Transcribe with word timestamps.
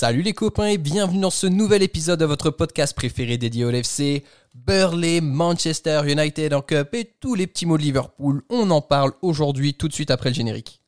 Salut 0.00 0.22
les 0.22 0.32
copains 0.32 0.68
et 0.68 0.78
bienvenue 0.78 1.18
dans 1.18 1.28
ce 1.28 1.48
nouvel 1.48 1.82
épisode 1.82 2.20
de 2.20 2.24
votre 2.24 2.50
podcast 2.50 2.94
préféré 2.94 3.36
dédié 3.36 3.64
au 3.64 3.70
LFC. 3.72 4.22
Burley, 4.54 5.20
Manchester 5.20 6.02
United 6.06 6.54
en 6.54 6.62
Cup 6.62 6.90
et 6.94 7.16
tous 7.18 7.34
les 7.34 7.48
petits 7.48 7.66
mots 7.66 7.78
de 7.78 7.82
Liverpool. 7.82 8.44
On 8.48 8.70
en 8.70 8.80
parle 8.80 9.10
aujourd'hui 9.22 9.74
tout 9.74 9.88
de 9.88 9.92
suite 9.92 10.12
après 10.12 10.28
le 10.28 10.36
générique. 10.36 10.84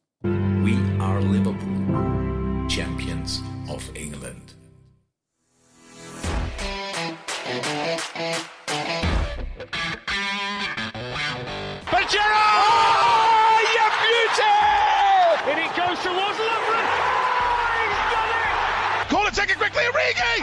Quickly, 20.11 20.43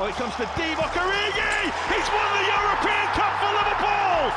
Oh, 0.00 0.06
it 0.08 0.14
comes 0.16 0.34
to 0.36 0.44
Divock 0.56 0.94
Origi! 0.94 1.70
He's 1.90 2.08
won 2.10 2.28
the 2.34 2.44
European 2.54 3.06
Cup 3.14 3.32
for 3.40 3.52
Liverpool! 3.58 4.32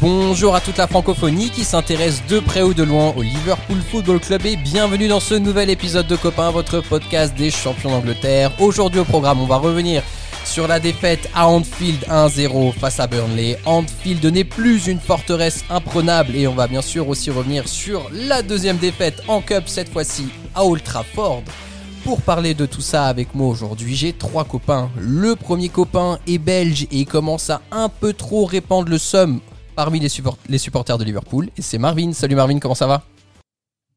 Bonjour 0.00 0.54
à 0.54 0.60
toute 0.60 0.78
la 0.78 0.86
francophonie 0.86 1.50
qui 1.50 1.64
s'intéresse 1.64 2.22
de 2.26 2.40
près 2.40 2.62
ou 2.62 2.72
de 2.72 2.82
loin 2.82 3.12
au 3.16 3.22
Liverpool 3.22 3.78
Football 3.90 4.20
Club 4.20 4.46
et 4.46 4.56
bienvenue 4.56 5.08
dans 5.08 5.20
ce 5.20 5.34
nouvel 5.34 5.68
épisode 5.68 6.06
de 6.06 6.16
Copains, 6.16 6.50
votre 6.50 6.80
podcast 6.80 7.34
des 7.34 7.50
champions 7.50 7.90
d'Angleterre. 7.90 8.52
Aujourd'hui 8.58 9.00
au 9.00 9.04
programme, 9.04 9.40
on 9.40 9.46
va 9.46 9.56
revenir 9.56 10.02
sur 10.50 10.66
la 10.66 10.80
défaite 10.80 11.30
à 11.32 11.46
Anfield 11.46 12.00
1-0 12.08 12.72
face 12.72 12.98
à 12.98 13.06
Burnley. 13.06 13.56
Anfield 13.66 14.24
n'est 14.26 14.42
plus 14.42 14.88
une 14.88 14.98
forteresse 14.98 15.64
imprenable 15.70 16.34
et 16.34 16.48
on 16.48 16.54
va 16.54 16.66
bien 16.66 16.82
sûr 16.82 17.08
aussi 17.08 17.30
revenir 17.30 17.68
sur 17.68 18.10
la 18.12 18.42
deuxième 18.42 18.76
défaite 18.78 19.22
en 19.28 19.42
Cup, 19.42 19.64
cette 19.66 19.88
fois-ci 19.90 20.26
à 20.56 20.64
Old 20.64 20.82
Trafford. 20.82 21.44
Pour 22.02 22.20
parler 22.22 22.54
de 22.54 22.66
tout 22.66 22.80
ça 22.80 23.06
avec 23.06 23.32
moi 23.34 23.46
aujourd'hui, 23.46 23.94
j'ai 23.94 24.12
trois 24.12 24.44
copains. 24.44 24.90
Le 24.98 25.36
premier 25.36 25.68
copain 25.68 26.18
est 26.26 26.38
belge 26.38 26.82
et 26.90 26.96
il 26.98 27.06
commence 27.06 27.48
à 27.50 27.60
un 27.70 27.88
peu 27.88 28.12
trop 28.12 28.44
répandre 28.44 28.88
le 28.88 28.98
somme 28.98 29.38
parmi 29.76 30.00
les, 30.00 30.08
support- 30.08 30.38
les 30.48 30.58
supporters 30.58 30.98
de 30.98 31.04
Liverpool. 31.04 31.48
Et 31.56 31.62
c'est 31.62 31.78
Marvin. 31.78 32.12
Salut 32.12 32.34
Marvin, 32.34 32.58
comment 32.58 32.74
ça 32.74 32.88
va? 32.88 33.04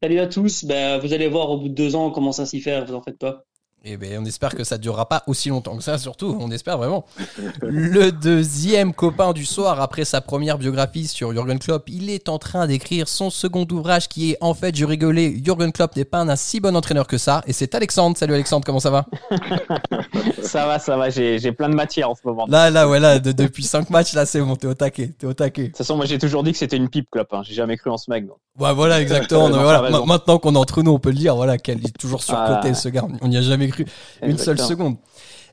Salut 0.00 0.20
à 0.20 0.28
tous, 0.28 0.64
ben, 0.66 0.98
vous 1.00 1.12
allez 1.14 1.26
voir 1.28 1.50
au 1.50 1.58
bout 1.58 1.68
de 1.68 1.74
deux 1.74 1.96
ans 1.96 2.06
on 2.06 2.10
commence 2.12 2.38
à 2.38 2.46
s'y 2.46 2.60
faire, 2.60 2.84
vous 2.84 2.94
en 2.94 3.02
faites 3.02 3.18
pas. 3.18 3.44
Eh 3.86 3.98
bien, 3.98 4.18
on 4.18 4.24
espère 4.24 4.54
que 4.54 4.64
ça 4.64 4.78
ne 4.78 4.80
durera 4.82 5.06
pas 5.10 5.22
aussi 5.26 5.50
longtemps 5.50 5.76
que 5.76 5.82
ça, 5.82 5.98
surtout, 5.98 6.38
on 6.40 6.50
espère 6.50 6.78
vraiment. 6.78 7.04
Le 7.60 8.12
deuxième 8.12 8.94
copain 8.94 9.34
du 9.34 9.44
soir, 9.44 9.78
après 9.78 10.06
sa 10.06 10.22
première 10.22 10.56
biographie 10.56 11.06
sur 11.06 11.32
Jürgen 11.32 11.58
Klopp, 11.58 11.90
il 11.90 12.08
est 12.08 12.30
en 12.30 12.38
train 12.38 12.66
d'écrire 12.66 13.08
son 13.08 13.28
second 13.28 13.66
ouvrage 13.70 14.08
qui 14.08 14.30
est 14.32 14.38
En 14.40 14.54
fait, 14.54 14.74
je 14.74 14.86
rigolais, 14.86 15.34
Jürgen 15.44 15.70
Klopp 15.70 15.96
n'est 15.96 16.06
pas 16.06 16.20
un 16.20 16.34
si 16.34 16.60
bon 16.60 16.74
entraîneur 16.76 17.06
que 17.06 17.18
ça. 17.18 17.42
Et 17.46 17.52
c'est 17.52 17.74
Alexandre. 17.74 18.16
Salut 18.16 18.32
Alexandre, 18.32 18.64
comment 18.64 18.80
ça 18.80 18.90
va? 18.90 19.04
Ça 20.42 20.66
va, 20.66 20.78
ça 20.78 20.96
va, 20.96 21.10
j'ai 21.10 21.52
plein 21.52 21.68
de 21.68 21.74
matière 21.74 22.08
en 22.10 22.14
ce 22.14 22.20
moment. 22.24 22.46
De 22.46 22.52
Là, 22.52 22.70
là, 22.70 22.88
ouais, 22.88 23.00
là, 23.00 23.18
de- 23.18 23.32
depuis 23.32 23.64
5 23.64 23.90
matchs, 23.90 24.12
là, 24.12 24.24
c'est 24.24 24.40
bon, 24.40 24.54
t'es 24.54 24.66
au 24.68 24.74
taquet, 24.74 25.08
t'es 25.18 25.26
au 25.26 25.32
taquet. 25.32 25.66
toute 25.68 25.78
façon, 25.78 25.96
moi 25.96 26.06
j'ai 26.06 26.18
toujours 26.18 26.44
dit 26.44 26.52
que 26.52 26.58
c'était 26.58 26.76
une 26.76 26.88
pipe, 26.88 27.08
Klopp. 27.10 27.32
Hein. 27.32 27.40
J'ai 27.44 27.54
jamais 27.54 27.76
cru 27.76 27.90
en 27.90 27.96
ce 27.96 28.08
mec. 28.10 28.26
donc. 28.26 28.36
Ouais, 28.60 28.72
voilà, 28.72 29.00
exactement. 29.00 29.48
Non, 29.54 29.62
voilà. 29.62 29.90
Maintenant 30.06 30.38
qu'on 30.38 30.54
est 30.54 30.58
entre 30.58 30.82
nous, 30.82 30.92
on 30.92 30.98
peut 31.00 31.08
le 31.10 31.16
dire, 31.16 31.34
voilà, 31.34 31.58
qu'elle 31.58 31.78
est 31.78 31.98
toujours 31.98 32.22
surcoté, 32.22 32.68
Ah. 32.70 32.74
ce 32.74 32.88
gars. 32.88 33.04
On 33.20 33.28
n'y 33.28 33.36
a 33.36 33.42
jamais 33.42 33.66
cru 33.68 33.73
une 34.22 34.38
seule 34.38 34.58
seconde. 34.58 34.96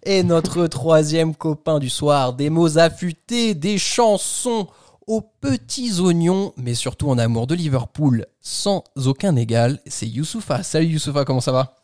Et 0.03 0.23
notre 0.23 0.66
troisième 0.67 1.36
copain 1.36 1.80
du 1.80 1.89
soir, 1.89 2.33
des 2.33 2.50
mots 2.50 2.77
affûtés, 2.77 3.53
des 3.53 3.77
chansons 3.77 4.67
aux 5.05 5.22
petits 5.22 6.00
oignons, 6.00 6.53
mais 6.58 6.73
surtout 6.73 7.09
en 7.09 7.17
amour 7.17 7.45
de 7.45 7.55
Liverpool, 7.55 8.25
sans 8.39 8.83
aucun 9.05 9.36
égal, 9.36 9.80
c'est 9.86 10.08
Youssoufa. 10.08 10.64
Salut 10.64 10.88
Youssoufa, 10.88 11.25
comment 11.25 11.42
ça 11.42 11.52
va? 11.52 11.80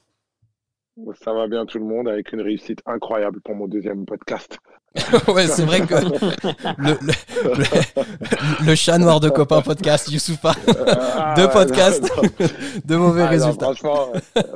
Ça 1.24 1.32
va 1.32 1.48
bien 1.48 1.66
tout 1.66 1.78
le 1.78 1.86
monde 1.86 2.08
avec 2.08 2.32
une 2.34 2.42
réussite 2.42 2.80
incroyable 2.86 3.40
pour 3.42 3.56
mon 3.56 3.68
deuxième 3.68 4.06
podcast. 4.06 4.58
Ouais, 5.28 5.46
c'est 5.46 5.64
vrai 5.64 5.82
que 5.82 5.94
le, 6.80 6.98
le, 7.02 7.54
le- 7.54 8.66
le 8.66 8.76
chat 8.76 8.98
noir 8.98 9.20
de 9.20 9.30
copain 9.30 9.62
podcast, 9.62 10.10
Youssoufa, 10.12 10.54
Ah, 11.16 11.36
deux 11.38 11.48
podcasts, 11.50 12.02
non, 12.02 12.24
non. 12.24 12.48
de 12.84 12.96
mauvais 12.96 13.22
Ah, 13.22 13.26
non, 13.26 13.30
résultats. 13.30 13.66
franchement, 13.66 14.08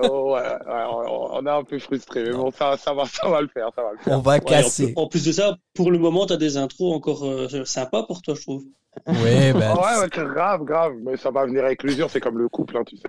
oh, 0.02 0.34
ouais, 0.34 0.42
ouais, 0.42 0.84
on 0.90 1.36
on 1.36 1.46
est 1.46 1.50
un 1.50 1.64
peu 1.64 1.78
frustré, 1.78 2.24
mais 2.24 2.32
bon, 2.32 2.50
ça, 2.52 2.76
ça, 2.78 2.94
va, 2.94 3.06
ça 3.06 3.30
va 3.30 3.42
le 3.42 3.50
faire, 3.50 3.70
ça 3.76 3.84
va 3.84 3.92
le 3.92 3.98
faire. 4.00 4.18
On 4.18 4.22
va 4.22 4.32
Ouais, 4.34 4.38
en, 4.42 4.44
casser. 4.46 4.86
plus, 4.88 4.94
en 4.96 5.08
plus 5.08 5.26
de 5.26 5.32
ça, 5.32 5.58
pour 5.76 5.92
le 5.92 6.00
moment, 6.00 6.26
tu 6.26 6.34
as 6.34 6.38
des 6.38 6.58
intros 6.58 6.96
encore 6.96 7.24
euh, 7.26 7.64
sympas 7.66 8.04
pour 8.04 8.22
toi, 8.24 8.34
je 8.34 8.42
trouve. 8.42 8.64
Ouais, 9.08 9.54
bah, 9.54 9.74
Ah 9.78 10.00
ouais, 10.00 10.04
ouais, 10.04 10.28
grave, 10.34 10.64
grave, 10.64 10.94
mais 11.04 11.18
ça 11.18 11.32
va 11.32 11.46
venir 11.46 11.64
avec 11.64 11.82
l'usure, 11.84 12.10
c'est 12.10 12.20
comme 12.20 12.38
le 12.38 12.50
couple, 12.50 12.78
hein, 12.78 12.84
tu 12.86 12.98
sais. 12.98 13.08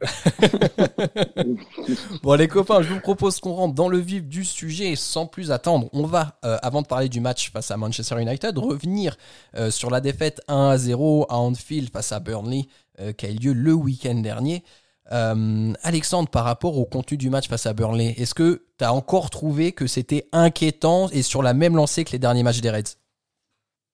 Bon 2.22 2.34
les 2.34 2.48
copains, 2.48 2.82
je 2.82 2.92
vous 2.92 3.00
propose 3.00 3.40
qu'on 3.40 3.52
rentre 3.52 3.74
dans 3.74 3.88
le 3.88 3.98
vif 3.98 4.24
du 4.24 4.44
sujet 4.44 4.94
sans 4.96 5.26
plus 5.26 5.50
attendre. 5.50 5.88
On 5.92 6.06
va, 6.06 6.38
euh, 6.44 6.56
avant 6.62 6.82
de 6.82 6.86
parler 6.86 7.08
du 7.08 7.20
match 7.20 7.50
face 7.50 7.70
à 7.70 7.76
Manchester 7.76 8.20
United, 8.20 8.56
revenir 8.58 9.16
euh, 9.56 9.70
sur 9.70 9.90
la 9.90 10.00
défaite 10.00 10.40
1 10.48 10.70
à 10.70 10.78
0 10.78 11.26
à 11.28 11.36
Anfield 11.36 11.90
face 11.92 12.12
à 12.12 12.20
Burnley 12.20 12.66
euh, 13.00 13.12
qui 13.12 13.26
a 13.26 13.30
eu 13.30 13.36
lieu 13.36 13.52
le 13.52 13.72
week-end 13.72 14.14
dernier. 14.14 14.62
Euh, 15.10 15.72
Alexandre, 15.82 16.28
par 16.28 16.44
rapport 16.44 16.78
au 16.78 16.84
contenu 16.84 17.16
du 17.16 17.28
match 17.28 17.48
face 17.48 17.66
à 17.66 17.72
Burnley, 17.72 18.14
est-ce 18.18 18.34
que 18.34 18.64
tu 18.78 18.84
as 18.84 18.92
encore 18.94 19.30
trouvé 19.30 19.72
que 19.72 19.86
c'était 19.86 20.28
inquiétant 20.32 21.08
et 21.10 21.22
sur 21.22 21.42
la 21.42 21.54
même 21.54 21.76
lancée 21.76 22.04
que 22.04 22.12
les 22.12 22.18
derniers 22.18 22.42
matchs 22.42 22.60
des 22.60 22.70
Reds? 22.70 23.01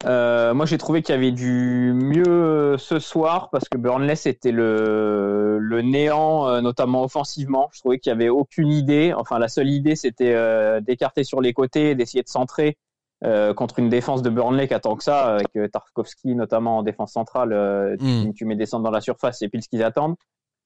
Euh, 0.07 0.55
moi 0.55 0.65
j'ai 0.65 0.79
trouvé 0.79 1.03
qu'il 1.03 1.13
y 1.13 1.19
avait 1.19 1.33
du 1.33 1.93
mieux 1.93 2.77
ce 2.79 3.01
soir 3.01 3.51
parce 3.51 3.69
que 3.69 3.77
Burnley 3.77 4.15
c'était 4.15 4.53
le, 4.53 5.59
le 5.59 5.83
néant, 5.83 6.47
euh, 6.49 6.61
notamment 6.61 7.03
offensivement. 7.03 7.69
Je 7.73 7.81
trouvais 7.81 7.99
qu'il 7.99 8.11
y 8.11 8.15
avait 8.15 8.29
aucune 8.29 8.71
idée. 8.71 9.13
Enfin, 9.17 9.39
la 9.41 9.49
seule 9.49 9.69
idée 9.69 9.97
c'était 9.97 10.35
euh, 10.35 10.81
d'écarter 10.81 11.25
sur 11.25 11.41
les 11.41 11.53
côtés, 11.53 11.97
d'essayer 11.97 12.23
de 12.23 12.29
centrer 12.29 12.77
euh, 13.25 13.53
contre 13.55 13.81
une 13.81 13.89
défense 13.89 14.23
de 14.23 14.31
Burnley 14.31 14.69
qui 14.69 14.75
attend 14.75 14.95
que 14.95 15.03
ça, 15.03 15.35
avec 15.35 15.49
euh, 15.57 15.67
Tarkovsky 15.67 16.37
notamment 16.37 16.79
en 16.79 16.83
défense 16.85 17.13
centrale. 17.13 17.53
euh, 17.53 17.97
tu, 17.99 18.05
Mm. 18.05 18.33
tu 18.35 18.45
mets 18.45 18.55
des 18.55 18.67
centres 18.67 18.85
dans 18.85 18.93
la 18.93 19.01
surface, 19.01 19.39
c'est 19.41 19.49
pile 19.49 19.63
ce 19.65 19.69
qu'ils 19.69 19.83
attendent. 19.83 20.15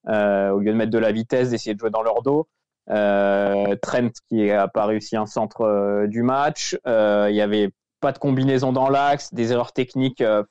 Euh, 0.08 0.50
au 0.50 0.58
lieu 0.58 0.72
de 0.72 0.76
mettre 0.76 0.90
de 0.90 0.98
la 0.98 1.12
vitesse, 1.12 1.48
d'essayer 1.50 1.72
de 1.74 1.78
jouer 1.80 1.90
dans 1.90 2.02
leur 2.02 2.20
dos. 2.22 2.48
Euh, 2.90 3.76
Trent 3.80 4.10
qui 4.28 4.50
a 4.50 4.66
pas 4.68 4.84
réussi 4.84 5.16
un 5.16 5.24
centre 5.26 5.62
euh, 5.62 6.06
du 6.08 6.22
match. 6.22 6.76
Euh, 6.86 7.28
Il 7.30 7.36
y 7.36 7.40
avait 7.40 7.70
pas 8.02 8.12
de 8.12 8.18
combinaison 8.18 8.72
dans 8.72 8.90
l'axe, 8.90 9.32
des 9.32 9.52
erreurs 9.52 9.72
techniques. 9.72 10.20
euh, 10.20 10.42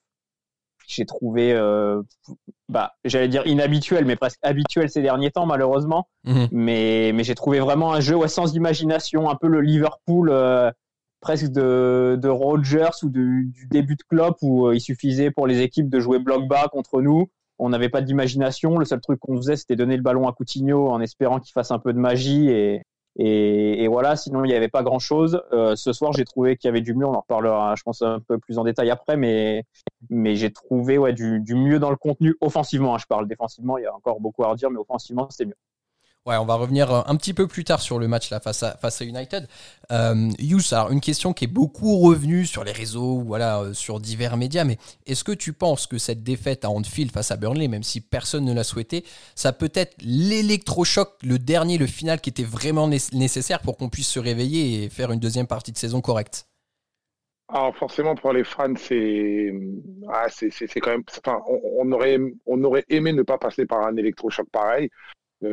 j'ai 0.88 1.06
trouvé, 1.06 1.54
euh, 1.54 2.02
bah, 2.68 2.94
j'allais 3.06 3.28
dire 3.28 3.46
inhabituel, 3.46 4.06
mais 4.06 4.16
presque 4.16 4.40
habituel 4.42 4.90
ces 4.90 5.02
derniers 5.02 5.32
temps 5.32 5.46
malheureusement. 5.46 6.08
Mhm. 6.24 6.48
Mais, 6.52 7.12
mais 7.14 7.24
j'ai 7.24 7.36
trouvé 7.36 7.60
vraiment 7.60 7.94
un 7.94 8.00
jeu 8.00 8.16
ouais, 8.16 8.28
sans 8.28 8.56
imagination, 8.56 9.30
un 9.30 9.36
peu 9.36 9.48
le 9.48 9.62
Liverpool 9.62 10.30
euh, 10.32 10.72
presque 11.20 11.52
de, 11.52 12.18
de 12.20 12.28
Rodgers 12.28 12.98
ou 13.04 13.10
du, 13.10 13.52
du 13.54 13.68
début 13.68 13.96
de 13.96 14.04
Klopp 14.10 14.38
où 14.42 14.72
il 14.72 14.82
suffisait 14.82 15.30
pour 15.30 15.46
les 15.46 15.62
équipes 15.62 15.90
de 15.90 16.00
jouer 16.00 16.20
bloc 16.20 16.48
bas 16.48 16.68
contre 16.72 17.02
nous. 17.02 17.28
On 17.60 17.70
n'avait 17.70 17.90
pas 17.90 18.02
d'imagination. 18.02 18.80
Le 18.80 18.86
seul 18.86 19.02
truc 19.02 19.20
qu'on 19.20 19.38
faisait, 19.38 19.56
c'était 19.56 19.76
donner 19.76 19.96
le 19.96 20.02
ballon 20.02 20.28
à 20.28 20.34
Coutinho 20.34 20.90
en 20.90 21.00
espérant 21.00 21.40
qu'il 21.40 21.54
fasse 21.54 21.70
un 21.70 21.78
peu 21.78 21.94
de 21.94 22.00
magie. 22.00 22.50
Et, 22.50 22.82
et, 23.18 23.88
voilà, 23.88 24.16
sinon, 24.16 24.44
il 24.46 24.48
n'y 24.48 24.54
avait 24.54 24.70
pas 24.70 24.84
grand-chose. 24.84 25.42
Euh, 25.52 25.76
ce 25.76 25.94
soir, 25.94 26.14
j'ai 26.14 26.26
trouvé 26.26 26.56
qu'il 26.56 26.68
y 26.68 26.70
avait 26.70 26.82
du 26.82 26.94
mieux. 26.94 27.06
On 27.06 27.14
en 27.14 27.22
reparlera, 27.22 27.76
je 27.76 27.84
pense, 27.84 28.02
un 28.02 28.20
peu 28.20 28.38
plus 28.38 28.58
en 28.58 28.64
détail 28.64 28.90
après. 28.90 29.18
Mais, 29.18 29.66
mais 30.10 30.36
j'ai 30.36 30.52
trouvé 30.52 30.98
ouais, 30.98 31.14
du, 31.14 31.40
du 31.42 31.56
mieux 31.56 31.80
dans 31.80 31.90
le 31.90 31.98
contenu 31.98 32.36
offensivement. 32.42 32.96
hein, 32.96 32.98
je 33.00 33.08
parle 33.08 33.28
défensivement, 33.28 33.78
il 33.78 33.84
y 33.84 33.88
a 33.88 33.94
encore 33.96 34.22
beaucoup 34.22 34.44
à 34.44 34.48
redire, 34.48 34.72
mais 34.72 34.80
offensivement, 34.80 35.30
c'était 35.30 35.46
mieux. 35.48 35.56
Ouais, 36.28 36.38
on 36.38 36.46
va 36.46 36.54
revenir 36.54 36.94
euh, 36.94 37.02
un 37.08 37.16
petit 37.16 37.34
peu 37.34 37.48
plus 37.48 37.64
tard 37.64 37.82
sur 37.82 37.98
le 37.98 38.08
match 38.08 38.30
là 38.30 38.40
face 38.40 38.62
à, 38.62 39.04
United. 39.04 39.48
Euh, 39.92 40.30
une 40.92 41.02
question 41.02 41.34
qui 41.34 41.46
est 41.46 41.48
beaucoup 41.48 41.98
revenue 41.98 42.46
sur 42.46 42.64
les 42.64 42.72
réseaux, 42.72 43.22
voilà, 43.22 43.62
euh, 43.62 43.74
sur 43.74 44.00
divers 44.00 44.38
médias, 44.38 44.64
mais 44.64 44.78
est-ce 45.08 45.24
que 45.24 45.32
tu 45.32 45.52
penses 45.52 45.88
que 45.88 45.98
cette 45.98 46.22
défaite 46.22 46.64
à 46.64 46.70
Anfield 46.70 47.12
face 47.12 47.32
à 47.32 47.38
Burnley, 47.38 47.68
même 47.68 47.82
si 47.82 48.02
personne 48.02 48.46
ne 48.46 48.54
l'a 48.54 48.64
souhaité, 48.64 49.04
ça 49.34 49.52
peut 49.52 49.72
être 49.74 49.96
l'électrochoc, 50.04 51.10
le 51.24 51.40
dernier, 51.40 51.80
le 51.80 51.88
final 51.88 52.22
qui 52.22 52.30
était 52.30 52.44
vraiment 52.44 52.88
né- 52.88 53.00
nécessaire 53.14 53.60
pour 53.60 53.76
qu'on 53.78 53.90
puisse 53.90 54.10
se 54.10 54.20
réveiller 54.20 54.84
et 54.84 54.90
faire 54.90 55.12
une 55.12 55.20
deuxième 55.20 55.48
partie 55.48 55.72
de 55.72 55.78
saison 55.78 56.02
correcte? 56.02 56.46
Alors 57.50 57.76
forcément 57.76 58.14
pour 58.16 58.32
les 58.32 58.44
fans 58.44 58.76
c'est 58.78 59.52
ah, 60.08 60.28
quand 60.82 60.92
même 60.92 61.04
on, 61.80 61.92
aurait 61.92 62.18
on 62.46 62.64
aurait 62.64 62.86
aimé 62.88 63.12
ne 63.12 63.24
pas 63.24 63.38
passer 63.38 63.66
par 63.66 63.86
un 63.86 63.98
électrochoc 63.98 64.48
pareil 64.52 64.90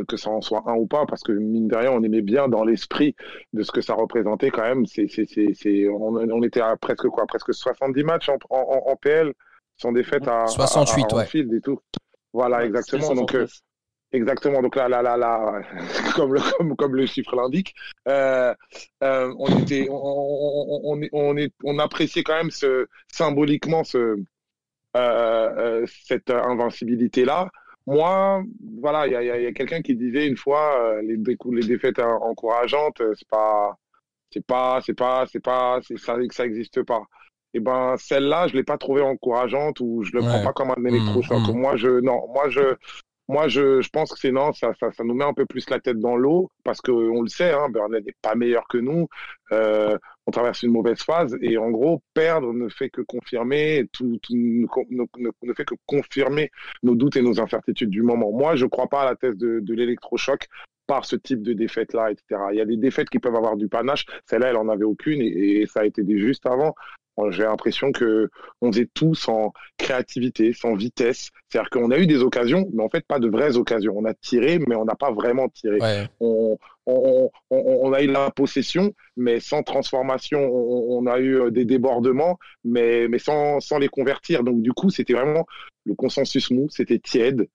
que 0.06 0.16
ça 0.16 0.30
en 0.30 0.40
soit 0.40 0.62
un 0.66 0.74
ou 0.74 0.86
pas 0.86 1.06
parce 1.06 1.22
que 1.22 1.32
mine 1.32 1.68
de 1.68 1.76
rien 1.76 1.90
on 1.92 2.02
aimait 2.02 2.22
bien 2.22 2.48
dans 2.48 2.64
l'esprit 2.64 3.14
de 3.52 3.62
ce 3.62 3.72
que 3.72 3.80
ça 3.80 3.94
représentait 3.94 4.50
quand 4.50 4.62
même 4.62 4.84
c'est 4.86 5.08
c'est 5.08 5.26
c'est 5.26 5.54
c'est 5.54 5.88
on, 5.88 6.14
on 6.16 6.42
était 6.42 6.60
à 6.60 6.76
presque 6.76 7.08
quoi 7.08 7.26
presque 7.26 7.54
70 7.54 8.04
matchs 8.04 8.28
en 8.28 8.36
en, 8.50 8.82
en 8.90 8.96
PL 8.96 9.32
sans 9.76 9.92
défaite 9.92 10.28
à, 10.28 10.42
à- 10.42 10.46
68, 10.46 11.04
à, 11.12 11.16
ouais. 11.16 11.22
Anfield 11.22 11.52
et 11.54 11.60
tout 11.60 11.78
voilà 12.32 12.64
exactement 12.64 13.14
donc 13.14 13.34
euh, 13.34 13.46
69. 13.46 13.50
Exactement. 14.10 14.62
Donc 14.62 14.74
là, 14.74 14.88
là, 14.88 15.02
là, 15.02 15.18
là, 15.18 15.60
comme 16.16 16.32
le, 16.32 16.40
comme, 16.56 16.74
comme 16.76 16.94
le 16.96 17.04
chiffre 17.04 17.36
l'indique, 17.36 17.74
euh, 18.08 18.54
euh, 19.04 19.34
on 19.38 19.48
était, 19.60 19.86
on, 19.90 19.96
on, 20.02 20.80
on, 20.82 21.02
est- 21.02 21.10
on, 21.12 21.36
est, 21.36 21.52
on 21.62 21.78
appréciait 21.78 22.22
quand 22.22 22.36
même 22.36 22.50
ce, 22.50 22.86
symboliquement 23.12 23.84
ce, 23.84 23.98
euh, 23.98 24.16
euh, 24.96 25.86
cette 26.06 26.30
invincibilité-là. 26.30 27.50
Moi, 27.88 28.42
voilà, 28.80 29.06
il 29.06 29.12
y 29.12 29.16
a, 29.16 29.40
y 29.40 29.54
quelqu'un 29.54 29.80
qui 29.80 29.96
disait 29.96 30.26
une 30.26 30.36
fois, 30.36 30.78
euh, 30.98 31.02
les, 31.02 31.16
défaites 31.66 31.98
en- 31.98 32.22
encourageantes, 32.22 33.00
euh, 33.00 33.14
c'est 33.16 33.28
pas, 33.28 33.76
c'est 34.30 34.46
pas, 34.46 34.80
c'est 34.84 34.94
pas, 34.94 35.24
c'est 35.32 35.40
pas, 35.40 35.80
c'est 35.82 35.98
ça, 35.98 36.14
que 36.16 36.34
ça 36.34 36.44
existe 36.44 36.82
pas. 36.82 37.02
Et 37.54 37.60
ben, 37.60 37.96
celle-là, 37.96 38.46
je 38.48 38.54
l'ai 38.54 38.62
pas 38.62 38.76
trouvée 38.76 39.00
encourageante 39.00 39.80
ou 39.80 40.02
je 40.04 40.12
le 40.12 40.22
prends 40.22 40.40
pas 40.40 40.52
comme 40.52 40.70
un 40.70 40.84
électrochoc. 40.84 41.48
mm. 41.48 41.52
Moi, 41.54 41.76
je, 41.76 42.00
non, 42.00 42.28
moi, 42.34 42.50
je, 42.50 42.76
moi, 43.28 43.48
je, 43.48 43.86
pense 43.90 44.12
que 44.12 44.18
c'est 44.18 44.32
non, 44.32 44.52
ça, 44.52 44.72
nous 45.00 45.14
met 45.14 45.24
un 45.24 45.34
peu 45.34 45.44
plus 45.44 45.68
la 45.68 45.80
tête 45.80 45.98
dans 45.98 46.16
l'eau 46.16 46.50
parce 46.64 46.80
que 46.80 46.90
on 46.90 47.22
le 47.22 47.28
sait, 47.28 47.52
hein, 47.52 47.68
n'est 47.90 48.14
pas 48.22 48.34
meilleur 48.34 48.66
que 48.68 48.78
nous. 48.78 49.08
Euh, 49.52 49.98
on 50.26 50.30
traverse 50.30 50.62
une 50.62 50.72
mauvaise 50.72 51.02
phase 51.02 51.36
et 51.42 51.58
en 51.58 51.70
gros, 51.70 52.02
perdre 52.14 52.52
ne 52.52 52.68
fait 52.68 52.90
que 52.90 53.02
confirmer 53.02 53.86
tout, 53.92 54.18
ne, 54.30 54.66
ne, 54.90 55.04
ne- 55.18 55.30
ne 55.42 55.52
fait 55.52 55.64
que 55.64 55.74
confirmer 55.86 56.50
nos 56.82 56.94
doutes 56.94 57.16
et 57.16 57.22
nos 57.22 57.40
incertitudes 57.40 57.90
du 57.90 58.02
moment. 58.02 58.32
Moi, 58.32 58.56
je 58.56 58.66
crois 58.66 58.88
pas 58.88 59.02
à 59.02 59.04
la 59.04 59.16
thèse 59.16 59.36
de, 59.36 59.60
de 59.60 59.74
l'électrochoc 59.74 60.48
par 60.88 61.04
ce 61.04 61.16
type 61.16 61.42
de 61.42 61.52
défaite-là, 61.52 62.10
etc. 62.10 62.40
Il 62.52 62.56
y 62.56 62.60
a 62.60 62.64
des 62.64 62.78
défaites 62.78 63.10
qui 63.10 63.20
peuvent 63.20 63.36
avoir 63.36 63.56
du 63.56 63.68
panache. 63.68 64.06
Celle-là, 64.24 64.48
elle 64.48 64.56
en 64.56 64.68
avait 64.68 64.84
aucune 64.84 65.20
et, 65.20 65.66
ça 65.66 65.80
a 65.80 65.84
été 65.84 66.02
des 66.02 66.18
juste 66.18 66.46
avant. 66.46 66.74
J'ai 67.30 67.42
l'impression 67.42 67.92
que 67.92 68.30
on 68.60 68.72
faisait 68.72 68.88
tout 68.92 69.14
sans 69.14 69.52
créativité, 69.76 70.52
sans 70.52 70.74
vitesse. 70.74 71.30
C'est-à-dire 71.48 71.70
qu'on 71.70 71.90
a 71.90 71.98
eu 71.98 72.06
des 72.06 72.22
occasions, 72.22 72.68
mais 72.72 72.82
en 72.82 72.88
fait 72.88 73.04
pas 73.06 73.18
de 73.18 73.28
vraies 73.28 73.56
occasions. 73.56 73.94
On 73.96 74.04
a 74.04 74.14
tiré, 74.14 74.58
mais 74.66 74.76
on 74.76 74.84
n'a 74.84 74.94
pas 74.94 75.12
vraiment 75.12 75.48
tiré. 75.48 75.78
Ouais. 75.80 76.08
On, 76.20 76.58
on, 76.86 77.30
on, 77.50 77.80
on 77.82 77.92
a 77.92 78.02
eu 78.02 78.06
la 78.06 78.30
possession, 78.30 78.92
mais 79.16 79.40
sans 79.40 79.62
transformation. 79.62 80.40
On, 80.40 80.98
on 80.98 81.06
a 81.06 81.18
eu 81.18 81.40
euh, 81.40 81.50
des 81.50 81.64
débordements, 81.64 82.38
mais, 82.64 83.08
mais 83.08 83.18
sans, 83.18 83.60
sans 83.60 83.78
les 83.78 83.88
convertir. 83.88 84.44
Donc 84.44 84.62
du 84.62 84.72
coup, 84.72 84.90
c'était 84.90 85.14
vraiment 85.14 85.46
le 85.84 85.94
consensus 85.94 86.50
mou, 86.50 86.68
c'était 86.70 86.98
tiède. 86.98 87.48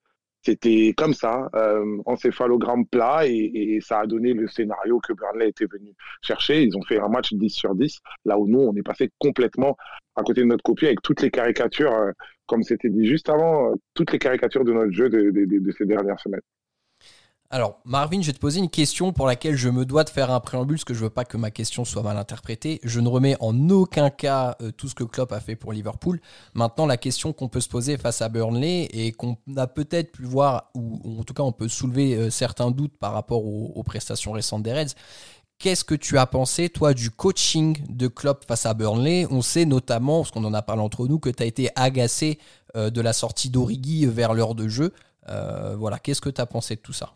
C'était 0.45 0.93
comme 0.97 1.13
ça, 1.13 1.49
euh, 1.55 1.97
encéphalogramme 2.05 2.85
plat, 2.85 3.25
et, 3.25 3.79
ça 3.81 3.99
a 3.99 4.05
donné 4.07 4.33
le 4.33 4.47
scénario 4.47 4.99
que 4.99 5.13
Burnley 5.13 5.49
était 5.49 5.65
venu 5.65 5.93
chercher. 6.21 6.63
Ils 6.63 6.77
ont 6.77 6.81
fait 6.81 6.99
un 6.99 7.07
match 7.07 7.33
10 7.33 7.49
sur 7.49 7.75
10, 7.75 7.99
là 8.25 8.37
où 8.37 8.47
nous, 8.47 8.59
on 8.59 8.75
est 8.75 8.83
passé 8.83 9.09
complètement 9.19 9.77
à 10.15 10.23
côté 10.23 10.41
de 10.41 10.47
notre 10.47 10.63
copie 10.63 10.85
avec 10.85 11.01
toutes 11.01 11.21
les 11.21 11.31
caricatures, 11.31 11.93
euh, 11.93 12.11
comme 12.45 12.63
c'était 12.63 12.89
dit 12.89 13.07
juste 13.07 13.29
avant, 13.29 13.71
euh, 13.71 13.75
toutes 13.93 14.11
les 14.11 14.19
caricatures 14.19 14.65
de 14.65 14.73
notre 14.73 14.91
jeu 14.91 15.09
de 15.09 15.71
ces 15.77 15.85
dernières 15.85 16.19
semaines. 16.19 16.41
Alors, 17.53 17.79
Marvin, 17.85 18.19
je 18.19 18.25
vais 18.25 18.33
te 18.33 18.39
poser 18.39 18.57
une 18.57 18.69
question 18.71 19.13
pour 19.13 19.27
laquelle 19.27 19.55
je 19.55 19.69
me 19.69 19.85
dois 19.85 20.03
de 20.03 20.09
faire 20.09 20.31
un 20.31 20.39
préambule, 20.39 20.77
parce 20.77 20.85
que 20.85 20.95
je 20.95 21.01
veux 21.01 21.11
pas 21.11 21.23
que 21.23 21.37
ma 21.37 21.51
question 21.51 21.85
soit 21.85 22.01
mal 22.01 22.17
interprétée. 22.17 22.79
Je 22.81 22.99
ne 22.99 23.07
remets 23.07 23.37
en 23.41 23.69
aucun 23.69 24.09
cas 24.09 24.57
euh, 24.63 24.71
tout 24.71 24.87
ce 24.87 24.95
que 24.95 25.03
Klopp 25.03 25.31
a 25.31 25.39
fait 25.39 25.55
pour 25.55 25.71
Liverpool. 25.71 26.19
Maintenant, 26.55 26.87
la 26.87 26.97
question 26.97 27.31
qu'on 27.31 27.49
peut 27.49 27.61
se 27.61 27.69
poser 27.69 27.95
face 27.99 28.23
à 28.23 28.29
Burnley 28.29 28.89
et 28.91 29.11
qu'on 29.11 29.37
a 29.55 29.67
peut-être 29.67 30.13
pu 30.13 30.23
voir, 30.23 30.71
ou, 30.73 31.19
en 31.19 31.23
tout 31.23 31.35
cas 31.35 31.43
on 31.43 31.51
peut 31.51 31.67
soulever 31.67 32.15
euh, 32.15 32.31
certains 32.31 32.71
doutes 32.71 32.97
par 32.97 33.13
rapport 33.13 33.45
aux, 33.45 33.83
prestations 33.83 34.31
récentes 34.31 34.63
des 34.63 34.73
Reds. 34.73 34.95
Qu'est-ce 35.59 35.83
que 35.83 35.93
tu 35.93 36.17
as 36.17 36.25
pensé, 36.25 36.69
toi, 36.69 36.95
du 36.95 37.11
coaching 37.11 37.77
de 37.87 38.07
Klopp 38.07 38.45
face 38.47 38.65
à 38.65 38.73
Burnley? 38.73 39.27
On 39.29 39.43
sait 39.43 39.65
notamment, 39.65 40.21
parce 40.21 40.31
qu'on 40.31 40.43
en 40.43 40.55
a 40.55 40.63
parlé 40.63 40.81
entre 40.81 41.07
nous, 41.07 41.19
que 41.19 41.29
tu 41.29 41.43
as 41.43 41.45
été 41.45 41.69
agacé 41.75 42.39
euh, 42.75 42.89
de 42.89 42.99
la 42.99 43.13
sortie 43.13 43.51
d'Origi 43.51 44.07
vers 44.07 44.33
l'heure 44.33 44.55
de 44.55 44.67
jeu. 44.67 44.91
Voilà, 45.77 45.99
qu'est-ce 45.99 46.19
que 46.19 46.31
tu 46.31 46.41
as 46.41 46.47
pensé 46.47 46.75
de 46.75 46.81
tout 46.81 46.93
ça? 46.93 47.13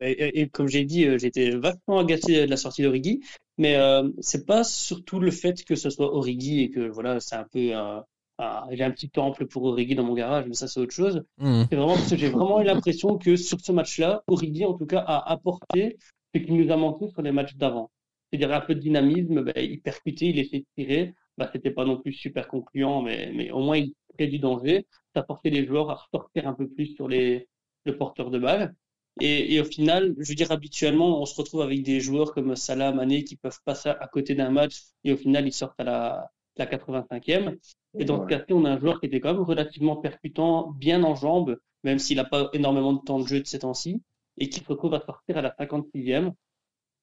Et, 0.00 0.12
et- 0.12 0.40
et 0.40 0.48
comme 0.48 0.68
j'ai 0.68 0.84
dit, 0.84 1.04
euh, 1.06 1.18
j'étais 1.18 1.50
vachement 1.50 1.98
agacé 1.98 2.46
de 2.46 2.50
la 2.50 2.56
sortie 2.56 2.82
d'Origi, 2.82 3.20
mais 3.56 3.76
euh, 3.76 4.08
c'est 4.20 4.46
pas 4.46 4.64
surtout 4.64 5.18
le 5.20 5.30
fait 5.30 5.64
que 5.64 5.74
ce 5.74 5.90
soit 5.90 6.12
Origi 6.14 6.60
et 6.62 6.70
que 6.70 6.88
voilà, 6.88 7.20
c'est 7.20 7.34
un 7.36 7.44
peu 7.50 7.74
un, 7.74 8.04
un- 8.38 8.64
j'ai 8.70 8.84
un 8.84 8.90
petit 8.90 9.10
temple 9.10 9.46
pour 9.46 9.64
Origi 9.64 9.94
dans 9.94 10.04
mon 10.04 10.14
garage, 10.14 10.46
mais 10.46 10.54
ça 10.54 10.68
c'est 10.68 10.80
autre 10.80 10.94
chose. 10.94 11.22
Hmm. 11.38 11.64
C'est 11.70 11.76
vraiment 11.76 11.94
parce 11.94 12.10
que 12.10 12.16
j'ai 12.16 12.28
vraiment 12.28 12.60
eu 12.60 12.64
l'impression 12.64 13.18
que 13.18 13.36
sur 13.36 13.60
ce 13.60 13.72
match-là, 13.72 14.22
Origi 14.28 14.64
en 14.64 14.74
tout 14.74 14.86
cas 14.86 15.00
a 15.00 15.30
apporté 15.32 15.96
ce 16.34 16.40
qui 16.40 16.52
nous 16.52 16.70
a 16.72 16.76
manqué 16.76 17.08
sur 17.08 17.22
les 17.22 17.32
matchs 17.32 17.56
d'avant. 17.56 17.90
C'est-à-dire 18.30 18.54
un 18.54 18.60
peu 18.60 18.74
de 18.74 18.80
dynamisme, 18.80 19.42
ben, 19.42 19.54
il 19.56 19.80
percutait, 19.80 20.26
il 20.26 20.38
essayait 20.38 20.60
de 20.60 20.82
tirer, 20.82 21.14
bah, 21.38 21.48
c'était 21.52 21.70
pas 21.70 21.84
non 21.84 21.96
plus 22.00 22.12
super 22.12 22.46
concluant, 22.48 23.02
mais, 23.02 23.32
mais 23.34 23.50
au 23.50 23.60
moins 23.60 23.78
il 23.78 23.94
créait 24.14 24.28
du 24.28 24.38
danger, 24.38 24.86
ça 25.14 25.22
portait 25.22 25.50
les 25.50 25.66
joueurs 25.66 25.90
à 25.90 25.94
ressortir 25.94 26.46
un 26.46 26.52
peu 26.54 26.68
plus 26.68 26.94
sur 26.94 27.08
les, 27.08 27.48
le 27.84 27.96
porteur 27.96 28.30
de 28.30 28.38
balle. 28.38 28.74
Et, 29.20 29.54
et 29.54 29.60
au 29.60 29.64
final, 29.64 30.14
je 30.18 30.28
veux 30.28 30.34
dire, 30.34 30.52
habituellement, 30.52 31.20
on 31.20 31.26
se 31.26 31.34
retrouve 31.34 31.62
avec 31.62 31.82
des 31.82 32.00
joueurs 32.00 32.32
comme 32.32 32.54
Salah, 32.56 32.92
Mané, 32.92 33.24
qui 33.24 33.36
peuvent 33.36 33.58
passer 33.64 33.88
à 33.90 34.08
côté 34.12 34.34
d'un 34.34 34.50
match 34.50 34.82
et 35.04 35.12
au 35.12 35.16
final, 35.16 35.46
ils 35.46 35.52
sortent 35.52 35.78
à 35.80 35.84
la, 35.84 36.30
la 36.56 36.66
85e. 36.66 37.58
Et 37.98 38.04
dans 38.04 38.22
ce 38.22 38.26
cas-ci, 38.28 38.52
on 38.52 38.64
a 38.64 38.70
un 38.70 38.78
joueur 38.78 39.00
qui 39.00 39.06
était 39.06 39.20
quand 39.20 39.32
même 39.34 39.42
relativement 39.42 39.96
percutant, 39.96 40.70
bien 40.72 41.02
en 41.02 41.14
jambes, 41.14 41.58
même 41.84 41.98
s'il 41.98 42.16
n'a 42.16 42.24
pas 42.24 42.50
énormément 42.52 42.92
de 42.92 43.00
temps 43.00 43.18
de 43.20 43.26
jeu 43.26 43.40
de 43.40 43.46
ces 43.46 43.60
temps-ci, 43.60 44.02
et 44.38 44.48
qui 44.48 44.60
se 44.60 44.66
retrouve 44.68 44.94
à 44.94 45.00
sortir 45.00 45.36
à 45.38 45.42
la 45.42 45.50
56e. 45.50 46.32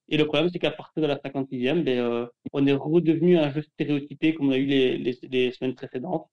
Et 0.07 0.17
le 0.17 0.25
problème, 0.25 0.50
c'est 0.51 0.59
qu'à 0.59 0.71
partir 0.71 1.01
de 1.01 1.07
la 1.07 1.17
56e, 1.17 1.83
ben, 1.83 2.00
euh, 2.00 2.27
on 2.53 2.65
est 2.67 2.73
redevenu 2.73 3.38
un 3.38 3.51
jeu 3.51 3.62
stéréotypé 3.63 4.35
comme 4.35 4.50
on 4.50 4.51
a 4.51 4.57
eu 4.57 4.65
les, 4.65 4.97
les, 4.97 5.17
les 5.23 5.51
semaines 5.51 5.75
précédentes. 5.75 6.29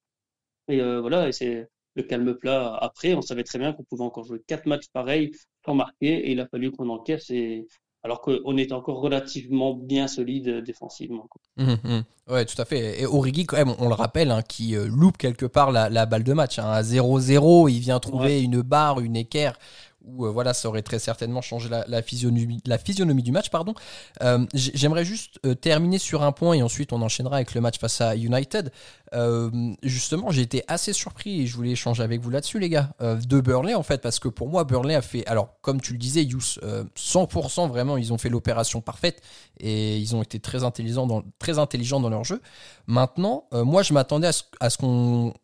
Et 0.68 0.80
euh, 0.80 1.00
voilà, 1.00 1.28
et 1.28 1.32
c'est 1.32 1.68
le 1.94 2.02
calme 2.02 2.34
plat 2.34 2.74
après. 2.80 3.14
On 3.14 3.22
savait 3.22 3.44
très 3.44 3.58
bien 3.58 3.72
qu'on 3.72 3.84
pouvait 3.84 4.04
encore 4.04 4.24
jouer 4.24 4.40
quatre 4.46 4.66
matchs 4.66 4.88
pareils 4.92 5.30
sans 5.64 5.74
marquer, 5.74 6.28
et 6.28 6.32
il 6.32 6.40
a 6.40 6.46
fallu 6.48 6.70
qu'on 6.72 6.88
encaisse, 6.88 7.30
et... 7.30 7.66
alors 8.02 8.20
qu'on 8.20 8.56
était 8.56 8.72
encore 8.72 9.00
relativement 9.00 9.74
bien 9.74 10.08
solide 10.08 10.48
euh, 10.48 10.60
défensivement. 10.60 11.28
mhm. 11.56 12.04
Ouais, 12.28 12.44
tout 12.44 12.60
à 12.60 12.64
fait. 12.64 13.00
Et 13.00 13.06
Origi, 13.06 13.46
quand 13.46 13.56
même, 13.56 13.74
on 13.78 13.88
le 13.88 13.94
rappelle, 13.94 14.30
hein, 14.30 14.42
qui 14.42 14.76
euh, 14.76 14.86
loupe 14.86 15.18
quelque 15.18 15.44
part 15.46 15.70
la, 15.72 15.88
la 15.90 16.06
balle 16.06 16.24
de 16.24 16.32
match. 16.32 16.58
hein. 16.58 16.70
À 16.70 16.82
0-0, 16.82 17.68
il 17.68 17.80
vient 17.80 17.98
trouver 18.00 18.40
une 18.42 18.62
barre, 18.62 19.00
une 19.00 19.16
équerre, 19.16 19.58
où 20.04 20.26
euh, 20.26 20.30
voilà, 20.30 20.54
ça 20.54 20.68
aurait 20.68 20.82
très 20.82 20.98
certainement 20.98 21.42
changé 21.42 21.68
la, 21.68 22.02
physionomie, 22.02 22.60
du 23.22 23.32
match. 23.32 23.50
pardon. 23.50 23.74
Euh, 24.22 24.44
J'aimerais 24.54 25.04
juste 25.04 25.38
euh, 25.46 25.54
terminer 25.54 25.98
sur 25.98 26.22
un 26.22 26.32
point 26.32 26.54
et 26.54 26.62
ensuite 26.62 26.92
on 26.92 27.02
enchaînera 27.02 27.36
avec 27.36 27.54
le 27.54 27.60
match 27.60 27.78
face 27.78 28.00
à 28.00 28.16
United. 28.16 28.72
Justement, 29.82 30.30
j'ai 30.30 30.40
été 30.40 30.64
assez 30.68 30.92
surpris 30.94 31.42
et 31.42 31.46
je 31.46 31.54
voulais 31.54 31.72
échanger 31.72 32.02
avec 32.02 32.22
vous 32.22 32.30
là-dessus, 32.30 32.58
les 32.58 32.70
gars, 32.70 32.94
de 33.00 33.40
Burnley 33.40 33.74
en 33.74 33.82
fait, 33.82 34.00
parce 34.00 34.18
que 34.18 34.28
pour 34.28 34.48
moi, 34.48 34.64
Burnley 34.64 34.94
a 34.94 35.02
fait, 35.02 35.26
alors 35.26 35.50
comme 35.60 35.82
tu 35.82 35.92
le 35.92 35.98
disais, 35.98 36.24
Yous, 36.24 36.58
euh, 36.62 36.84
100% 36.96 37.68
vraiment, 37.68 37.98
ils 37.98 38.12
ont 38.14 38.18
fait 38.18 38.30
l'opération 38.30 38.80
parfaite 38.80 39.20
et 39.60 39.98
ils 39.98 40.16
ont 40.16 40.22
été 40.22 40.40
très 40.40 40.64
intelligents 40.64 41.06
dans, 41.06 42.08
leur 42.08 42.24
jeu. 42.24 42.40
Maintenant, 42.86 43.44
moi, 43.52 43.82
je 43.82 43.92
m'attendais 43.92 44.28
à 44.60 44.70
ce, 44.70 44.78
qu'on 44.78 45.34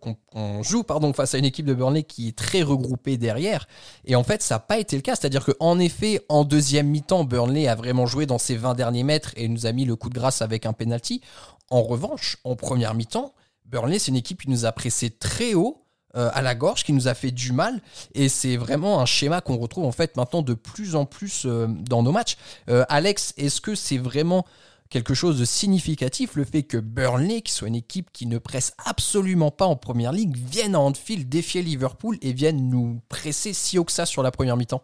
qu'on 0.00 0.14
qu'on 0.26 0.62
joue 0.62 0.82
pardon, 0.82 1.12
face 1.12 1.34
à 1.34 1.38
une 1.38 1.44
équipe 1.44 1.66
de 1.66 1.74
Burnley 1.74 2.02
qui 2.02 2.28
est 2.28 2.36
très 2.36 2.62
regroupée 2.62 3.16
derrière. 3.16 3.66
Et 4.04 4.16
en 4.16 4.24
fait, 4.24 4.42
ça 4.42 4.56
n'a 4.56 4.58
pas 4.60 4.78
été 4.78 4.96
le 4.96 5.02
cas. 5.02 5.14
C'est-à-dire 5.14 5.44
qu'en 5.44 5.78
effet, 5.78 6.24
en 6.28 6.44
deuxième 6.44 6.88
mi-temps, 6.88 7.24
Burnley 7.24 7.68
a 7.68 7.74
vraiment 7.74 8.06
joué 8.06 8.26
dans 8.26 8.38
ses 8.38 8.56
20 8.56 8.74
derniers 8.74 9.04
mètres 9.04 9.32
et 9.36 9.48
nous 9.48 9.66
a 9.66 9.72
mis 9.72 9.84
le 9.84 9.96
coup 9.96 10.08
de 10.08 10.14
grâce 10.14 10.42
avec 10.42 10.66
un 10.66 10.72
penalty. 10.72 11.22
En 11.70 11.82
revanche, 11.82 12.36
en 12.44 12.56
première 12.56 12.94
mi-temps, 12.94 13.32
Burnley, 13.64 13.98
c'est 13.98 14.10
une 14.10 14.16
équipe 14.16 14.42
qui 14.42 14.50
nous 14.50 14.66
a 14.66 14.72
pressé 14.72 15.10
très 15.10 15.54
haut 15.54 15.82
euh, 16.14 16.28
à 16.34 16.42
la 16.42 16.54
gorge, 16.54 16.84
qui 16.84 16.92
nous 16.92 17.08
a 17.08 17.14
fait 17.14 17.30
du 17.30 17.52
mal. 17.52 17.80
Et 18.14 18.28
c'est 18.28 18.58
vraiment 18.58 19.00
un 19.00 19.06
schéma 19.06 19.40
qu'on 19.40 19.56
retrouve 19.56 19.86
en 19.86 19.92
fait 19.92 20.14
maintenant 20.18 20.42
de 20.42 20.52
plus 20.52 20.94
en 20.94 21.06
plus 21.06 21.44
euh, 21.46 21.66
dans 21.68 22.02
nos 22.02 22.12
matchs. 22.12 22.36
Euh, 22.68 22.84
Alex, 22.90 23.32
est-ce 23.38 23.62
que 23.62 23.74
c'est 23.74 23.96
vraiment 23.96 24.44
quelque 24.92 25.14
chose 25.14 25.40
de 25.40 25.46
significatif 25.46 26.36
le 26.36 26.44
fait 26.44 26.62
que 26.62 26.76
Burnley, 26.76 27.40
qui 27.40 27.52
soit 27.52 27.68
une 27.68 27.74
équipe 27.74 28.12
qui 28.12 28.26
ne 28.26 28.36
presse 28.36 28.74
absolument 28.84 29.50
pas 29.50 29.64
en 29.64 29.74
première 29.74 30.12
ligue, 30.12 30.36
vienne 30.36 30.74
à 30.74 30.80
Anfield 30.80 31.28
défier 31.28 31.62
Liverpool 31.62 32.18
et 32.20 32.34
vienne 32.34 32.68
nous 32.68 33.00
presser 33.08 33.54
si 33.54 33.78
haut 33.78 33.84
que 33.84 33.92
ça 33.92 34.04
sur 34.04 34.22
la 34.22 34.30
première 34.30 34.56
mi-temps 34.56 34.82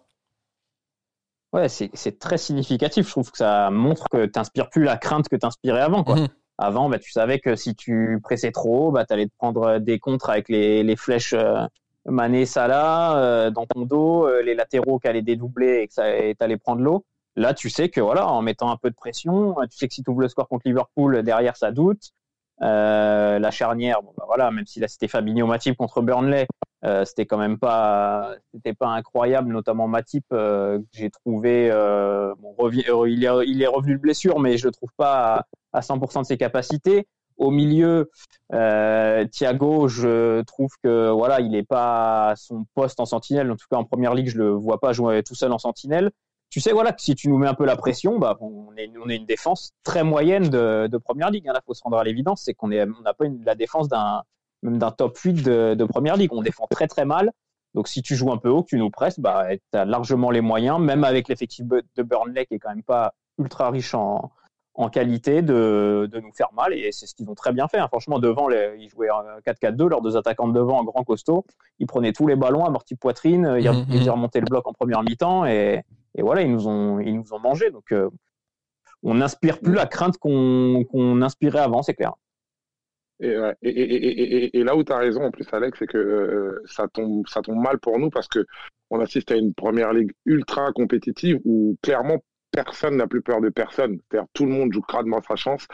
Ouais, 1.53 1.69
c'est 1.69 2.19
très 2.19 2.39
significatif. 2.39 3.07
Je 3.07 3.11
trouve 3.11 3.31
que 3.31 3.39
ça 3.39 3.71
montre 3.71 4.09
que 4.11 4.27
tu 4.27 4.33
n'inspires 4.37 4.69
plus 4.71 4.85
la 4.85 4.97
crainte 4.97 5.29
que 5.29 5.37
tu 5.37 5.47
inspirais 5.47 5.81
avant. 5.81 6.05
Quoi. 6.05 6.17
Mhm. 6.17 6.29
Avant, 6.59 6.89
bah, 6.89 6.99
tu 6.99 7.11
savais 7.11 7.39
que 7.39 7.55
si 7.55 7.75
tu 7.75 8.19
pressais 8.23 8.51
trop 8.51 8.89
haut, 8.89 8.91
bah, 8.91 9.07
tu 9.07 9.15
allais 9.15 9.27
te 9.27 9.37
prendre 9.39 9.79
des 9.79 9.99
contres 9.99 10.29
avec 10.29 10.49
les, 10.49 10.83
les 10.83 10.97
flèches 10.97 11.33
euh, 11.35 11.67
Mané, 12.05 12.47
Salah 12.47 13.19
euh, 13.19 13.51
dans 13.51 13.67
ton 13.67 13.83
dos, 13.83 14.27
euh, 14.27 14.43
les 14.43 14.55
latéraux 14.55 14.99
qui 14.99 15.09
allaient 15.09 15.23
dédoubler 15.23 15.81
et 15.83 15.89
que 15.89 15.95
ça 15.95 16.17
et 16.17 16.35
t'allais 16.35 16.57
prendre 16.57 16.83
l'eau. 16.83 17.05
Là, 17.39 17.55
tu 17.55 17.71
sais 17.71 17.89
que 17.89 18.01
voilà, 18.01 18.27
en 18.27 18.43
mettant 18.43 18.69
un 18.69 18.77
peu 18.77 18.91
de 18.91 18.97
pression, 18.97 19.61
euh, 19.61 19.67
tu 19.71 19.79
sais 19.79 19.87
que 19.87 19.95
si 19.95 20.03
tu 20.03 20.11
ouvres 20.11 20.23
le 20.23 20.29
score 20.29 20.49
contre 20.49 20.67
Liverpool, 20.67 21.23
derrière 21.23 21.57
ça 21.57 21.71
doute. 21.71 22.11
Euh, 22.63 23.39
la 23.39 23.51
charnière, 23.53 24.03
bon, 24.03 24.13
bah, 24.19 24.25
voilà, 24.27 24.51
même 24.51 24.67
si 24.67 24.81
là 24.81 24.89
c'était 24.89 25.07
Fabinho 25.07 25.47
Matip 25.47 25.77
contre 25.77 26.03
Burnley, 26.03 26.49
euh, 26.85 27.05
c'était 27.05 27.27
quand 27.27 27.39
même 27.39 27.57
pas, 27.57 28.35
c'était 28.53 28.75
pas 28.75 28.89
incroyable, 28.89 29.53
notamment 29.53 29.87
Matip 29.87 30.25
euh, 30.33 30.81
j'ai 30.93 31.11
trouvé, 31.11 31.71
euh, 31.71 32.35
bon, 32.41 32.57
euh, 32.61 33.09
il, 33.09 33.23
est, 33.25 33.67
revenu 33.69 33.95
de 33.95 34.01
blessure, 34.01 34.41
mais 34.41 34.59
je 34.59 34.67
le 34.67 34.73
trouve 34.73 34.91
pas 34.97 35.47
à, 35.73 35.79
à 35.79 35.81
100% 35.81 36.23
de 36.23 36.27
ses 36.27 36.39
capacités. 36.39 37.07
Au 37.37 37.53
milieu, 37.53 38.11
Thiago, 38.51 39.87
je 39.87 40.43
trouve 40.43 40.71
que 40.83 41.11
voilà, 41.11 41.41
il 41.41 41.55
est 41.55 41.63
pas 41.63 42.31
à 42.31 42.37
son 42.37 42.67
poste 42.75 42.99
en 42.99 43.05
sentinelle. 43.05 43.49
En 43.53 43.55
tout 43.55 43.67
cas, 43.71 43.77
en 43.77 43.85
première 43.85 44.13
ligue, 44.13 44.29
je 44.29 44.39
le 44.39 44.51
vois 44.51 44.81
pas 44.81 44.93
jouer 44.93 45.23
tout 45.23 45.37
seul 45.37 45.53
en 45.53 45.59
sentinelle. 45.59 46.11
Tu 46.51 46.61
sais, 46.61 46.73
voilà, 46.73 46.93
que 46.93 47.03
si 47.03 47.15
tu 47.15 47.29
nous 47.29 47.39
mets 47.39 47.47
un 47.47 47.55
peu 47.55 47.67
la 47.67 47.77
pression, 47.77 48.19
bah, 48.19 48.37
on 48.41 48.75
est, 48.77 48.91
on 49.05 49.09
est 49.09 49.17
une 49.17 49.27
défense 49.27 49.73
très 49.85 50.03
moyenne 50.03 50.49
de, 50.49 50.87
de 50.87 50.99
première 50.99 51.31
ligue. 51.31 51.49
Hein. 51.49 51.53
Là, 51.53 51.61
faut 51.65 51.75
se 51.75 51.83
rendre 51.83 51.99
à 51.99 52.05
l'évidence, 52.05 52.43
c'est 52.45 52.55
qu'on 52.55 52.71
on 52.73 53.03
n'a 53.03 53.15
pas 53.15 53.27
une, 53.27 53.45
la 53.45 53.55
défense 53.55 53.89
d'un, 53.89 54.23
même 54.63 54.79
d'un 54.79 54.91
top 54.91 55.19
8 55.19 55.43
de, 55.43 55.75
de 55.75 55.85
première 55.85 56.17
ligue. 56.17 56.33
On 56.33 56.43
défend 56.43 56.67
très 56.71 56.89
très 56.89 57.05
mal. 57.05 57.33
Donc 57.75 57.87
si 57.87 58.01
tu 58.01 58.17
joues 58.17 58.33
un 58.33 58.39
peu 58.39 58.49
haut, 58.49 58.63
que 58.63 58.69
tu 58.69 58.79
nous 58.79 58.91
presses, 58.91 59.21
bah, 59.21 59.49
tu 59.55 59.79
as 59.79 59.85
largement 59.85 60.31
les 60.31 60.41
moyens, 60.41 60.81
même 60.81 61.05
avec 61.05 61.29
l'effectif 61.29 61.67
de 61.67 62.03
Burnley 62.03 62.47
qui 62.47 62.55
est 62.55 62.59
quand 62.59 62.71
même 62.71 62.83
pas 62.83 63.13
ultra 63.39 63.71
riche 63.71 63.95
en, 63.95 64.33
en 64.79 64.89
qualité 64.89 65.43
de, 65.43 66.09
de 66.11 66.21
nous 66.21 66.33
faire 66.33 66.51
mal 66.55 66.73
et 66.73 66.93
c'est 66.93 67.07
ce 67.07 67.15
qu'ils 67.15 67.29
ont 67.29 67.35
très 67.35 67.53
bien 67.53 67.67
fait. 67.67 67.79
Hein. 67.79 67.89
Franchement, 67.89 68.21
devant, 68.21 68.47
les, 68.47 68.77
ils 68.79 68.89
jouaient 68.89 69.09
4-4-2, 69.45 69.89
leurs 69.89 70.01
deux 70.01 70.17
attaquants 70.17 70.47
de 70.47 70.53
devant, 70.53 70.85
grand 70.85 71.03
costaud. 71.03 71.45
Ils 71.81 71.89
prenaient 71.89 72.13
tous 72.13 72.29
les 72.29 72.37
ballons, 72.37 72.65
amorti 72.65 72.95
poitrine, 72.95 73.57
ils, 73.59 73.69
mhm, 73.69 73.87
ils 73.91 74.05
mhm. 74.05 74.11
remontaient 74.11 74.39
le 74.39 74.47
bloc 74.47 74.69
en 74.69 74.73
première 74.73 75.03
mi-temps 75.03 75.47
et, 75.47 75.83
et, 76.19 76.23
voilà, 76.23 76.43
ils 76.43 76.53
nous 76.53 76.67
ont, 76.69 76.99
ils 77.01 77.15
nous 77.15 77.33
ont 77.33 77.39
mangé. 77.39 77.71
Donc, 77.71 77.93
euh, 77.93 78.11
on 79.03 79.15
n'inspire 79.15 79.61
plus 79.61 79.75
la 79.75 79.87
crainte 79.87 80.19
qu'on 80.19 81.23
inspirait 81.23 81.61
avant, 81.61 81.83
c'est 81.83 81.95
clair. 81.95 82.13
Et, 83.21 83.35
et, 83.63 83.71
et, 83.71 84.59
et, 84.59 84.65
là 84.65 84.77
où 84.77 84.85
tu 84.85 84.93
as 84.93 84.99
raison, 84.99 85.25
en 85.25 85.31
plus, 85.31 85.47
Alex, 85.53 85.79
c'est 85.79 85.87
que 85.87 85.99
euh, 85.99 86.63
ça, 86.67 86.87
tombe, 86.89 87.27
ça 87.27 87.41
tombe 87.41 87.59
mal 87.59 87.79
pour 87.79 87.99
nous 87.99 88.11
parce 88.11 88.29
que 88.29 88.45
on 88.91 89.01
assiste 89.01 89.31
à 89.33 89.37
une 89.37 89.55
première 89.55 89.93
ligue 89.93 90.13
ultra 90.25 90.73
compétitive 90.73 91.41
où 91.45 91.77
clairement 91.83 92.19
personne 92.53 92.97
n'a 92.97 93.07
plus 93.07 93.23
peur 93.23 93.41
de 93.41 93.49
personne. 93.49 93.99
C'est-à-dire 94.11 94.29
tout 94.35 94.47
le 94.47 94.53
monde 94.53 94.73
joue 94.73 94.83
crânement 94.83 95.21
sa 95.23 95.37
chance 95.37 95.67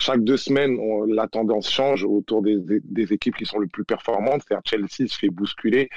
chaque 0.00 0.24
deux 0.24 0.38
semaines, 0.38 0.78
la 1.08 1.28
tendance 1.28 1.70
change 1.70 2.04
autour 2.04 2.40
des, 2.42 2.56
des, 2.58 3.12
équipes 3.12 3.36
qui 3.36 3.44
sont 3.44 3.60
les 3.60 3.66
plus 3.66 3.84
performantes. 3.84 4.42
C'est-à-dire 4.46 4.62
Chelsea 4.64 5.08
se 5.08 5.18
fait 5.18 5.28
bousculer, 5.28 5.90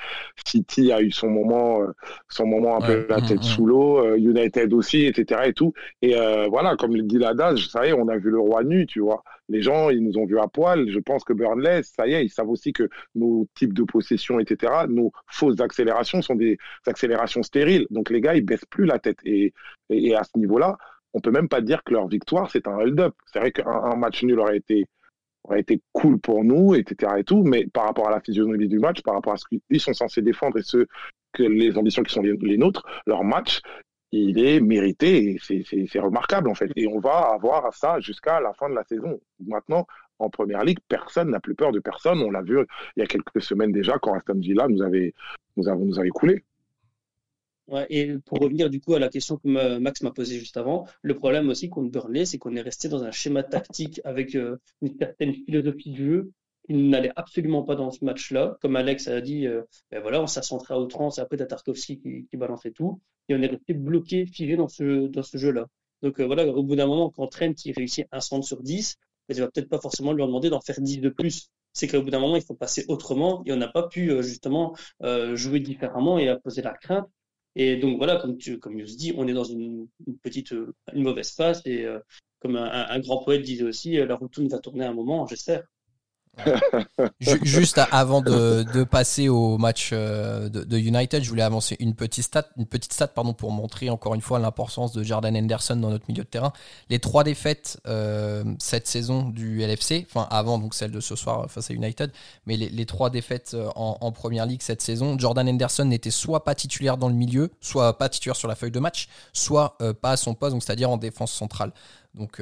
City 0.46 0.92
a 0.92 1.02
eu 1.02 1.12
son 1.12 1.30
moment, 1.30 1.82
euh, 1.82 1.94
son 2.28 2.46
moment 2.46 2.78
un 2.78 2.86
peu 2.86 3.06
la 3.08 3.22
tête 3.22 3.42
sous 3.42 3.66
l'eau, 3.66 4.00
euh, 4.00 4.18
United 4.18 4.74
aussi, 4.74 5.06
etc. 5.06 5.42
Et 5.46 5.54
tout. 5.54 5.74
Et 6.02 6.18
euh, 6.18 6.48
voilà, 6.50 6.76
comme 6.76 6.96
le 6.96 7.04
dit 7.04 7.18
l'adage, 7.18 7.70
ça 7.70 7.86
y 7.86 7.90
est, 7.90 7.94
on 7.94 8.10
a 8.10 8.18
vu 8.18 8.30
le 8.30 8.40
roi 8.40 8.64
nu, 8.64 8.86
tu 8.86 9.00
vois. 9.00 9.24
Les 9.48 9.62
gens, 9.62 9.90
ils 9.90 10.04
nous 10.04 10.18
ont 10.18 10.26
vu 10.26 10.38
à 10.38 10.48
poil. 10.48 10.90
Je 10.90 11.00
pense 11.00 11.24
que 11.24 11.32
Burnley, 11.32 11.82
ça 11.84 12.06
y 12.06 12.14
est, 12.14 12.26
ils 12.26 12.30
savent 12.30 12.50
aussi 12.50 12.74
que 12.74 12.90
nos 13.16 13.48
types 13.56 13.74
de 13.74 13.84
possession, 13.84 14.40
etc., 14.40 14.74
nos 14.90 15.12
fausses 15.28 15.62
accélérations 15.62 16.22
sont 16.22 16.36
des 16.36 16.58
accélérations 16.88 17.44
stériles. 17.44 17.88
Donc 17.90 18.10
les 18.10 18.20
gars, 18.20 18.36
ils 18.36 18.46
baissent 18.46 18.66
plus 18.70 18.86
la 18.86 19.00
tête. 19.00 19.20
Et, 19.24 19.54
et 19.90 20.16
à 20.16 20.24
ce 20.24 20.38
niveau-là, 20.38 20.78
on 21.14 21.20
peut 21.20 21.32
même 21.32 21.50
pas 21.50 21.62
dire 21.62 21.84
que 21.84 21.94
leur 21.94 22.08
victoire, 22.08 22.50
c'est 22.52 22.68
un 22.68 22.76
hold-up. 22.76 23.14
C'est 23.32 23.40
vrai 23.40 23.52
qu'un 23.52 23.96
match 23.96 24.24
nul 24.24 24.40
aurait 24.40 24.58
été, 24.58 24.86
aurait 25.44 25.62
été 25.62 25.82
cool 25.92 26.20
pour 26.20 26.44
nous, 26.44 26.76
etc. 26.76 27.14
et 27.18 27.24
tout, 27.24 27.44
mais 27.44 27.68
par 27.68 27.86
rapport 27.86 28.08
à 28.08 28.12
la 28.12 28.22
physionomie 28.22 28.68
du 28.68 28.80
match, 28.80 29.02
par 29.02 29.14
rapport 29.16 29.34
à 29.34 29.38
ce 29.38 29.46
qu'ils 29.48 29.80
sont 29.80 29.94
censés 29.94 30.22
défendre 30.22 30.58
et 30.58 30.64
ce 30.64 30.86
que 31.34 31.44
les 31.44 31.78
ambitions 31.78 32.04
qui 32.04 32.14
sont 32.14 32.22
les, 32.22 32.58
nôtres, 32.58 32.86
leur 33.06 33.24
match, 33.24 33.62
il 34.12 34.38
est 34.44 34.60
mérité 34.60 35.40
et 35.50 35.88
c'est 35.88 36.00
remarquable 36.00 36.50
en 36.50 36.56
fait. 36.56 36.72
Et 36.76 36.88
on 36.88 37.00
va 37.00 37.32
avoir 37.34 37.74
ça 37.74 38.00
jusqu'à 38.00 38.40
la 38.40 38.54
fin 38.54 38.70
de 38.70 38.76
la 38.76 38.84
saison. 38.84 39.20
Maintenant, 39.40 39.88
en 40.20 40.30
première 40.30 40.64
ligue, 40.64 40.80
personne 40.88 41.32
n'a 41.32 41.40
plus 41.40 41.56
peur 41.56 41.72
de 41.72 41.80
personne. 41.80 42.22
On 42.22 42.30
l'a 42.30 42.44
vu 42.44 42.60
il 42.96 43.00
y 43.00 43.04
a 43.04 43.08
quelques 43.08 43.42
semaines 43.42 43.72
déjà 43.72 43.98
quand 44.00 44.14
Aston 44.14 44.36
Villa 44.36 44.68
nous 44.68 44.84
avait, 44.84 45.14
nous, 45.58 45.68
avons, 45.68 45.86
nous 45.86 46.00
avait 46.00 46.10
coulé. 46.10 46.44
Et 47.90 48.18
pour 48.26 48.40
revenir 48.40 48.70
du 48.70 48.82
coup 48.82 48.94
à 48.94 49.00
la 49.00 49.10
question 49.10 49.38
que 49.38 49.78
Max 49.78 50.02
m'a 50.02 50.12
posée 50.12 50.38
juste 50.38 50.58
avant, 50.58 50.86
le 51.02 51.16
problème 51.16 51.50
aussi 51.50 51.70
contre 51.70 51.92
Burnley, 51.92 52.26
c'est 52.26 52.38
qu'on 52.38 52.56
est 52.56 52.62
resté 52.62 52.90
dans 52.90 53.04
un 53.04 53.12
schéma 53.12 53.42
tactique 53.44 54.02
avec 54.04 54.36
euh, 54.36 54.58
une 54.82 54.98
certaine 54.98 55.34
philosophie 55.34 55.92
de 55.92 55.96
jeu 55.96 56.32
qui 56.66 56.74
n'allait 56.74 57.12
absolument 57.16 57.64
pas 57.64 57.76
dans 57.76 57.92
ce 57.92 58.04
match-là. 58.04 58.58
Comme 58.62 58.76
Alex 58.76 59.08
a 59.08 59.22
dit, 59.22 59.48
euh, 59.48 59.64
ben 59.92 60.02
voilà, 60.02 60.22
on 60.22 60.28
centré 60.28 60.74
à 60.74 60.80
outrance, 60.80 61.18
et 61.18 61.22
après 61.22 61.38
t'as 61.38 61.46
Tarkovsky 61.46 62.00
qui, 62.00 62.28
qui, 62.30 62.38
balançait 62.38 62.72
tout, 62.72 63.02
et 63.30 63.36
on 63.36 63.42
est 63.42 63.48
resté 63.48 63.74
bloqué, 63.74 64.26
figé 64.26 64.56
dans 64.56 64.68
ce, 64.68 65.08
dans 65.08 65.24
ce 65.24 65.38
jeu-là. 65.38 65.68
Donc 66.02 66.20
euh, 66.20 66.26
voilà, 66.26 66.46
au 66.46 66.64
bout 66.64 66.76
d'un 66.76 66.88
moment, 66.88 67.10
quand 67.10 67.28
Trent 67.28 67.54
il 67.66 67.74
réussit 67.74 68.06
un 68.12 68.20
centre 68.20 68.46
sur 68.46 68.62
10, 68.62 68.98
ben, 69.30 69.36
il 69.38 69.42
va 69.42 69.50
peut-être 69.50 69.70
pas 69.70 69.80
forcément 69.80 70.12
lui 70.12 70.24
demander 70.24 70.50
d'en 70.50 70.62
faire 70.62 70.80
10 70.80 71.00
de 71.00 71.10
plus. 71.10 71.50
C'est 71.72 71.88
qu'au 71.88 72.02
bout 72.04 72.12
d'un 72.12 72.20
moment, 72.20 72.36
il 72.36 72.44
faut 72.44 72.56
passer 72.56 72.86
autrement, 72.88 73.42
et 73.46 73.54
on 73.54 73.58
n'a 73.58 73.70
pas 73.70 73.88
pu 73.88 74.12
justement 74.22 74.76
jouer 75.34 75.60
différemment 75.60 76.20
et 76.20 76.36
poser 76.44 76.62
la 76.62 76.74
crainte 76.74 77.08
et 77.56 77.78
donc 77.78 77.98
voilà, 77.98 78.18
comme 78.18 78.38
tu 78.38 78.60
comme 78.60 78.80
je 78.80 78.96
dis, 78.96 79.14
on 79.16 79.28
est 79.28 79.34
dans 79.34 79.44
une, 79.44 79.88
petite, 80.22 80.54
euh, 80.54 80.74
une 80.94 81.04
mauvaise 81.04 81.32
phase 81.32 81.62
et 81.66 81.86
euh, 81.86 82.00
comme 82.40 82.56
un, 82.58 83.00
grand 83.00 83.24
poète 83.24 83.42
disait 83.44 83.64
aussi, 83.64 83.98
euh, 84.00 84.06
la 84.06 84.16
routine 84.16 84.48
va 84.48 84.60
tourner 84.60 84.86
un 84.86 84.94
moment, 84.94 85.26
j'espère. 85.28 85.64
Juste 87.20 87.80
avant 87.92 88.22
de, 88.22 88.84
passer 88.84 89.30
au 89.30 89.58
match 89.58 89.92
euh, 89.94 90.50
de, 90.50 90.78
United, 90.78 91.24
je 91.24 91.30
voulais 91.30 91.44
avancer 91.44 91.76
une 91.80 91.94
petite 91.94 92.24
stat, 92.24 92.48
une 92.58 92.66
petite 92.66 92.94
stat 92.94 93.08
pardon, 93.08 93.34
pour 93.34 93.52
montrer 93.52 93.90
encore 93.90 94.16
une 94.16 94.22
fois 94.22 94.40
l'importance 94.40 94.94
de 94.94 95.04
Jordan 95.04 95.36
Henderson 95.36 95.76
dans 95.76 95.90
notre 95.90 96.06
milieu 96.10 96.24
de 96.24 96.28
terrain. 96.28 96.52
Les 96.90 97.00
trois 97.00 97.24
défaites 97.24 97.80
euh, 97.88 98.44
cette 98.60 98.88
saison 98.88 99.30
du 99.30 99.62
LFC, 99.62 100.06
enfin 100.10 100.28
avant 100.32 100.58
donc 100.58 100.74
celle 100.74 100.92
de 100.92 101.00
ce 101.00 101.16
soir 101.16 101.50
face 101.50 101.70
à 101.70 101.74
United, 101.74 102.12
mais 102.46 102.58
les, 102.58 102.86
trois 102.86 103.10
défaites 103.10 103.52
euh, 103.54 103.70
en, 103.76 104.12
première 104.12 104.46
ligue 104.46 104.62
cette 104.62 104.82
saison, 104.82 105.18
Jordan 105.18 105.48
Henderson 105.48 105.86
n'était 105.86 106.12
soit 106.12 106.44
pas 106.44 106.56
titulaire 106.56 106.98
dans 106.98 107.10
le 107.10 107.16
milieu, 107.16 107.52
soit 107.62 107.98
pas 107.98 108.10
titulaire 108.10 108.36
sur 108.36 108.48
la 108.48 108.56
feuille 108.56 108.72
de 108.72 108.80
match, 108.80 109.08
soit 109.34 109.78
pas 110.02 110.12
à 110.12 110.18
son 110.18 110.34
poste, 110.34 110.56
c'est-à-dire 110.62 110.90
en 110.90 110.98
défense 110.98 111.32
centrale. 111.32 111.72
Donc 112.16 112.42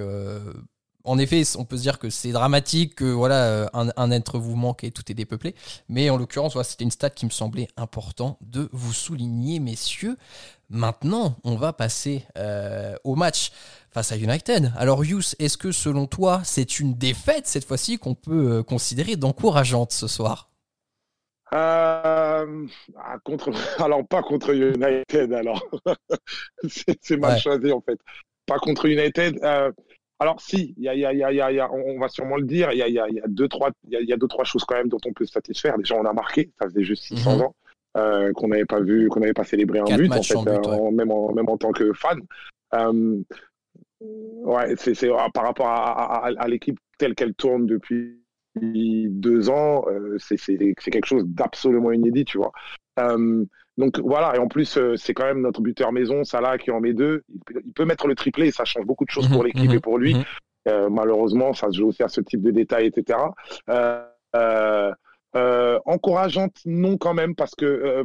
en 1.03 1.17
effet, 1.17 1.43
on 1.57 1.65
peut 1.65 1.77
se 1.77 1.81
dire 1.81 1.99
que 1.99 2.09
c'est 2.09 2.31
dramatique, 2.31 2.95
que 2.95 3.05
voilà, 3.05 3.45
euh, 3.45 3.67
un, 3.73 4.11
être 4.11 4.37
vous 4.37 4.55
manque 4.55 4.83
et 4.83 4.91
tout 4.91 5.03
est 5.09 5.15
dépeuplé. 5.15 5.55
Mais 5.89 6.09
en 6.09 6.17
l'occurrence, 6.17 6.61
c'était 6.63 6.83
une 6.83 6.91
stat 6.91 7.09
qui 7.09 7.25
me 7.25 7.31
semblait 7.31 7.67
important 7.77 8.37
de 8.41 8.69
vous 8.71 8.93
souligner, 8.93 9.59
messieurs. 9.59 10.17
Maintenant, 10.69 11.35
on 11.43 11.55
va 11.55 11.73
passer 11.73 12.25
euh, 12.37 12.95
au 13.03 13.15
match 13.15 13.51
face 13.89 14.11
à 14.11 14.17
United. 14.17 14.71
Alors, 14.77 15.03
Yous, 15.03 15.35
est-ce 15.39 15.57
que 15.57 15.71
selon 15.71 16.07
toi, 16.07 16.41
c'est 16.43 16.79
une 16.79 16.93
défaite 16.93 17.47
cette 17.47 17.65
fois-ci 17.65 17.97
qu'on 17.97 18.15
peut 18.15 18.59
euh, 18.59 18.63
considérer 18.63 19.15
d'encourageante 19.15 19.91
ce 19.91 20.07
soir? 20.07 20.49
Ah, 21.51 22.45
contre... 23.25 23.51
Alors, 23.83 24.07
pas 24.07 24.21
contre 24.21 24.53
United, 24.53 25.33
alors. 25.33 25.61
c'est 26.69 27.17
mal 27.17 27.37
choisi 27.37 27.71
en 27.73 27.81
fait. 27.81 27.99
Pas 28.45 28.57
contre 28.57 28.85
United. 28.85 29.37
Alors 30.21 30.39
si, 30.39 30.75
y 30.77 30.87
a, 30.87 30.93
y 30.93 31.03
a, 31.03 31.11
y 31.13 31.23
a, 31.23 31.51
y 31.51 31.59
a, 31.59 31.71
on 31.73 31.97
va 31.97 32.07
sûrement 32.07 32.37
le 32.37 32.45
dire, 32.45 32.71
il 32.71 32.77
y 32.77 32.99
a, 32.99 33.07
deux 33.27 33.47
trois, 33.47 33.71
il 33.89 34.05
deux 34.05 34.27
trois 34.27 34.43
choses 34.43 34.63
quand 34.65 34.75
même 34.75 34.87
dont 34.87 34.99
on 35.07 35.13
peut 35.13 35.25
se 35.25 35.31
satisfaire. 35.31 35.75
Déjà, 35.79 35.95
on 35.95 36.05
a 36.05 36.13
marqué, 36.13 36.51
ça 36.61 36.67
faisait 36.69 36.83
juste 36.83 37.05
600 37.05 37.37
mhm. 37.37 37.41
ans 37.41 37.55
euh, 37.97 38.31
qu'on 38.33 38.49
n'avait 38.49 38.65
pas 38.65 38.79
vu, 38.79 39.09
qu'on 39.09 39.19
n'avait 39.19 39.33
pas 39.33 39.45
célébré 39.45 39.79
un 39.79 39.97
but 39.97 40.13
en 40.13 40.21
fait, 40.21 40.47
euh, 40.47 40.91
même 40.91 41.09
en 41.11 41.33
même 41.33 41.49
en 41.49 41.57
tant 41.57 41.71
que 41.71 41.91
fan. 41.93 42.19
Euh, 42.75 43.23
ouais, 43.99 44.75
c'est 44.77 45.09
ah, 45.09 45.29
par 45.33 45.43
rapport 45.43 45.65
à, 45.65 46.27
à, 46.27 46.31
à 46.37 46.47
l'équipe 46.47 46.77
telle 46.99 47.15
qu'elle 47.15 47.33
tourne 47.33 47.65
depuis 47.65 48.21
deux 48.55 49.49
ans, 49.49 49.85
euh, 49.87 50.17
c'est 50.19 50.37
c'est 50.37 50.57
quelque 50.75 51.07
chose 51.07 51.23
d'absolument 51.25 51.91
inédit, 51.91 52.25
tu 52.25 52.37
vois. 52.37 52.51
Euh, 52.99 53.43
donc 53.77 53.99
voilà, 53.99 54.35
et 54.35 54.39
en 54.39 54.47
plus, 54.47 54.77
euh, 54.77 54.95
c'est 54.95 55.13
quand 55.13 55.25
même 55.25 55.41
notre 55.41 55.61
buteur 55.61 55.91
maison, 55.91 56.23
Salah, 56.23 56.57
qui 56.57 56.71
en 56.71 56.81
met 56.81 56.93
deux. 56.93 57.23
Il 57.49 57.71
peut, 57.73 57.85
mettre 57.85 58.07
le 58.07 58.15
triplé 58.15 58.47
et 58.47 58.51
ça 58.51 58.65
change 58.65 58.85
beaucoup 58.85 59.05
de 59.05 59.09
choses 59.09 59.29
pour 59.29 59.39
mhm, 59.39 59.45
l'équipe 59.45 59.71
et 59.71 59.75
mhm, 59.75 59.81
pour 59.81 59.97
lui. 59.97 60.15
Mhm. 60.15 60.23
Euh, 60.67 60.89
malheureusement, 60.89 61.53
ça 61.53 61.71
se 61.71 61.77
joue 61.77 61.87
aussi 61.87 62.03
à 62.03 62.07
ce 62.07 62.21
type 62.21 62.41
de 62.41 62.51
détails, 62.51 62.87
etc. 62.87 63.17
encourageante, 65.85 66.57
non 66.65 66.97
quand 66.97 67.13
même, 67.13 67.35
parce 67.35 67.55
que 67.55 68.03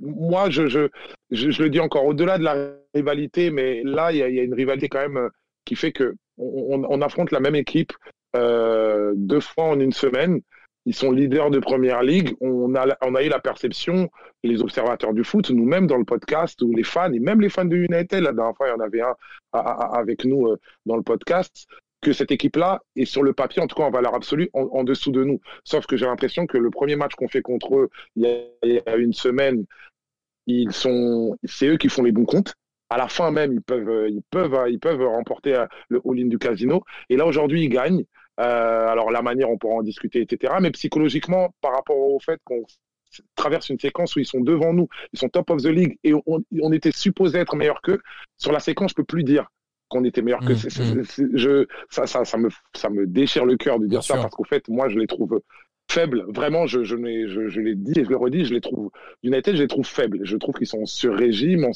moi, 0.00 0.50
je, 0.50 0.66
je, 0.66 0.88
je, 1.30 1.62
le 1.62 1.70
dis 1.70 1.80
encore, 1.80 2.04
au-delà 2.04 2.36
de 2.36 2.44
la 2.44 2.72
rivalité, 2.94 3.50
mais 3.50 3.82
là, 3.82 4.12
il 4.12 4.18
y 4.18 4.22
a, 4.22 4.28
y 4.28 4.40
a, 4.40 4.42
une 4.42 4.52
rivalité 4.52 4.88
quand 4.88 5.08
même 5.08 5.30
qui 5.64 5.74
fait 5.74 5.92
que 5.92 6.14
on, 6.36 6.84
on 6.86 7.00
affronte 7.00 7.30
la 7.30 7.40
même 7.40 7.54
équipe 7.54 7.92
deux 8.34 9.40
fois 9.40 9.64
en 9.64 9.80
une 9.80 9.92
semaine. 9.92 10.40
Ils 10.86 10.94
sont 10.94 11.10
leaders 11.10 11.50
de 11.50 11.58
première 11.58 12.02
ligue. 12.02 12.34
On 12.40 12.74
a, 12.76 12.96
on 13.02 13.14
a 13.16 13.22
eu 13.22 13.28
la 13.28 13.40
perception, 13.40 14.08
les 14.44 14.62
observateurs 14.62 15.12
du 15.12 15.24
foot, 15.24 15.50
nous-mêmes 15.50 15.88
dans 15.88 15.98
le 15.98 16.04
podcast, 16.04 16.62
ou 16.62 16.72
les 16.72 16.84
fans, 16.84 17.12
et 17.12 17.18
même 17.18 17.40
les 17.40 17.48
fans 17.48 17.64
de 17.64 17.76
United, 17.76 18.22
la 18.22 18.32
dernière 18.32 18.56
fois, 18.56 18.68
il 18.68 18.70
y 18.70 18.74
en 18.74 18.80
avait 18.80 19.00
un 19.00 19.14
avec 19.52 20.24
nous 20.24 20.46
euh, 20.46 20.60
dans 20.86 20.96
le 20.96 21.02
podcast, 21.02 21.66
que 22.00 22.12
cette 22.12 22.30
équipe-là 22.30 22.82
est 22.94 23.04
sur 23.04 23.22
le 23.24 23.32
papier, 23.32 23.62
en 23.62 23.66
tout 23.66 23.74
cas 23.74 23.82
en 23.82 23.90
valeur 23.90 24.14
absolue, 24.14 24.48
en, 24.52 24.84
dessous 24.84 25.10
de 25.10 25.24
nous. 25.24 25.40
Sauf 25.64 25.86
que 25.86 25.96
j'ai 25.96 26.06
l'impression 26.06 26.46
que 26.46 26.58
le 26.58 26.70
premier 26.70 26.94
match 26.94 27.14
qu'on 27.14 27.26
fait 27.26 27.42
contre 27.42 27.76
eux 27.76 27.90
il 28.14 28.48
y, 28.62 28.80
a, 28.86 28.96
une 28.96 29.12
semaine, 29.12 29.64
ils 30.46 30.72
sont, 30.72 31.36
c'est 31.44 31.66
eux 31.66 31.78
qui 31.78 31.88
font 31.88 32.04
les 32.04 32.12
bons 32.12 32.26
comptes. 32.26 32.54
À 32.90 32.98
la 32.98 33.08
fin 33.08 33.32
même, 33.32 33.52
ils 33.54 33.62
peuvent, 33.62 34.08
ils 34.08 34.22
peuvent, 34.30 34.66
ils 34.68 34.78
peuvent 34.78 35.02
remporter 35.02 35.56
euh, 35.56 35.66
le 35.88 36.00
all-in 36.04 36.26
du 36.26 36.38
casino. 36.38 36.84
Et 37.08 37.16
là 37.16 37.26
aujourd'hui, 37.26 37.64
ils 37.64 37.70
gagnent. 37.70 38.04
Euh, 38.40 38.88
alors 38.88 39.10
la 39.10 39.22
manière, 39.22 39.50
on 39.50 39.58
pourra 39.58 39.76
en 39.76 39.82
discuter, 39.82 40.20
etc. 40.20 40.54
Mais 40.60 40.70
psychologiquement, 40.70 41.54
par 41.60 41.72
rapport 41.72 41.96
au 41.96 42.18
fait 42.20 42.40
qu'on 42.44 42.64
traverse 43.34 43.70
une 43.70 43.78
séquence 43.78 44.14
où 44.16 44.18
ils 44.18 44.26
sont 44.26 44.40
devant 44.40 44.72
nous, 44.72 44.88
ils 45.12 45.18
sont 45.18 45.28
top 45.28 45.50
of 45.50 45.62
the 45.62 45.68
league 45.68 45.98
et 46.04 46.12
on, 46.14 46.72
était 46.72 46.92
supposé 46.92 47.38
être 47.38 47.56
meilleur 47.56 47.80
qu'eux. 47.80 48.00
Sur 48.36 48.52
la 48.52 48.60
séquence, 48.60 48.90
je 48.90 48.96
peux 48.96 49.04
plus 49.04 49.24
dire 49.24 49.50
qu'on 49.88 50.04
était 50.04 50.22
meilleur 50.22 50.40
que. 50.40 50.52
Mmh, 50.52 51.00
mmh. 51.00 51.28
Je, 51.34 51.66
ça, 51.88 52.06
ça, 52.06 52.24
ça, 52.24 52.36
me, 52.36 52.50
ça 52.74 52.90
me 52.90 53.06
déchire 53.06 53.44
le 53.44 53.56
cœur 53.56 53.78
de 53.78 53.86
dire 53.86 54.02
ça 54.02 54.16
parce 54.16 54.34
qu'au 54.34 54.44
fait, 54.44 54.68
moi, 54.68 54.88
je 54.88 54.98
les 54.98 55.06
trouve 55.06 55.40
faibles. 55.90 56.24
Vraiment, 56.28 56.66
je, 56.66 56.82
je, 56.82 56.96
je, 56.96 57.48
je 57.48 57.60
l'ai 57.60 57.74
dit 57.74 57.98
et 57.98 58.04
je 58.04 58.10
le 58.10 58.16
redis, 58.16 58.44
je 58.44 58.54
les 58.54 58.60
trouve. 58.60 58.90
United, 59.22 59.56
je 59.56 59.62
les 59.62 59.68
trouve 59.68 59.86
faibles. 59.86 60.20
Je 60.24 60.36
trouve 60.36 60.56
qu'ils 60.56 60.66
sont 60.66 60.84
sur 60.84 61.14
régime, 61.14 61.70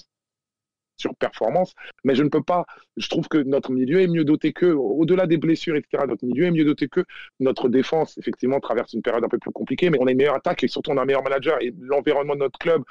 surperformance. 1.01 1.75
Mais 2.05 2.15
je 2.15 2.23
ne 2.23 2.29
peux 2.29 2.43
pas. 2.43 2.67
Je 2.97 3.09
trouve 3.09 3.29
que 3.29 3.39
notre 3.39 3.73
milieu 3.73 4.01
est 4.01 4.07
mieux 4.09 4.25
doté 4.25 4.53
que, 4.53 4.67
au-delà 4.67 5.27
des 5.27 5.39
blessures, 5.39 5.77
etc. 5.77 6.05
Notre 6.07 6.25
milieu 6.25 6.45
est 6.45 6.51
mieux 6.51 6.65
doté 6.65 6.89
que 6.89 7.05
notre 7.41 7.69
défense. 7.69 8.17
Effectivement, 8.19 8.61
traverse 8.61 8.93
une 8.93 9.03
période 9.03 9.25
un 9.25 9.29
peu 9.29 9.39
plus 9.39 9.51
compliquée, 9.53 9.91
mais 9.91 9.99
on 10.01 10.07
a 10.07 10.13
une 10.13 10.19
meilleure 10.19 10.37
attaque 10.37 10.63
et 10.65 10.69
surtout 10.69 10.91
on 10.93 10.97
a 10.99 11.03
un 11.03 11.07
meilleur 11.07 11.23
manager 11.25 11.57
et 11.61 11.75
l'environnement 11.81 12.35
de 12.35 12.41
notre 12.41 12.59
club 12.59 12.83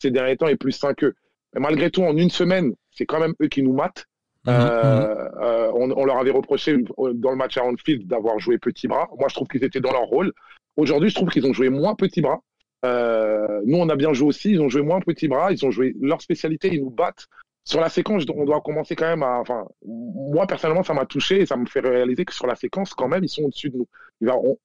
ces 0.00 0.10
derniers 0.10 0.36
temps 0.36 0.48
est 0.48 0.56
plus 0.56 0.72
sain 0.72 0.94
qu'eux. 0.94 1.14
Mais 1.54 1.60
malgré 1.60 1.90
tout, 1.90 2.02
en 2.02 2.16
une 2.16 2.30
semaine, 2.30 2.74
c'est 2.90 3.06
quand 3.06 3.20
même 3.20 3.34
eux 3.42 3.48
qui 3.48 3.62
nous 3.62 3.72
matent. 3.72 4.04
Mhm, 4.46 4.52
Euh, 4.52 5.28
euh, 5.40 5.70
on, 5.74 5.90
on 5.92 6.04
leur 6.04 6.18
avait 6.18 6.30
reproché 6.30 6.76
dans 7.14 7.30
le 7.30 7.36
match 7.36 7.56
à 7.56 7.64
Anfield 7.64 8.06
d'avoir 8.06 8.38
joué 8.38 8.58
petit 8.58 8.86
bras. 8.88 9.08
Moi, 9.18 9.28
je 9.28 9.34
trouve 9.34 9.48
qu'ils 9.48 9.64
étaient 9.64 9.80
dans 9.80 9.92
leur 9.92 10.02
rôle. 10.02 10.32
Aujourd'hui, 10.76 11.08
je 11.08 11.14
trouve 11.14 11.30
qu'ils 11.30 11.46
ont 11.46 11.52
joué 11.54 11.70
moins 11.70 11.94
petit 11.94 12.20
bras. 12.20 12.40
Euh, 12.84 13.62
nous, 13.64 13.78
on 13.78 13.88
a 13.88 13.96
bien 13.96 14.12
joué 14.12 14.28
aussi. 14.28 14.50
Ils 14.52 14.60
ont 14.60 14.68
joué 14.68 14.82
moins 14.82 15.00
petit 15.00 15.28
bras. 15.28 15.52
Ils 15.52 15.64
ont 15.64 15.70
joué 15.70 15.94
leur 16.00 16.20
spécialité. 16.20 16.68
Ils 16.72 16.82
nous 16.82 16.90
battent. 16.90 17.26
Sur 17.66 17.80
la 17.80 17.88
séquence, 17.88 18.24
on 18.34 18.44
doit 18.44 18.60
commencer 18.60 18.94
quand 18.94 19.06
même 19.06 19.22
à. 19.22 19.38
Enfin, 19.40 19.66
moi, 19.86 20.46
personnellement, 20.46 20.82
ça 20.82 20.92
m'a 20.92 21.06
touché 21.06 21.40
et 21.40 21.46
ça 21.46 21.56
me 21.56 21.64
fait 21.64 21.80
réaliser 21.80 22.26
que 22.26 22.34
sur 22.34 22.46
la 22.46 22.56
séquence, 22.56 22.92
quand 22.92 23.08
même, 23.08 23.24
ils 23.24 23.28
sont 23.28 23.42
au-dessus 23.42 23.70
de 23.70 23.78
nous. 23.78 23.88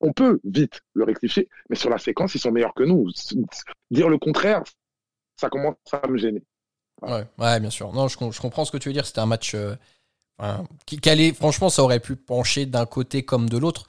On, 0.02 0.12
peut 0.12 0.42
vite 0.44 0.82
le 0.94 1.06
rectifier, 1.06 1.48
mais 1.70 1.78
sur 1.78 1.90
la 1.90 1.98
séquence, 1.98 2.36
ils 2.36 2.40
sont 2.40 2.52
meilleurs 2.52 2.74
que 2.74 2.84
nous. 2.84 3.10
Dire 3.90 4.10
le 4.10 4.18
contraire, 4.18 4.64
ça 5.38 5.50
commence 5.50 5.76
à 5.94 6.08
me 6.10 6.18
gêner. 6.18 6.44
Ouais, 7.02 7.60
bien 7.62 7.70
sûr. 7.70 7.94
Non, 7.94 8.10
je 8.10 8.18
comprends 8.18 8.66
ce 8.66 8.72
que 8.72 8.78
tu 8.78 8.90
veux 8.90 8.94
dire. 8.94 9.06
C'était 9.06 9.20
un 9.20 9.26
match 9.26 9.56
euh, 9.56 9.76
qui, 10.86 11.00
qui 11.00 11.10
allait- 11.10 11.34
franchement, 11.34 11.70
ça 11.70 11.84
aurait 11.84 12.00
pu 12.00 12.16
pencher 12.16 12.66
d'un 12.66 12.86
côté 12.86 13.24
comme 13.24 13.50
de 13.50 13.58
l'autre. 13.58 13.88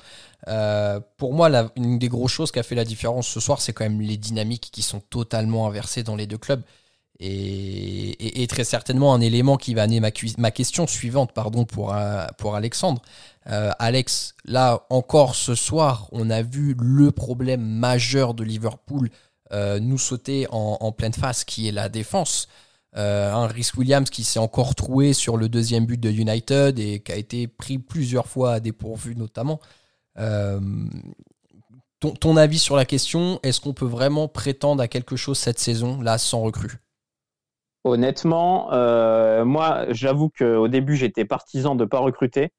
Euh, 0.48 1.00
pour 1.16 1.34
moi, 1.34 1.50
une 1.76 1.98
des 1.98 2.08
grosses 2.08 2.32
choses 2.32 2.50
qui 2.52 2.58
a 2.58 2.62
fait 2.62 2.74
la 2.74 2.84
différence 2.84 3.28
ce 3.28 3.40
soir, 3.40 3.60
c'est 3.60 3.72
quand 3.72 3.84
même 3.84 4.00
les 4.00 4.16
dynamiques 4.16 4.70
qui 4.72 4.82
sont 4.82 5.00
totalement 5.00 5.66
inversées 5.66 6.02
dans 6.02 6.16
les 6.16 6.26
deux 6.26 6.38
clubs. 6.38 6.62
Et, 7.22 8.46
très 8.48 8.64
certainement 8.64 9.12
un 9.14 9.20
élément 9.20 9.58
qui 9.58 9.74
va 9.74 9.82
amener 9.82 10.00
ma, 10.00 10.50
question 10.50 10.86
suivante 10.86 11.32
pardon, 11.32 11.66
pour, 11.66 11.94
euh, 11.94 12.26
pour 12.38 12.56
Alexandre. 12.56 13.02
Euh, 13.48 13.70
Alex, 13.78 14.34
là 14.46 14.86
encore 14.88 15.34
ce 15.34 15.54
soir, 15.54 16.08
on 16.12 16.30
a 16.30 16.40
vu 16.42 16.74
le 16.80 17.10
problème 17.10 17.60
majeur 17.62 18.34
de 18.34 18.42
Liverpool 18.42 19.10
nous 19.52 19.98
sauter 19.98 20.46
en 20.50 20.92
pleine 20.92 21.12
face, 21.12 21.42
qui 21.42 21.66
est 21.66 21.72
la 21.72 21.88
défense. 21.88 22.46
Euh, 22.96 23.32
un 23.32 23.46
Rhys 23.46 23.70
Williams 23.76 24.10
qui 24.10 24.24
s'est 24.24 24.40
encore 24.40 24.74
troué 24.74 25.12
sur 25.12 25.36
le 25.36 25.48
deuxième 25.48 25.86
but 25.86 26.00
de 26.00 26.10
United 26.10 26.78
et 26.78 27.00
qui 27.00 27.12
a 27.12 27.16
été 27.16 27.46
pris 27.46 27.78
plusieurs 27.78 28.26
fois 28.26 28.54
à 28.54 28.60
dépourvu 28.60 29.14
notamment. 29.14 29.60
Euh, 30.18 30.60
ton, 32.00 32.12
ton 32.12 32.36
avis 32.36 32.58
sur 32.58 32.76
la 32.76 32.84
question, 32.84 33.38
est-ce 33.42 33.60
qu'on 33.60 33.74
peut 33.74 33.86
vraiment 33.86 34.26
prétendre 34.26 34.82
à 34.82 34.88
quelque 34.88 35.16
chose 35.16 35.38
cette 35.38 35.58
saison, 35.58 36.00
là, 36.00 36.18
sans 36.18 36.40
recrue? 36.40 36.78
Honnêtement, 37.84 38.72
euh, 38.72 39.44
moi, 39.44 39.86
j'avoue 39.90 40.30
qu'au 40.30 40.68
début, 40.68 40.96
j'étais 40.96 41.24
partisan 41.24 41.74
de 41.74 41.84
ne 41.84 41.88
pas 41.88 41.98
recruter. 41.98 42.50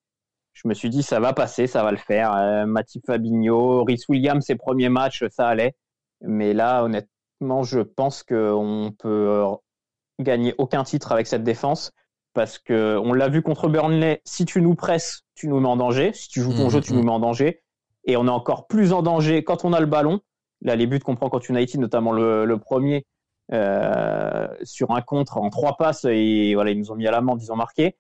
Je 0.54 0.68
me 0.68 0.74
suis 0.74 0.90
dit, 0.90 1.04
ça 1.04 1.20
va 1.20 1.34
passer, 1.34 1.68
ça 1.68 1.84
va 1.84 1.92
le 1.92 1.98
faire. 1.98 2.34
Euh, 2.36 2.66
Matip 2.66 3.06
Fabinho, 3.06 3.84
Rhys 3.84 4.04
Williams, 4.10 4.46
ses 4.46 4.56
premiers 4.56 4.90
matchs, 4.90 5.24
ça 5.30 5.48
allait. 5.48 5.76
Mais 6.22 6.54
là, 6.54 6.84
honnêtement, 6.84 7.64
je 7.64 7.80
pense 7.80 8.24
qu'on 8.24 8.94
peut 8.98 9.44
gagner 10.20 10.54
aucun 10.58 10.84
titre 10.84 11.12
avec 11.12 11.28
cette 11.28 11.44
défense. 11.44 11.92
Parce 12.34 12.58
que 12.58 12.98
on 12.98 13.12
l'a 13.14 13.28
vu 13.28 13.42
contre 13.42 13.68
Burnley, 13.68 14.22
si 14.24 14.46
tu 14.46 14.62
nous 14.62 14.76
presses, 14.76 15.24
tu 15.36 15.48
nous 15.48 15.60
mets 15.60 15.68
en 15.68 15.76
danger. 15.76 16.14
Si 16.14 16.30
tu 16.30 16.42
joues 16.42 16.54
ton 16.54 16.70
jeu, 16.70 16.80
tu 16.80 16.94
nous 16.94 17.04
mets 17.04 17.12
en 17.12 17.20
danger. 17.20 17.62
Et 18.06 18.16
on 18.16 18.26
est 18.26 18.32
encore 18.32 18.68
plus 18.68 18.94
en 18.94 19.02
danger 19.02 19.44
quand 19.44 19.66
on 19.66 19.74
a 19.74 19.80
le 19.80 19.86
ballon. 19.86 20.22
Là, 20.62 20.76
les 20.76 20.88
buts 20.88 21.00
qu'on 21.00 21.16
prend 21.16 21.30
contre 21.30 21.52
United, 21.52 21.80
notamment 21.80 22.12
le, 22.12 22.46
le 22.46 22.58
premier, 22.58 23.06
euh, 23.52 24.48
sur 24.64 24.92
un 24.92 25.02
contre 25.02 25.38
en 25.38 25.50
trois 25.50 25.76
passes, 25.76 26.06
et 26.06 26.54
voilà, 26.54 26.72
ils 26.72 26.78
nous 26.78 26.92
ont 26.92 26.96
mis 26.96 27.08
à 27.08 27.12
l'amende, 27.12 27.42
ils 27.42 27.52
ont 27.52 27.58
marqué. 27.58 27.98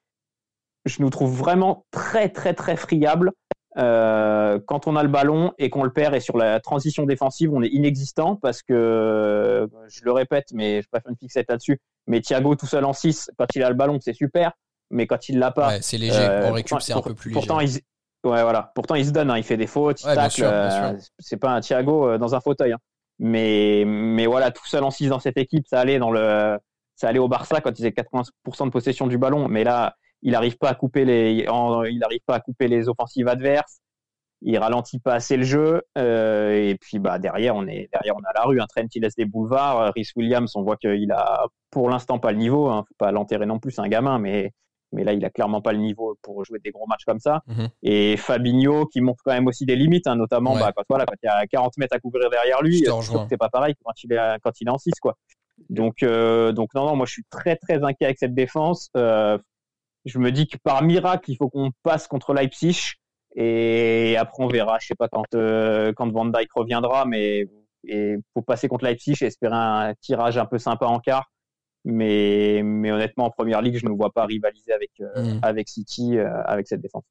Je 0.85 1.01
nous 1.01 1.09
trouve 1.09 1.35
vraiment 1.35 1.85
très, 1.91 2.29
très, 2.29 2.53
très 2.53 2.75
friable 2.75 3.33
euh, 3.77 4.59
quand 4.65 4.87
on 4.87 4.95
a 4.95 5.03
le 5.03 5.09
ballon 5.09 5.53
et 5.57 5.69
qu'on 5.69 5.83
le 5.83 5.91
perd. 5.93 6.13
Et 6.15 6.19
sur 6.19 6.37
la 6.37 6.59
transition 6.59 7.05
défensive, 7.05 7.51
on 7.53 7.61
est 7.61 7.67
inexistant 7.69 8.35
parce 8.35 8.61
que, 8.63 9.67
je 9.89 10.01
le 10.03 10.11
répète, 10.11 10.47
mais 10.53 10.81
je 10.81 10.87
faire 10.91 11.01
une 11.09 11.15
fixette 11.17 11.49
là-dessus. 11.49 11.79
Mais 12.07 12.21
Thiago 12.21 12.55
tout 12.55 12.65
seul 12.65 12.85
en 12.85 12.93
6, 12.93 13.31
quand 13.37 13.45
il 13.55 13.63
a 13.63 13.69
le 13.69 13.75
ballon, 13.75 13.97
c'est 14.01 14.13
super. 14.13 14.51
Mais 14.89 15.07
quand 15.07 15.29
il 15.29 15.39
l'a 15.39 15.51
pas, 15.51 15.69
Ouais, 15.69 15.81
c'est 15.81 15.97
léger. 15.97 16.17
euh, 16.19 16.49
en 16.49 16.53
récup, 16.53 16.81
c'est 16.81 16.93
un 16.93 17.01
peu 17.01 17.13
plus 17.13 17.29
léger. 17.29 17.39
Pourtant, 17.39 17.59
il, 17.61 17.69
se- 17.71 17.79
ouais, 18.25 18.41
voilà. 18.43 18.71
pourtant, 18.75 18.95
il 18.95 19.05
se 19.05 19.11
donne, 19.11 19.31
hein. 19.31 19.37
il 19.37 19.43
fait 19.43 19.55
des 19.57 19.67
fautes, 19.67 20.01
il 20.01 20.07
Ouais, 20.07 20.15
bien 20.15 20.27
euh, 20.41 20.97
c'est 21.19 21.37
pas 21.37 21.51
un 21.51 21.61
Thiago 21.61 22.07
euh, 22.09 22.17
dans 22.17 22.35
un 22.35 22.41
fauteuil. 22.41 22.73
hein. 22.73 22.77
Mais, 23.19 23.83
mais 23.85 24.25
voilà, 24.25 24.51
tout 24.51 24.65
seul 24.67 24.83
en 24.83 24.89
6 24.91 25.07
dans 25.09 25.19
cette 25.19 25.37
équipe, 25.37 25.65
ça 25.67 25.79
allait 25.79 25.99
dans 25.99 26.11
le, 26.11 26.57
ça 26.95 27.07
allait 27.07 27.19
au 27.19 27.27
Barça 27.29 27.61
quand 27.61 27.77
ils 27.79 27.83
avaient 27.85 27.93
80% 27.93 28.65
de 28.65 28.69
possession 28.71 29.07
du 29.07 29.17
ballon. 29.17 29.47
Mais 29.47 29.63
là, 29.63 29.95
il 30.21 30.31
n'arrive 30.33 30.57
pas 30.57 30.69
à 30.69 30.75
couper 30.75 31.05
les, 31.05 31.47
en- 31.47 31.83
il 31.83 32.03
arrive 32.03 32.21
pas 32.25 32.35
à 32.35 32.39
couper 32.39 32.67
les 32.67 32.87
offensives 32.89 33.27
adverses. 33.27 33.79
Il 34.43 34.57
ralentit 34.57 34.97
pas 34.99 35.13
assez 35.15 35.37
le 35.37 35.43
jeu. 35.43 35.83
euh, 35.99 36.51
et 36.53 36.75
puis, 36.81 36.97
bah, 36.97 37.19
derrière, 37.19 37.55
on 37.55 37.67
est, 37.67 37.89
derrière, 37.93 38.15
on 38.15 38.23
a 38.27 38.33
la 38.33 38.43
rue. 38.43 38.59
Un 38.59 38.65
Trent, 38.65 38.87
il 38.95 39.03
laisse 39.03 39.15
des 39.15 39.25
boulevards. 39.25 39.79
Euh, 39.81 39.91
Rhys 39.95 40.09
Williams, 40.15 40.51
on 40.55 40.63
voit 40.63 40.77
qu'il 40.77 41.11
a, 41.11 41.45
pour 41.69 41.89
l'instant, 41.89 42.17
pas 42.17 42.31
le 42.31 42.39
niveau. 42.39 42.67
Hein. 42.69 42.83
Faut 42.87 42.95
pas 42.97 43.11
l'enterrer 43.11 43.45
non 43.45 43.59
plus, 43.59 43.69
c'est 43.71 43.81
un 43.81 43.87
gamin, 43.87 44.17
mais, 44.17 44.51
mais 44.93 45.03
là, 45.03 45.13
il 45.13 45.23
a 45.25 45.29
clairement 45.29 45.61
pas 45.61 45.73
le 45.73 45.77
niveau 45.77 46.17
pour 46.23 46.43
jouer 46.43 46.57
des 46.57 46.71
gros 46.71 46.87
matchs 46.87 47.05
comme 47.05 47.19
ça. 47.19 47.41
Mhm. 47.45 47.69
Et 47.83 48.17
Fabinho, 48.17 48.87
qui 48.87 48.99
montre 49.01 49.21
quand 49.23 49.31
même 49.31 49.45
aussi 49.45 49.67
des 49.67 49.75
limites, 49.75 50.07
hein, 50.07 50.15
notamment 50.15 50.53
Ouais. 50.53 50.59
bah, 50.61 50.71
quand, 50.75 50.83
voilà, 50.89 51.05
quand 51.05 51.13
il 51.21 51.27
y 51.27 51.29
a 51.29 51.45
40 51.45 51.77
mètres 51.77 51.95
à 51.95 51.99
couvrir 51.99 52.29
derrière 52.31 52.63
lui, 52.63 52.83
euh, 52.87 52.91
c'est 53.29 53.37
pas 53.37 53.49
pareil 53.49 53.75
quand 53.83 53.93
il 54.03 54.11
est, 54.11 54.39
quand 54.43 54.59
il 54.59 54.67
est 54.67 54.71
en 54.71 54.79
6. 54.79 54.91
Quoi. 54.99 55.17
Donc, 55.69 56.01
euh, 56.01 56.51
donc, 56.51 56.73
non, 56.73 56.87
non, 56.87 56.95
moi, 56.95 57.05
je 57.05 57.11
suis 57.11 57.25
très, 57.29 57.57
très 57.57 57.83
inquiet 57.83 58.05
avec 58.05 58.17
cette 58.17 58.33
défense. 58.33 58.89
Euh, 58.97 59.37
je 60.05 60.19
me 60.19 60.31
dis 60.31 60.47
que 60.47 60.57
par 60.57 60.83
miracle, 60.83 61.29
il 61.31 61.35
faut 61.37 61.49
qu'on 61.49 61.71
passe 61.83 62.07
contre 62.07 62.33
Leipzig. 62.33 62.93
Et 63.35 64.17
après, 64.17 64.43
on 64.43 64.47
verra. 64.47 64.77
Je 64.79 64.87
sais 64.87 64.95
pas 64.95 65.07
quand, 65.07 65.23
euh, 65.35 65.93
quand 65.93 66.09
Van 66.11 66.25
Dijk 66.25 66.51
reviendra, 66.53 67.05
mais 67.05 67.47
il 67.83 68.19
faut 68.33 68.41
passer 68.41 68.67
contre 68.67 68.85
Leipzig 68.85 69.15
et 69.21 69.25
espérer 69.25 69.55
un 69.55 69.93
tirage 70.01 70.37
un 70.37 70.45
peu 70.45 70.57
sympa 70.57 70.85
en 70.85 70.99
quart. 70.99 71.31
Mais, 71.83 72.61
mais 72.63 72.91
honnêtement, 72.91 73.25
en 73.25 73.31
première 73.31 73.61
ligue, 73.61 73.77
je 73.77 73.85
ne 73.87 73.91
vois 73.91 74.11
pas 74.11 74.25
rivaliser 74.25 74.71
avec, 74.73 74.91
euh, 74.99 75.07
Mhm. 75.15 75.39
avec 75.41 75.67
City, 75.69 76.17
euh, 76.17 76.43
avec 76.43 76.67
cette 76.67 76.81
défense. 76.81 77.03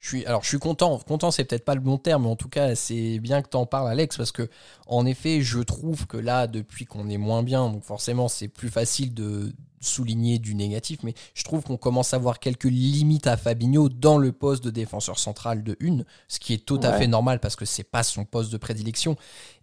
Je 0.00 0.08
suis, 0.08 0.26
alors, 0.26 0.42
je 0.44 0.48
suis 0.48 0.58
content. 0.58 0.98
Content, 0.98 1.30
c'est 1.32 1.44
peut-être 1.44 1.64
pas 1.64 1.74
le 1.74 1.80
bon 1.80 1.98
terme, 1.98 2.22
mais 2.22 2.28
en 2.28 2.36
tout 2.36 2.48
cas, 2.48 2.74
c'est 2.76 3.18
bien 3.18 3.42
que 3.42 3.48
tu 3.48 3.56
en 3.56 3.66
parles, 3.66 3.88
Alex, 3.90 4.16
parce 4.16 4.30
que, 4.32 4.48
en 4.86 5.04
effet, 5.06 5.40
je 5.42 5.58
trouve 5.58 6.06
que 6.06 6.16
là, 6.16 6.46
depuis 6.46 6.84
qu'on 6.84 7.08
est 7.08 7.16
moins 7.18 7.42
bien, 7.42 7.68
donc 7.68 7.82
forcément, 7.82 8.28
c'est 8.28 8.48
plus 8.48 8.68
facile 8.68 9.12
de 9.12 9.52
souligner 9.80 10.38
du 10.38 10.54
négatif, 10.56 11.00
mais 11.04 11.14
je 11.34 11.44
trouve 11.44 11.62
qu'on 11.62 11.76
commence 11.76 12.12
à 12.12 12.18
voir 12.18 12.40
quelques 12.40 12.64
limites 12.64 13.28
à 13.28 13.36
Fabinho 13.36 13.88
dans 13.88 14.18
le 14.18 14.32
poste 14.32 14.64
de 14.64 14.70
défenseur 14.70 15.18
central 15.20 15.62
de 15.62 15.76
une, 15.78 16.04
ce 16.26 16.40
qui 16.40 16.52
est 16.52 16.64
tout 16.64 16.80
à 16.82 16.90
Ouais. 16.90 16.98
fait 16.98 17.06
normal 17.06 17.38
parce 17.38 17.54
que 17.54 17.64
c'est 17.64 17.84
pas 17.84 18.02
son 18.02 18.24
poste 18.24 18.50
de 18.52 18.56
prédilection. 18.56 19.16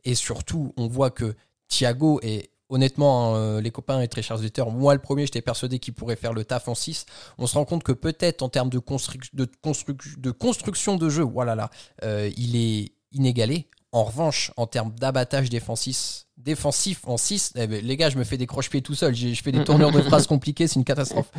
Et 0.05 0.15
surtout, 0.15 0.73
on 0.77 0.87
voit 0.87 1.11
que 1.11 1.35
Thiago 1.67 2.19
est. 2.23 2.49
Honnêtement, 2.69 3.35
hein, 3.35 3.37
euh, 3.37 3.61
les 3.61 3.69
copains 3.69 4.01
et 4.01 4.07
très 4.07 4.23
chers 4.23 4.37
auditeurs, 4.37 4.71
moi 4.71 4.95
le 4.95 4.99
premier, 5.01 5.25
j'étais 5.25 5.41
persuadé 5.43 5.77
qu'il 5.77 5.93
pourrait 5.93 6.15
faire 6.15 6.33
le 6.33 6.43
taf 6.43 6.67
en 6.67 6.73
6 6.73 7.05
on 7.37 7.45
se 7.45 7.53
rend 7.53 7.63
compte 7.65 7.83
que 7.83 7.91
peut-être 7.91 8.41
en 8.41 8.49
termes 8.49 8.71
de, 8.71 8.79
construc- 8.79 9.29
de, 9.33 9.45
construc- 9.63 10.19
de 10.19 10.31
construction 10.31 10.95
de 10.95 11.07
jeu, 11.09 11.21
voilà 11.23 11.53
là, 11.53 11.69
euh, 12.03 12.29
il 12.37 12.55
est 12.55 12.93
inégalé. 13.11 13.69
En 13.91 14.03
revanche, 14.03 14.51
en 14.57 14.65
termes 14.65 14.91
d'abattage 14.99 15.49
défensif, 15.49 16.24
défensif 16.45 17.01
en 17.07 17.17
6, 17.17 17.53
eh 17.55 17.67
ben, 17.67 17.83
les 17.83 17.97
gars, 17.97 18.09
je 18.09 18.17
me 18.17 18.23
fais 18.23 18.37
des 18.37 18.45
croche-pieds 18.47 18.81
tout 18.81 18.93
seul. 18.93 19.13
Je 19.15 19.41
fais 19.41 19.51
des 19.51 19.63
tournures 19.63 19.91
de 19.91 20.01
phrases 20.01 20.27
compliquées, 20.27 20.67
c'est 20.67 20.75
une 20.75 20.85
catastrophe. 20.85 21.29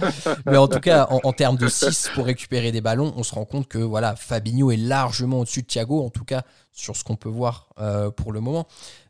Mais 0.47 0.57
en 0.57 0.69
tout 0.69 0.81
cas, 0.81 1.07
en, 1.11 1.21
en 1.23 1.33
termes 1.33 1.57
de 1.57 1.69
6 1.69 2.11
pour 2.15 2.27
récupérer 2.27 2.73
des 2.73 2.81
ballons, 2.81 3.15
on 3.17 3.23
se 3.23 3.35
rend 3.35 3.45
compte 3.45 3.69
que 3.69 3.79
voilà, 3.79 4.17
Fabinho 4.17 4.71
est 4.71 4.77
largement 4.77 5.41
au-dessus 5.41 5.63
de 5.63 5.67
Thiago, 5.67 6.05
en 6.05 6.11
tout 6.11 6.25
cas 6.25 6.43
sur 6.73 6.95
ce 6.95 7.05
qu'on 7.05 7.17
peut 7.17 7.31
voir 7.31 7.69
euh, 7.81 8.11
pour 8.11 8.33
le 8.33 8.41
moment. 8.41 8.67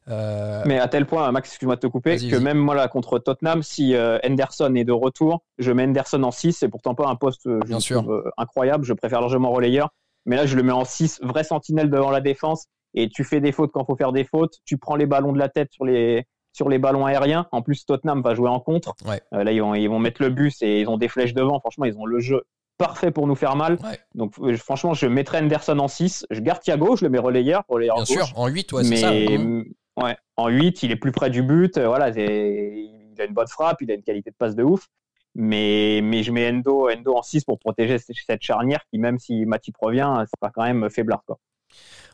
Euh, 0.09 0.63
Mais 0.67 0.79
à 0.79 0.87
tel 0.87 1.05
point, 1.05 1.31
Max, 1.33 1.49
excuse-moi 1.49 1.75
de 1.75 1.81
te 1.81 1.87
couper, 1.89 2.17
que 2.17 2.37
même 2.37 2.59
moi 2.59 2.77
là 2.77 2.87
contre 2.87 3.19
Tottenham, 3.19 3.63
si 3.63 3.95
euh, 3.97 4.19
Henderson 4.25 4.73
est 4.77 4.85
de 4.85 4.93
retour, 4.93 5.43
je 5.59 5.73
mets 5.73 5.85
Henderson 5.85 6.23
en 6.23 6.31
6, 6.31 6.53
c'est 6.53 6.69
pourtant 6.69 6.95
pas 6.95 7.09
un 7.09 7.17
poste 7.17 7.43
je 7.45 7.67
Bien 7.67 7.77
le 7.79 7.81
sûr. 7.81 8.03
trouve, 8.03 8.31
incroyable, 8.37 8.85
je 8.85 8.93
préfère 8.93 9.21
largement 9.21 9.51
relayeur, 9.51 9.89
mais 10.27 10.37
là 10.37 10.47
je 10.47 10.55
le 10.57 10.63
mets 10.63 10.73
en 10.73 10.85
6, 10.85 11.21
vrai 11.23 11.43
sentinelle 11.43 11.91
devant 11.91 12.11
la 12.11 12.21
défense, 12.21 12.67
et 12.97 13.09
tu 13.09 13.23
fais 13.23 13.41
des 13.41 13.53
fautes 13.53 13.71
quand 13.73 13.85
faut 13.85 13.97
faire 13.97 14.13
des 14.13 14.25
fautes, 14.25 14.55
tu 14.65 14.77
prends 14.79 14.97
les 14.97 15.07
ballons 15.07 15.33
de 15.33 15.39
la 15.39 15.49
tête 15.49 15.71
sur 15.73 15.85
les 15.85 16.25
sur 16.53 16.69
les 16.71 16.79
ballons 16.79 17.05
aériens. 17.07 17.47
En 17.53 17.61
plus, 17.63 17.85
Tottenham 17.85 18.23
va 18.23 18.35
jouer 18.35 18.49
en 18.49 18.59
contre. 18.61 18.95
Ouais. 19.07 19.21
Euh, 19.35 19.45
là, 19.45 19.53
ils 19.53 19.61
vont, 19.61 19.75
ils 19.75 19.89
vont 19.89 19.99
mettre 19.99 20.23
le 20.23 20.31
bus 20.31 20.63
et 20.63 20.81
ils 20.81 20.89
ont 20.89 20.97
des 20.97 21.09
flèches 21.09 21.35
devant. 21.35 21.61
Franchement, 21.61 21.85
ils 21.85 21.97
ont 21.99 22.07
le 22.07 22.19
jeu 22.19 22.43
parfait 22.79 23.11
pour 23.11 23.27
nous 23.27 23.35
faire 23.35 23.57
mal. 23.57 23.75
Ouais. 23.85 23.99
Donc, 24.15 24.33
euh, 24.41 24.57
franchement, 24.57 24.95
je 24.95 25.07
mettrai 25.07 25.39
Henderson 25.41 25.79
en 25.79 25.89
6. 25.89 26.27
Je 26.31 26.41
garde 26.41 26.61
Thiago, 26.63 26.97
je 26.97 27.05
le 27.05 27.11
mets 27.11 27.19
relayeur, 27.19 27.63
relayeur 27.69 27.97
bien 27.97 28.05
gauche. 28.05 28.27
sûr, 28.29 28.39
en 28.39 28.47
8, 28.49 28.73
ouais, 28.73 28.85
c'est 28.85 28.89
mais 28.91 28.97
ça. 28.97 29.11
hein. 29.11 29.65
ouais, 30.03 30.17
en 30.37 30.49
8, 30.49 30.83
il 30.83 30.93
est 30.93 30.97
plus 30.97 31.13
près 31.13 31.29
du 31.29 31.43
but. 31.43 31.77
euh, 31.77 31.89
Voilà, 31.89 32.09
il 32.09 33.15
a 33.21 33.25
une 33.27 33.35
bonne 33.35 33.49
frappe, 33.49 33.83
il 33.83 33.91
a 33.91 33.95
une 33.95 34.03
qualité 34.03 34.31
de 34.31 34.37
passe 34.37 34.55
de 34.57 34.63
ouf. 34.63 34.87
Mais, 35.35 36.01
mais 36.03 36.23
je 36.23 36.33
mets 36.33 36.49
Endo, 36.51 36.89
Endo 36.91 37.15
en 37.15 37.23
6 37.23 37.45
pour 37.45 37.59
protéger 37.59 37.99
cette 37.99 38.43
charnière 38.43 38.81
qui, 38.91 38.99
même 38.99 39.19
si 39.19 39.45
Matip 39.45 39.77
revient, 39.79 40.11
c'est 40.25 40.41
pas 40.41 40.51
quand 40.51 40.63
même 40.65 40.89
faiblard. 40.89 41.23
Quoi. 41.27 41.39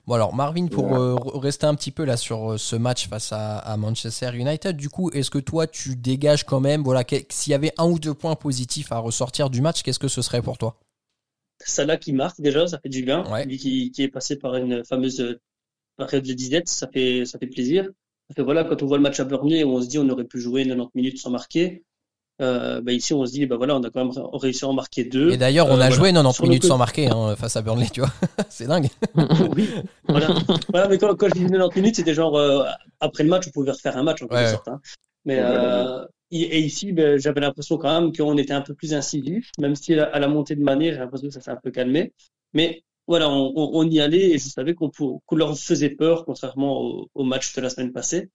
Bon 0.07 0.15
alors 0.15 0.35
Marvin, 0.35 0.67
pour 0.67 0.97
euh, 0.97 1.15
rester 1.15 1.67
un 1.67 1.77
petit 1.77 1.93
peu 1.93 2.05
là 2.05 2.17
sur 2.17 2.53
euh, 2.53 2.59
ce 2.59 2.75
match 2.75 3.09
face 3.09 3.33
à, 3.33 3.77
Manchester 3.77 4.31
United, 4.35 4.77
du 4.77 4.89
coup, 4.89 5.11
est-ce 5.11 5.31
que 5.31 5.39
toi 5.39 5.69
tu 5.69 5.95
dégages 5.95 6.45
quand 6.45 6.59
même, 6.59 6.83
voilà, 6.83 7.05
s'il 7.29 7.53
y 7.53 7.55
avait 7.55 7.73
un 7.79 7.87
ou 7.87 8.01
deux 8.01 8.15
points 8.15 8.35
positifs 8.35 8.91
à 8.91 8.99
ressortir 8.99 9.49
du 9.49 9.61
match, 9.61 9.83
qu'est-ce 9.83 10.01
que 10.01 10.09
ce 10.09 10.21
serait 10.21 10.43
pour 10.43 10.59
toi? 10.59 10.81
Salah 11.65 11.97
qui 11.97 12.13
marque 12.13 12.41
déjà, 12.41 12.67
ça 12.67 12.81
fait 12.81 12.89
du 12.89 13.05
bien. 13.05 13.23
Lui 13.47 13.57
qui, 13.57 13.93
est 14.03 14.09
passé 14.09 14.37
par 14.37 14.57
une 14.57 14.85
fameuse 14.85 15.39
période 15.97 16.25
de 16.25 16.33
disette, 16.33 16.69
ça 16.69 16.89
fait, 16.89 17.25
ça 17.25 17.39
fait 17.39 17.47
plaisir. 17.47 17.89
voilà, 18.37 18.65
quand 18.65 18.83
on 18.83 18.87
voit 18.87 18.97
le 18.97 19.05
match 19.05 19.21
à 19.21 19.25
Burnley, 19.25 19.63
on 19.63 19.81
se 19.81 19.87
dit 19.87 20.01
on 20.01 20.09
aurait 20.09 20.25
pu 20.25 20.41
jouer 20.41 20.65
90 20.67 20.91
minutes 20.97 21.19
sans 21.19 21.31
marquer. 21.31 21.85
Euh, 22.43 22.81
bah 22.81 22.93
ici 22.93 23.15
on 23.15 23.25
se 23.25 23.31
dit 23.31 23.47
bah 23.47 23.57
voilà 23.57 23.77
on 23.77 23.83
a 23.85 23.91
quand 23.91 24.05
même 24.05 24.13
réussi 24.33 24.65
à 24.65 24.69
en 24.69 24.73
marquer 24.73 25.05
deux. 25.05 25.31
Et 25.31 25.37
d'ailleurs 25.37 25.69
on 25.71 25.81
a 25.81 25.89
euh, 25.89 25.91
joué 25.93 26.13
90 26.13 26.43
minutes 26.43 26.65
sans 26.65 26.77
marquer 26.77 27.09
hein, 27.09 27.37
face 27.37 27.55
à 27.57 27.63
Burnley 27.63 27.89
tu 27.93 28.01
vois 28.01 28.11
c'est 28.49 28.67
dingue. 28.67 28.89
oui 29.57 29.69
voilà. 30.09 30.35
voilà 30.71 30.89
mais 30.89 30.99
quand, 30.99 31.15
quand 31.15 31.29
je 31.29 31.35
dis 31.35 31.47
90 31.47 31.81
minutes 31.81 31.97
c'était 31.97 32.15
genre 32.15 32.37
euh, 32.37 32.65
après 32.99 33.23
le 33.23 33.31
match 33.31 33.45
on 33.47 33.51
pouvait 33.51 33.71
refaire 33.71 33.97
un 33.97 34.03
match 34.03 34.23
en 34.23 34.27
quelque 34.27 34.51
sorte. 34.51 34.67
Hein. 34.67 34.81
Mais 35.25 35.41
et, 36.33 36.61
ici 36.61 36.91
ben, 36.91 37.17
j'avais 37.17 37.41
l'impression 37.41 37.77
quand 37.77 38.01
même 38.01 38.13
qu'on 38.13 38.37
était 38.37 38.55
un 38.55 38.63
peu 38.63 38.75
plus 38.75 38.93
incisif 38.93 39.51
même 39.61 39.77
si 39.77 39.95
à 39.95 40.19
la 40.19 40.27
montée 40.27 40.57
de 40.57 40.65
manière 40.65 40.95
j'ai 40.95 41.01
l'impression 41.01 41.29
que 41.29 41.35
ça 41.35 41.41
s'est 41.41 41.53
un 41.53 41.61
peu 41.63 41.71
calmé. 41.71 42.13
Mais 42.55 42.83
voilà 43.07 43.31
on, 43.31 43.53
on, 43.55 43.89
y 43.89 44.01
allait 44.01 44.31
et 44.31 44.39
je 44.39 44.49
savais 44.49 44.75
qu'on 44.75 44.91
leur 45.31 45.57
faisait 45.57 45.91
peur 45.91 46.25
contrairement 46.25 46.81
au, 46.81 47.09
au 47.15 47.23
match 47.23 47.55
de 47.55 47.61
la 47.61 47.71
semaine 47.71 47.93
passée. 47.93 48.31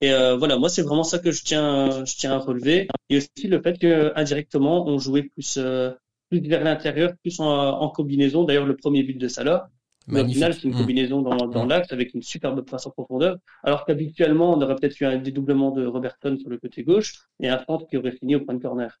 Et 0.00 0.12
euh, 0.12 0.36
voilà, 0.36 0.56
moi 0.56 0.68
c'est 0.68 0.82
vraiment 0.82 1.04
ça 1.04 1.18
que 1.18 1.30
je 1.30 1.42
tiens, 1.44 2.04
je 2.04 2.14
tiens 2.16 2.32
à 2.32 2.38
relever. 2.38 2.88
Et 3.10 3.18
aussi 3.18 3.48
le 3.48 3.60
fait 3.60 3.78
que 3.78 4.12
indirectement 4.16 4.86
on 4.86 4.98
jouait 4.98 5.24
plus, 5.24 5.56
euh, 5.58 5.90
plus 6.30 6.40
vers 6.40 6.64
l'intérieur, 6.64 7.12
plus 7.22 7.38
en, 7.40 7.46
en 7.46 7.88
combinaison. 7.90 8.44
D'ailleurs 8.44 8.66
le 8.66 8.76
premier 8.76 9.02
but 9.02 9.18
de 9.18 9.28
Salah, 9.28 9.68
au 10.08 10.24
final 10.26 10.54
c'est 10.54 10.64
une 10.64 10.74
mmh. 10.74 10.78
combinaison 10.78 11.22
dans, 11.22 11.46
dans 11.46 11.66
mmh. 11.66 11.68
l'axe 11.68 11.92
avec 11.92 12.14
une 12.14 12.22
superbe 12.22 12.62
passe 12.62 12.86
en 12.86 12.90
profondeur. 12.90 13.36
Alors 13.62 13.84
qu'habituellement 13.84 14.54
on 14.54 14.62
aurait 14.62 14.76
peut-être 14.76 14.98
eu 15.00 15.04
un 15.04 15.18
dédoublement 15.18 15.70
de 15.70 15.84
Robertson 15.84 16.36
sur 16.40 16.48
le 16.48 16.56
côté 16.56 16.82
gauche 16.82 17.26
et 17.40 17.48
un 17.48 17.62
centre 17.66 17.86
qui 17.86 17.96
aurait 17.98 18.12
fini 18.12 18.36
au 18.36 18.40
point 18.40 18.54
de 18.54 18.62
corner 18.62 18.98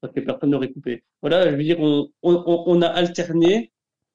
parce 0.00 0.12
que 0.14 0.20
personne 0.20 0.50
n'aurait 0.50 0.70
coupé. 0.70 1.02
Voilà, 1.22 1.50
je 1.50 1.56
veux 1.56 1.62
dire 1.64 1.80
on, 1.80 2.08
on, 2.22 2.62
on 2.66 2.82
a 2.82 2.86
alterné 2.86 3.72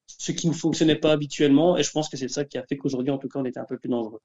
ce 0.08 0.32
qui 0.32 0.48
ne 0.48 0.54
fonctionnait 0.54 0.96
pas 0.96 1.12
habituellement 1.12 1.78
et 1.78 1.84
je 1.84 1.92
pense 1.92 2.08
que 2.08 2.16
c'est 2.16 2.28
ça 2.30 2.46
qui 2.46 2.58
a 2.58 2.64
fait 2.64 2.78
qu'aujourd'hui 2.78 3.12
en 3.12 3.18
tout 3.18 3.28
cas 3.28 3.40
on 3.40 3.46
était 3.46 3.60
un 3.60 3.66
peu 3.66 3.78
plus 3.78 3.90
dangereux. 3.90 4.22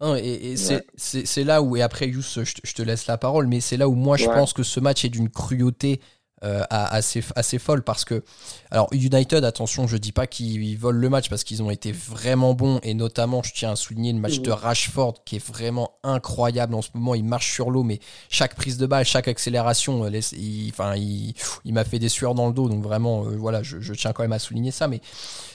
Mmh 0.00 0.16
et, 0.16 0.54
c'est 0.56 1.44
là 1.44 1.60
où, 1.60 1.76
et 1.76 1.82
après 1.82 2.08
Yous, 2.08 2.22
je, 2.22 2.72
te 2.72 2.82
laisse 2.82 3.06
la 3.06 3.18
parole, 3.18 3.46
mais 3.46 3.60
c'est 3.60 3.76
là 3.76 3.88
où 3.88 3.94
moi 3.94 4.16
je 4.16 4.26
pense 4.26 4.52
que 4.52 4.62
ce 4.62 4.80
match 4.80 5.04
est 5.04 5.10
d'une 5.10 5.28
cruauté 5.28 6.00
euh, 6.42 6.62
assez, 6.70 7.22
assez 7.36 7.58
folle 7.58 7.82
parce 7.82 8.06
que, 8.06 8.24
alors 8.70 8.88
United, 8.92 9.44
attention, 9.44 9.86
je 9.86 9.98
dis 9.98 10.12
pas 10.12 10.26
qu'ils 10.26 10.78
volent 10.78 10.98
le 10.98 11.10
match 11.10 11.28
parce 11.28 11.44
qu'ils 11.44 11.62
ont 11.62 11.68
été 11.68 11.92
vraiment 11.92 12.54
bons 12.54 12.80
et 12.82 12.94
notamment, 12.94 13.42
je 13.42 13.52
tiens 13.52 13.72
à 13.72 13.76
souligner 13.76 14.14
le 14.14 14.18
match 14.20 14.40
de 14.40 14.50
Rashford 14.50 15.22
qui 15.26 15.36
est 15.36 15.46
vraiment 15.46 15.98
incroyable 16.02 16.74
en 16.74 16.80
ce 16.80 16.88
moment. 16.94 17.14
Il 17.14 17.26
marche 17.26 17.52
sur 17.52 17.70
l'eau, 17.70 17.82
mais 17.82 18.00
chaque 18.30 18.54
prise 18.54 18.78
de 18.78 18.86
balle, 18.86 19.04
chaque 19.04 19.28
accélération, 19.28 20.02
euh, 20.04 20.20
il, 20.32 20.70
enfin, 20.70 20.96
il, 20.96 21.34
il 21.66 21.74
m'a 21.74 21.84
fait 21.84 21.98
des 21.98 22.08
sueurs 22.08 22.34
dans 22.34 22.46
le 22.46 22.54
dos, 22.54 22.70
donc 22.70 22.82
vraiment, 22.82 23.26
euh, 23.26 23.36
voilà, 23.36 23.62
je, 23.62 23.78
je 23.80 23.92
tiens 23.92 24.14
quand 24.14 24.22
même 24.22 24.32
à 24.32 24.38
souligner 24.38 24.70
ça. 24.70 24.88
Mais 24.88 25.02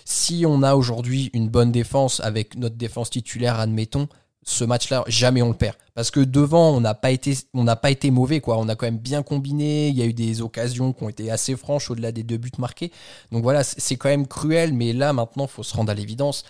si 0.06 0.46
on 0.48 0.62
a 0.62 0.76
aujourd'hui 0.76 1.32
une 1.34 1.50
bonne 1.50 1.72
défense 1.72 2.20
avec 2.20 2.56
notre 2.58 2.76
défense 2.76 3.10
titulaire, 3.10 3.60
admettons, 3.60 4.08
ce 4.48 4.64
match-là, 4.64 5.04
jamais 5.08 5.42
on 5.42 5.50
le 5.50 5.56
perd. 5.56 5.76
Parce 5.96 6.12
que 6.12 6.20
devant, 6.20 6.70
on 6.70 6.80
n'a 6.80 6.94
pas 6.94 7.10
été, 7.10 7.36
pas 7.82 7.90
été 7.90 8.12
mauvais, 8.12 8.42
quoi. 8.42 8.58
On 8.60 8.70
a 8.70 8.76
quand 8.76 8.86
même 8.86 9.00
bien 9.00 9.24
combiné. 9.24 9.88
Il 9.90 9.96
y 9.98 10.04
a 10.04 10.06
eu 10.06 10.14
des 10.14 10.42
occasions 10.42 10.94
qui 10.94 11.04
ont 11.04 11.10
été 11.10 11.32
assez 11.32 11.56
franches 11.56 11.90
au-delà 11.90 12.12
des 12.12 12.22
deux 12.24 12.38
buts 12.38 12.52
marqués. 12.60 12.92
Donc 13.32 13.42
voilà, 13.42 13.64
c'est 13.64 13.96
quand 13.96 14.10
même 14.10 14.28
cruel. 14.28 14.74
Mais 14.74 14.94
là, 14.94 15.14
maintenant, 15.14 15.48
faut 15.48 15.64
se 15.64 15.76
rendre 15.76 15.92
à 15.92 15.96
l'évidence. 15.96 16.46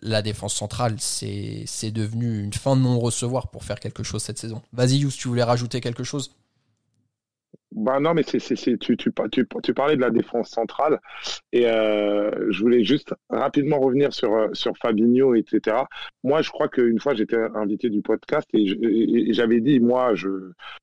La 0.00 0.22
défense 0.22 0.54
centrale, 0.54 0.96
c'est 0.98 1.90
devenu 1.90 2.42
une 2.42 2.52
fin 2.52 2.76
de 2.76 2.82
non-recevoir 2.82 3.48
pour 3.48 3.62
faire 3.64 3.78
quelque 3.78 4.02
chose 4.02 4.22
cette 4.22 4.38
saison. 4.38 4.62
Vas-y, 4.72 4.98
Yous, 4.98 5.12
tu 5.12 5.28
voulais 5.28 5.42
rajouter 5.42 5.80
quelque 5.80 6.04
chose? 6.04 6.32
Bah 7.72 8.00
non, 8.00 8.14
mais 8.14 8.22
c'est, 8.22 8.38
tu, 8.38 8.78
tu, 8.78 8.96
tu, 8.96 9.46
tu, 9.62 9.74
parlais 9.74 9.96
de 9.96 10.00
la 10.00 10.10
défense 10.10 10.48
centrale 10.48 11.00
et 11.52 11.66
euh, 11.66 12.50
je 12.50 12.60
voulais 12.60 12.82
juste 12.82 13.14
rapidement 13.28 13.78
revenir 13.78 14.12
sur, 14.14 14.34
euh, 14.34 14.48
sur 14.54 14.76
Fabinho, 14.78 15.34
etc. 15.34 15.76
Moi, 16.24 16.40
je 16.40 16.50
crois 16.50 16.68
qu'une 16.68 16.98
fois, 16.98 17.14
j'étais 17.14 17.36
invité 17.54 17.90
du 17.90 18.00
podcast 18.00 18.48
et, 18.54 19.32
j'avais 19.34 19.60
dit, 19.60 19.80
moi, 19.80 20.14
je, 20.14 20.28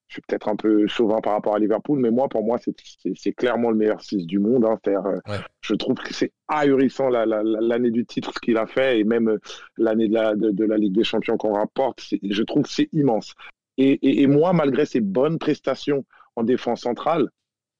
je 0.07 0.13
suis 0.13 0.21
peut-être 0.21 0.47
un 0.47 0.55
peu 0.55 0.85
chauvin 0.85 1.21
par 1.21 1.33
rapport 1.33 1.55
à 1.55 1.59
Liverpool, 1.59 1.99
mais 1.99 2.11
moi, 2.11 2.29
pour 2.29 2.43
moi, 2.43 2.59
c'est, 2.59 3.33
clairement 3.33 3.71
le 3.71 3.77
meilleur 3.77 4.01
6 4.01 4.27
du 4.27 4.37
monde. 4.37 4.65
Hein, 4.65 4.77
euh, 4.87 5.19
Je 5.61 5.73
trouve 5.73 5.95
que 5.95 6.13
c'est 6.13 6.33
ahurissant 6.47 7.09
la, 7.09 7.25
la, 7.25 7.41
l'année 7.43 7.91
du 7.91 8.05
titre, 8.05 8.31
ce 8.31 8.39
qu'il 8.39 8.57
a 8.57 8.67
fait, 8.67 8.99
et 8.99 9.03
même 9.03 9.39
l'année 9.77 10.07
de 10.07 10.13
la, 10.13 10.35
de, 10.35 10.63
la 10.63 10.77
Ligue 10.77 10.93
des 10.93 11.03
Champions 11.03 11.37
qu'on 11.37 11.53
rapporte. 11.53 12.03
je 12.21 12.43
trouve 12.43 12.63
que 12.63 12.69
c'est 12.69 12.89
immense. 12.93 13.33
Et, 13.77 13.93
et, 14.07 14.21
et 14.21 14.27
moi, 14.27 14.53
malgré 14.53 14.85
ses 14.85 15.01
bonnes 15.01 15.39
prestations, 15.39 16.05
en 16.35 16.43
défense 16.43 16.81
centrale, 16.81 17.29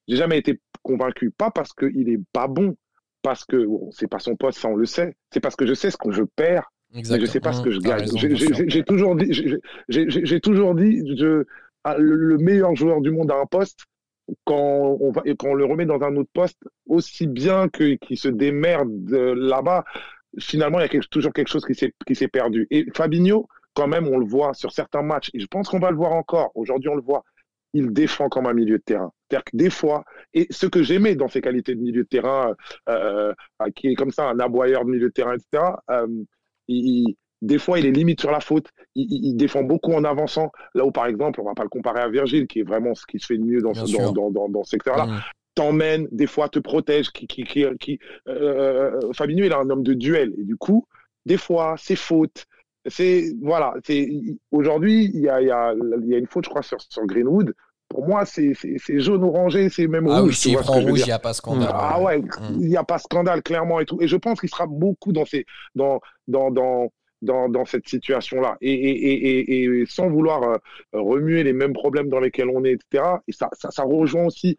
j'ai 0.08 0.16
jamais 0.16 0.38
été 0.38 0.60
convaincu. 0.82 1.30
Pas 1.30 1.50
parce 1.50 1.72
qu'il 1.72 2.08
est 2.08 2.20
pas 2.32 2.48
bon, 2.48 2.76
parce 3.22 3.44
que 3.44 3.64
bon, 3.64 3.90
c'est 3.92 4.08
pas 4.08 4.18
son 4.18 4.36
poste, 4.36 4.58
ça 4.58 4.68
on 4.68 4.76
le 4.76 4.86
sait. 4.86 5.16
C'est 5.32 5.40
parce 5.40 5.56
que 5.56 5.66
je 5.66 5.74
sais 5.74 5.90
ce 5.90 5.96
que 5.96 6.10
je 6.12 6.22
perds, 6.22 6.70
mais 6.92 7.02
je 7.04 7.26
sais 7.26 7.40
pas 7.40 7.52
ce 7.52 7.62
que 7.62 7.70
je 7.70 7.80
gagne. 7.80 8.06
J'ai 8.68 8.84
toujours 8.84 9.16
dit, 9.16 9.32
j'ai 9.88 10.40
toujours 10.40 10.74
dit, 10.74 11.16
je, 11.16 11.44
ah, 11.84 11.96
le 11.98 12.38
meilleur 12.38 12.74
joueur 12.74 13.00
du 13.00 13.10
monde 13.10 13.30
à 13.30 13.36
un 13.36 13.46
poste, 13.46 13.80
quand 14.44 14.96
on, 15.00 15.12
va, 15.12 15.22
quand 15.38 15.50
on 15.50 15.54
le 15.54 15.64
remet 15.64 15.86
dans 15.86 16.02
un 16.02 16.16
autre 16.16 16.30
poste, 16.32 16.58
aussi 16.88 17.26
bien 17.26 17.68
qu'il 17.68 18.18
se 18.18 18.28
démerde 18.28 18.90
là-bas, 19.10 19.84
finalement, 20.38 20.80
il 20.80 20.92
y 20.92 20.96
a 20.96 21.00
toujours 21.10 21.32
quelque 21.32 21.48
chose 21.48 21.64
qui 21.64 21.74
s'est 22.14 22.28
perdu. 22.28 22.66
Et 22.70 22.86
Fabinho, 22.94 23.48
quand 23.74 23.86
même, 23.86 24.08
on 24.08 24.18
le 24.18 24.26
voit 24.26 24.54
sur 24.54 24.72
certains 24.72 25.02
matchs, 25.02 25.30
et 25.34 25.38
je 25.38 25.46
pense 25.46 25.68
qu'on 25.68 25.78
va 25.78 25.90
le 25.90 25.96
voir 25.96 26.12
encore. 26.12 26.50
Aujourd'hui, 26.54 26.88
on 26.88 26.96
le 26.96 27.02
voit 27.02 27.24
il 27.76 27.92
défend 27.92 28.28
comme 28.28 28.46
un 28.46 28.54
milieu 28.54 28.78
de 28.78 28.82
terrain. 28.82 29.12
C'est-à-dire 29.28 29.44
que 29.44 29.56
des 29.56 29.70
fois, 29.70 30.04
et 30.32 30.46
ce 30.50 30.66
que 30.66 30.82
j'aimais 30.82 31.14
dans 31.14 31.28
ses 31.28 31.40
qualités 31.40 31.74
de 31.74 31.80
milieu 31.80 32.04
de 32.04 32.08
terrain, 32.08 32.54
euh, 32.88 33.34
euh, 33.62 33.70
qui 33.74 33.88
est 33.88 33.94
comme 33.94 34.10
ça 34.10 34.28
un 34.28 34.40
aboyeur 34.40 34.84
de 34.84 34.90
milieu 34.90 35.08
de 35.08 35.12
terrain, 35.12 35.34
etc., 35.34 35.62
euh, 35.90 36.06
des 37.42 37.58
fois, 37.58 37.78
il 37.78 37.86
est 37.86 37.90
limite 37.90 38.20
sur 38.20 38.30
la 38.30 38.40
faute. 38.40 38.70
Il, 38.94 39.36
défend 39.36 39.62
beaucoup 39.62 39.92
en 39.92 40.04
avançant. 40.04 40.50
Là 40.74 40.86
où, 40.86 40.90
par 40.90 41.06
exemple, 41.06 41.40
on 41.40 41.44
va 41.44 41.54
pas 41.54 41.64
le 41.64 41.68
comparer 41.68 42.00
à 42.00 42.08
Virgile, 42.08 42.46
qui 42.46 42.60
est 42.60 42.62
vraiment 42.62 42.94
ce 42.94 43.04
qui 43.06 43.20
se 43.20 43.26
fait 43.26 43.36
de 43.36 43.44
mieux 43.44 43.60
dans, 43.60 43.74
ce, 43.74 44.12
dans, 44.12 44.30
dans, 44.30 44.48
dans, 44.48 44.64
ce 44.64 44.70
secteur-là. 44.70 45.06
Mmh. 45.06 45.20
T'emmène, 45.54 46.08
des 46.10 46.26
fois 46.26 46.48
te 46.48 46.58
protège. 46.58 47.10
Qui, 47.10 47.26
qui, 47.26 47.44
qui, 47.44 47.64
qui 47.78 48.00
Fabinho, 49.12 49.44
il 49.44 49.52
est 49.52 49.54
un 49.54 49.68
homme 49.68 49.82
de 49.82 49.92
duel. 49.92 50.32
Et 50.38 50.44
du 50.44 50.56
coup, 50.56 50.86
des 51.26 51.36
fois, 51.36 51.74
c'est 51.78 51.94
faute 51.94 52.46
c'est 52.88 53.32
voilà, 53.42 53.74
c'est 53.84 54.08
aujourd'hui 54.50 55.10
il 55.12 55.20
y 55.20 55.28
a, 55.28 55.42
y, 55.42 55.50
a, 55.50 55.74
y 56.04 56.14
a 56.14 56.18
une 56.18 56.26
faute 56.26 56.44
je 56.44 56.50
crois 56.50 56.62
sur, 56.62 56.80
sur 56.80 57.04
Greenwood. 57.04 57.54
Pour 57.88 58.06
moi, 58.06 58.24
c'est 58.26 58.52
jaune 58.88 59.24
orangé, 59.24 59.68
c'est 59.68 59.86
même 59.86 60.08
ah 60.08 60.20
rouge. 60.20 60.28
Oui, 60.30 60.34
s'il 60.34 60.56
prend 60.56 60.80
rouge, 60.80 61.00
il 61.00 61.06
n'y 61.06 61.12
a 61.12 61.18
pas 61.18 61.32
scandale. 61.32 61.70
Ah 61.72 62.00
ouais, 62.00 62.18
mm. 62.18 62.58
il 62.60 62.68
n'y 62.68 62.76
a 62.76 62.84
pas 62.84 62.98
scandale 62.98 63.42
clairement 63.42 63.80
et 63.80 63.86
tout. 63.86 63.98
Et 64.00 64.08
je 64.08 64.16
pense 64.16 64.40
qu'il 64.40 64.48
sera 64.48 64.66
beaucoup 64.66 65.12
dans 65.12 65.24
ces 65.24 65.46
dans 65.74 66.00
dans 66.28 66.50
dans 66.50 66.90
dans, 67.22 67.48
dans 67.48 67.64
cette 67.64 67.88
situation-là. 67.88 68.58
Et, 68.60 68.72
et, 68.72 69.50
et, 69.50 69.64
et, 69.64 69.86
sans 69.86 70.08
vouloir 70.08 70.42
euh, 70.42 70.56
remuer 70.92 71.44
les 71.44 71.54
mêmes 71.54 71.72
problèmes 71.72 72.08
dans 72.08 72.20
lesquels 72.20 72.50
on 72.50 72.62
est, 72.64 72.72
etc. 72.72 73.04
Et 73.26 73.32
ça, 73.32 73.48
ça, 73.52 73.70
ça 73.70 73.84
rejoint 73.84 74.26
aussi 74.26 74.56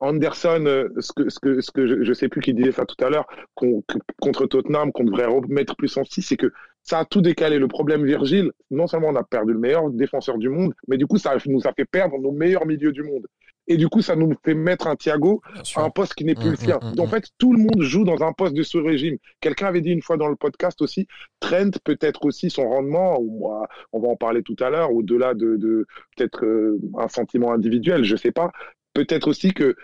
Anderson, 0.00 0.64
euh, 0.66 0.88
ce 1.00 1.12
que, 1.12 1.28
ce 1.28 1.38
que, 1.40 1.60
ce 1.60 1.70
que 1.70 1.86
je, 1.86 2.04
je 2.04 2.12
sais 2.12 2.28
plus 2.28 2.40
qui 2.40 2.54
disait 2.54 2.72
ça 2.72 2.86
tout 2.86 3.02
à 3.04 3.10
l'heure, 3.10 3.26
contre 3.54 4.46
Tottenham, 4.46 4.92
qu'on 4.92 5.04
devrait 5.04 5.26
remettre 5.26 5.76
plus 5.76 5.96
en 5.96 6.04
6, 6.04 6.22
c'est 6.22 6.36
que 6.36 6.52
ça 6.88 7.00
a 7.00 7.04
tout 7.04 7.20
décalé. 7.20 7.58
Le 7.58 7.68
problème 7.68 8.04
Virgile, 8.04 8.50
non 8.70 8.86
seulement 8.86 9.08
on 9.08 9.16
a 9.16 9.22
perdu 9.22 9.52
le 9.52 9.58
meilleur 9.58 9.90
défenseur 9.90 10.38
du 10.38 10.48
monde, 10.48 10.72
mais 10.88 10.96
du 10.96 11.06
coup, 11.06 11.18
ça 11.18 11.36
nous 11.46 11.66
a 11.66 11.72
fait 11.72 11.84
perdre 11.84 12.18
nos 12.18 12.32
meilleurs 12.32 12.66
milieux 12.66 12.92
du 12.92 13.02
monde. 13.02 13.26
Et 13.70 13.76
du 13.76 13.88
coup, 13.88 14.00
ça 14.00 14.16
nous 14.16 14.32
fait 14.42 14.54
mettre 14.54 14.86
un 14.86 14.96
Thiago 14.96 15.42
à 15.76 15.82
un 15.82 15.90
poste 15.90 16.14
qui 16.14 16.24
n'est 16.24 16.34
plus 16.34 16.46
le 16.46 16.52
mmh, 16.52 16.56
sien. 16.56 16.78
Donc, 16.78 16.96
mmh, 16.96 17.00
en 17.00 17.06
mmh. 17.06 17.10
fait, 17.10 17.24
tout 17.36 17.52
le 17.52 17.58
monde 17.58 17.82
joue 17.82 18.04
dans 18.04 18.22
un 18.22 18.32
poste 18.32 18.54
de 18.54 18.62
ce 18.62 18.78
régime. 18.78 19.18
Quelqu'un 19.40 19.66
avait 19.66 19.82
dit 19.82 19.90
une 19.90 20.00
fois 20.00 20.16
dans 20.16 20.28
le 20.28 20.36
podcast 20.36 20.80
aussi, 20.80 21.06
Trent 21.38 21.72
peut-être 21.84 22.24
aussi 22.24 22.48
son 22.48 22.66
rendement, 22.66 23.18
ou 23.20 23.52
on 23.92 24.00
va 24.00 24.08
en 24.08 24.16
parler 24.16 24.42
tout 24.42 24.56
à 24.60 24.70
l'heure, 24.70 24.90
au-delà 24.90 25.34
de, 25.34 25.56
de 25.56 25.86
peut-être 26.16 26.46
euh, 26.46 26.80
un 26.98 27.08
sentiment 27.08 27.52
individuel, 27.52 28.04
je 28.04 28.16
sais 28.16 28.32
pas, 28.32 28.50
peut-être 28.94 29.28
aussi 29.28 29.52
que 29.52 29.76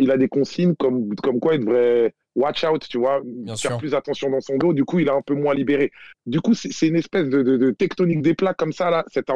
il 0.00 0.10
a 0.10 0.16
des 0.16 0.28
consignes 0.28 0.74
comme, 0.74 1.14
comme 1.16 1.38
quoi 1.38 1.54
il 1.54 1.60
devrait 1.60 2.14
watch 2.36 2.64
out, 2.64 2.86
tu 2.88 2.98
vois, 2.98 3.20
faire 3.56 3.78
plus 3.78 3.94
attention 3.94 4.30
dans 4.30 4.40
son 4.40 4.56
dos. 4.56 4.72
Du 4.72 4.84
coup, 4.84 5.00
il 5.00 5.08
est 5.08 5.12
un 5.12 5.22
peu 5.22 5.34
moins 5.34 5.54
libéré. 5.54 5.90
Du 6.26 6.40
coup, 6.40 6.54
c'est 6.54 6.86
une 6.86 6.96
espèce 6.96 7.28
de, 7.28 7.70
tectonique 7.72 8.22
des 8.22 8.34
plats 8.34 8.54
comme 8.54 8.72
ça, 8.72 8.90
là, 8.90 9.04
cette, 9.08 9.28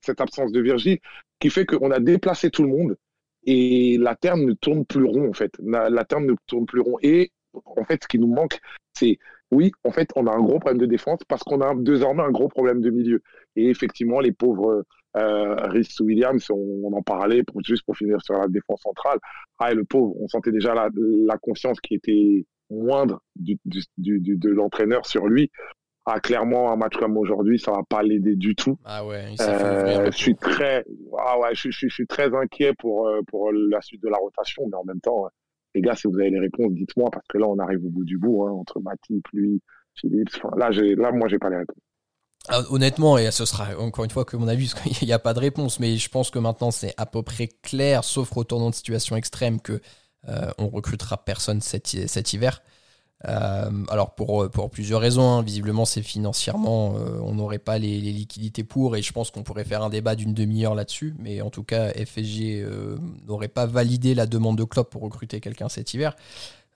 cette 0.00 0.20
absence 0.20 0.50
de 0.50 0.60
Virgile, 0.60 0.98
qui 1.38 1.50
fait 1.50 1.66
qu'on 1.66 1.90
a 1.90 2.00
déplacé 2.00 2.50
tout 2.50 2.62
le 2.62 2.70
monde 2.70 2.96
et 3.44 3.96
la 3.98 4.16
Terre 4.16 4.36
ne 4.36 4.52
tourne 4.54 4.84
plus 4.84 5.04
rond, 5.04 5.28
en 5.28 5.32
fait. 5.32 5.52
La, 5.62 5.88
la 5.88 6.04
Terre 6.04 6.20
ne 6.20 6.34
tourne 6.46 6.66
plus 6.66 6.80
rond. 6.80 6.98
Et 7.02 7.30
en 7.64 7.84
fait, 7.84 8.02
ce 8.02 8.08
qui 8.08 8.18
nous 8.18 8.32
manque, 8.32 8.58
c'est 8.94 9.18
oui, 9.52 9.70
en 9.84 9.92
fait, 9.92 10.10
on 10.16 10.26
a 10.26 10.32
un 10.32 10.40
gros 10.40 10.58
problème 10.58 10.78
de 10.78 10.86
défense 10.86 11.20
parce 11.28 11.44
qu'on 11.44 11.60
a 11.60 11.72
désormais 11.76 12.24
un 12.24 12.32
gros 12.32 12.48
problème 12.48 12.80
de 12.80 12.90
milieu. 12.90 13.22
Et 13.54 13.68
effectivement, 13.68 14.18
les 14.18 14.32
pauvres 14.32 14.84
euh, 15.16 15.54
Rhys 15.68 15.88
Williams, 16.00 16.50
on, 16.50 16.92
en 16.92 17.02
parlait 17.02 17.42
pour, 17.42 17.62
juste 17.64 17.84
pour 17.84 17.96
finir 17.96 18.20
sur 18.22 18.34
la 18.34 18.48
défense 18.48 18.82
centrale. 18.82 19.18
Ah, 19.58 19.72
et 19.72 19.74
le 19.74 19.84
pauvre, 19.84 20.14
on 20.20 20.28
sentait 20.28 20.52
déjà 20.52 20.74
la, 20.74 20.88
la 20.94 21.38
confiance 21.38 21.80
qui 21.80 21.94
était 21.94 22.46
moindre 22.70 23.22
du, 23.34 23.58
du, 23.64 23.82
du, 23.96 24.36
de 24.36 24.48
l'entraîneur 24.50 25.06
sur 25.06 25.26
lui. 25.26 25.50
Ah, 26.04 26.20
clairement, 26.20 26.70
un 26.70 26.76
match 26.76 26.96
comme 26.96 27.16
aujourd'hui, 27.16 27.58
ça 27.58 27.72
va 27.72 27.82
pas 27.88 28.02
l'aider 28.02 28.36
du 28.36 28.54
tout. 28.54 28.78
Ah 28.84 29.04
ouais, 29.04 29.32
il 29.32 29.42
euh, 29.42 30.10
je 30.12 30.16
suis 30.16 30.36
très, 30.36 30.84
ah 31.18 31.38
ouais, 31.40 31.52
je, 31.54 31.70
je, 31.70 31.88
je, 31.88 31.94
suis 31.94 32.06
très 32.06 32.32
inquiet 32.32 32.72
pour 32.78 33.08
euh, 33.08 33.22
pour 33.26 33.50
la 33.52 33.80
suite 33.80 34.02
de 34.02 34.08
la 34.08 34.16
rotation, 34.16 34.68
mais 34.70 34.76
en 34.76 34.84
même 34.84 35.00
temps, 35.00 35.26
les 35.74 35.80
gars, 35.80 35.96
si 35.96 36.06
vous 36.06 36.16
avez 36.20 36.30
les 36.30 36.38
réponses, 36.38 36.72
dites-moi 36.74 37.10
parce 37.10 37.26
que 37.28 37.38
là, 37.38 37.48
on 37.48 37.58
arrive 37.58 37.84
au 37.84 37.90
bout 37.90 38.04
du 38.04 38.18
bout 38.18 38.44
hein, 38.44 38.52
entre 38.52 38.80
Matip, 38.80 39.26
lui, 39.32 39.60
Philippe. 39.94 40.28
Enfin, 40.36 40.50
là, 40.56 40.70
là, 40.70 41.10
moi, 41.10 41.26
j'ai 41.26 41.38
pas 41.38 41.50
les 41.50 41.56
réponses. 41.56 41.82
Ah, 42.48 42.62
honnêtement, 42.70 43.18
et 43.18 43.30
ce 43.30 43.44
sera 43.44 43.76
encore 43.78 44.04
une 44.04 44.10
fois 44.10 44.24
que 44.24 44.36
mon 44.36 44.48
avis, 44.48 44.68
parce 44.74 44.98
qu'il 44.98 45.06
n'y 45.06 45.12
a 45.12 45.18
pas 45.18 45.34
de 45.34 45.40
réponse, 45.40 45.80
mais 45.80 45.96
je 45.96 46.08
pense 46.08 46.30
que 46.30 46.38
maintenant 46.38 46.70
c'est 46.70 46.94
à 46.96 47.06
peu 47.06 47.22
près 47.22 47.48
clair, 47.48 48.04
sauf 48.04 48.30
retournant 48.30 48.70
de 48.70 48.74
situation 48.74 49.16
extrême, 49.16 49.60
que 49.60 49.80
euh, 50.28 50.50
on 50.58 50.68
recrutera 50.68 51.24
personne 51.24 51.60
cet, 51.60 52.32
hiver. 52.32 52.62
Euh, 53.26 53.70
alors 53.88 54.14
pour, 54.14 54.48
plusieurs 54.70 55.00
raisons, 55.00 55.30
hein. 55.30 55.42
visiblement 55.42 55.84
c'est 55.84 56.02
financièrement, 56.02 56.96
euh, 56.96 57.18
on 57.22 57.34
n'aurait 57.34 57.58
pas 57.58 57.78
les, 57.78 57.98
liquidités 58.00 58.62
pour, 58.62 58.96
et 58.96 59.02
je 59.02 59.12
pense 59.12 59.30
qu'on 59.30 59.42
pourrait 59.42 59.64
faire 59.64 59.82
un 59.82 59.88
débat 59.88 60.14
d'une 60.14 60.34
demi-heure 60.34 60.74
là-dessus, 60.74 61.14
mais 61.18 61.40
en 61.40 61.50
tout 61.50 61.64
cas 61.64 61.90
FSG 61.92 62.66
n'aurait 63.26 63.48
pas 63.48 63.66
validé 63.66 64.14
la 64.14 64.26
demande 64.26 64.58
de 64.58 64.64
Klopp 64.64 64.90
pour 64.90 65.02
recruter 65.02 65.40
quelqu'un 65.40 65.68
cet 65.68 65.94
hiver. 65.94 66.14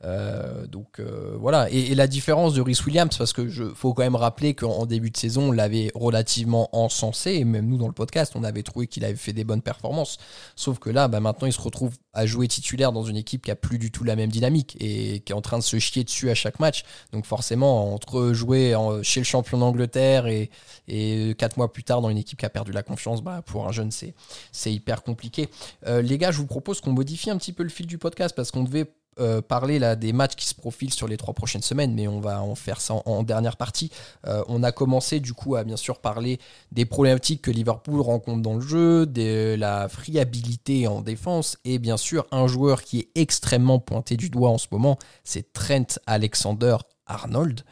Euh, 0.05 0.67
donc 0.67 0.99
euh, 0.99 1.37
voilà. 1.39 1.69
Et, 1.71 1.95
la 1.95 2.07
différence 2.07 2.55
de 2.55 2.63
Rhys 2.63 2.81
Williams, 2.87 3.17
parce 3.17 3.33
que 3.33 3.49
je 3.49 3.65
faut 3.75 3.93
quand 3.93 4.03
même 4.03 4.17
rappeler 4.17 4.55
qu'en 4.55 4.87
début 4.87 5.11
de 5.11 5.17
saison, 5.17 5.49
on 5.49 5.53
l'avait 5.53 5.91
relativement 5.95 6.69
encensé, 6.73 7.33
et 7.33 7.45
même 7.45 7.67
nous 7.67 7.77
dans 7.77 7.87
le 7.87 7.93
podcast, 7.93 8.33
on 8.37 8.45
avait 8.45 8.63
trouvé 8.63 8.87
qu'il 8.87 9.05
avait 9.05 9.15
fait 9.15 9.33
des 9.33 9.45
bonnes 9.45 9.63
performances. 9.63 10.19
Sauf 10.57 10.79
que 10.79 10.91
là, 10.91 11.09
bah, 11.09 11.21
maintenant, 11.21 11.47
il 11.47 11.53
se 11.53 11.61
retrouve 11.61 11.95
à 12.13 12.27
jouer 12.27 12.49
titulaire 12.49 12.93
dans 12.93 13.05
une 13.05 13.17
équipe 13.17 13.45
qui 13.45 13.51
a 13.51 13.57
plus 13.57 13.79
du 13.79 13.91
tout 13.91 14.05
la 14.05 14.17
même 14.17 14.31
dynamique 14.31 14.77
et 14.81 15.21
qui 15.21 15.33
est 15.33 15.37
en 15.37 15.43
train 15.43 15.59
de 15.59 15.63
se 15.63 15.79
chier 15.79 16.05
dessus 16.05 16.31
à 16.31 16.35
chaque 16.35 16.59
match. 16.61 16.85
Donc 17.13 17.27
forcément, 17.27 17.93
entre 17.93 18.33
jouer 18.33 18.75
chez 19.03 19.21
le 19.21 19.25
champion 19.25 19.59
d'Angleterre 19.59 20.27
et, 20.27 20.51
et 20.89 21.35
quatre 21.39 21.57
mois 21.57 21.73
plus 21.73 21.85
tard 21.85 22.01
dans 22.01 22.11
une 22.11 22.19
équipe 22.19 22.39
qui 22.39 22.47
a 22.47 22.51
perdu 22.51 22.73
la 22.73 22.83
confiance, 22.83 23.23
bah, 23.23 23.43
pour 23.45 23.69
un 23.69 23.73
jeune, 23.73 23.91
c'est 23.91 24.15
c'est 24.53 24.73
hyper 24.73 25.03
compliqué. 25.03 25.49
Euh, 25.87 26.03
les 26.03 26.19
gars, 26.19 26.31
je 26.31 26.39
vous 26.39 26.47
propose 26.47 26.81
qu'on 26.81 26.93
modifie 26.93 27.31
un 27.31 27.37
petit 27.37 27.53
peu 27.53 27.63
le 27.63 27.69
fil 27.69 27.87
du 27.87 27.99
podcast 27.99 28.35
parce 28.35 28.51
qu'on 28.51 28.65
devait 28.65 28.87
euh, 29.21 29.43
parler 29.43 29.79
là 29.79 29.97
des 29.97 30.13
matchs 30.13 30.35
qui 30.35 30.47
se 30.47 30.55
profilent 30.55 30.93
sur 30.93 31.07
les 31.07 31.17
trois 31.17 31.35
prochaines 31.35 31.63
semaines, 31.63 31.95
mais 31.95 32.09
on 32.09 32.21
va 32.21 32.43
en 32.43 32.55
faire 32.55 32.81
ça 32.81 32.95
en, 33.05 33.23
dernière 33.23 33.57
partie. 33.57 33.91
Euh, 34.27 34.43
on 34.49 34.63
a 34.63 34.73
commencé 34.73 35.21
du 35.21 35.35
coup 35.35 35.57
à 35.57 35.65
bien 35.65 35.77
sûr 35.77 35.99
parler 35.99 36.39
des 36.73 36.85
problématiques 36.85 37.43
que 37.43 37.51
Liverpool 37.51 38.01
rencontre 38.01 38.43
dans 38.43 38.55
le 38.55 38.61
jeu, 38.61 39.07
de 39.07 39.55
la 39.59 39.89
friabilité 39.89 40.87
en 40.87 41.01
défense 41.01 41.59
et 41.65 41.79
bien 41.79 41.97
sûr 41.97 42.27
un 42.33 42.47
joueur 42.47 42.83
qui 42.83 43.01
est 43.01 43.09
extrêmement 43.15 43.79
pointé 43.79 44.17
du 44.17 44.31
doigt 44.31 44.51
en 44.51 44.59
ce 44.59 44.67
moment, 44.71 44.99
c'est 45.25 45.53
Trent 45.53 45.99
Alexander 46.07 46.77
Arnold. 47.07 47.63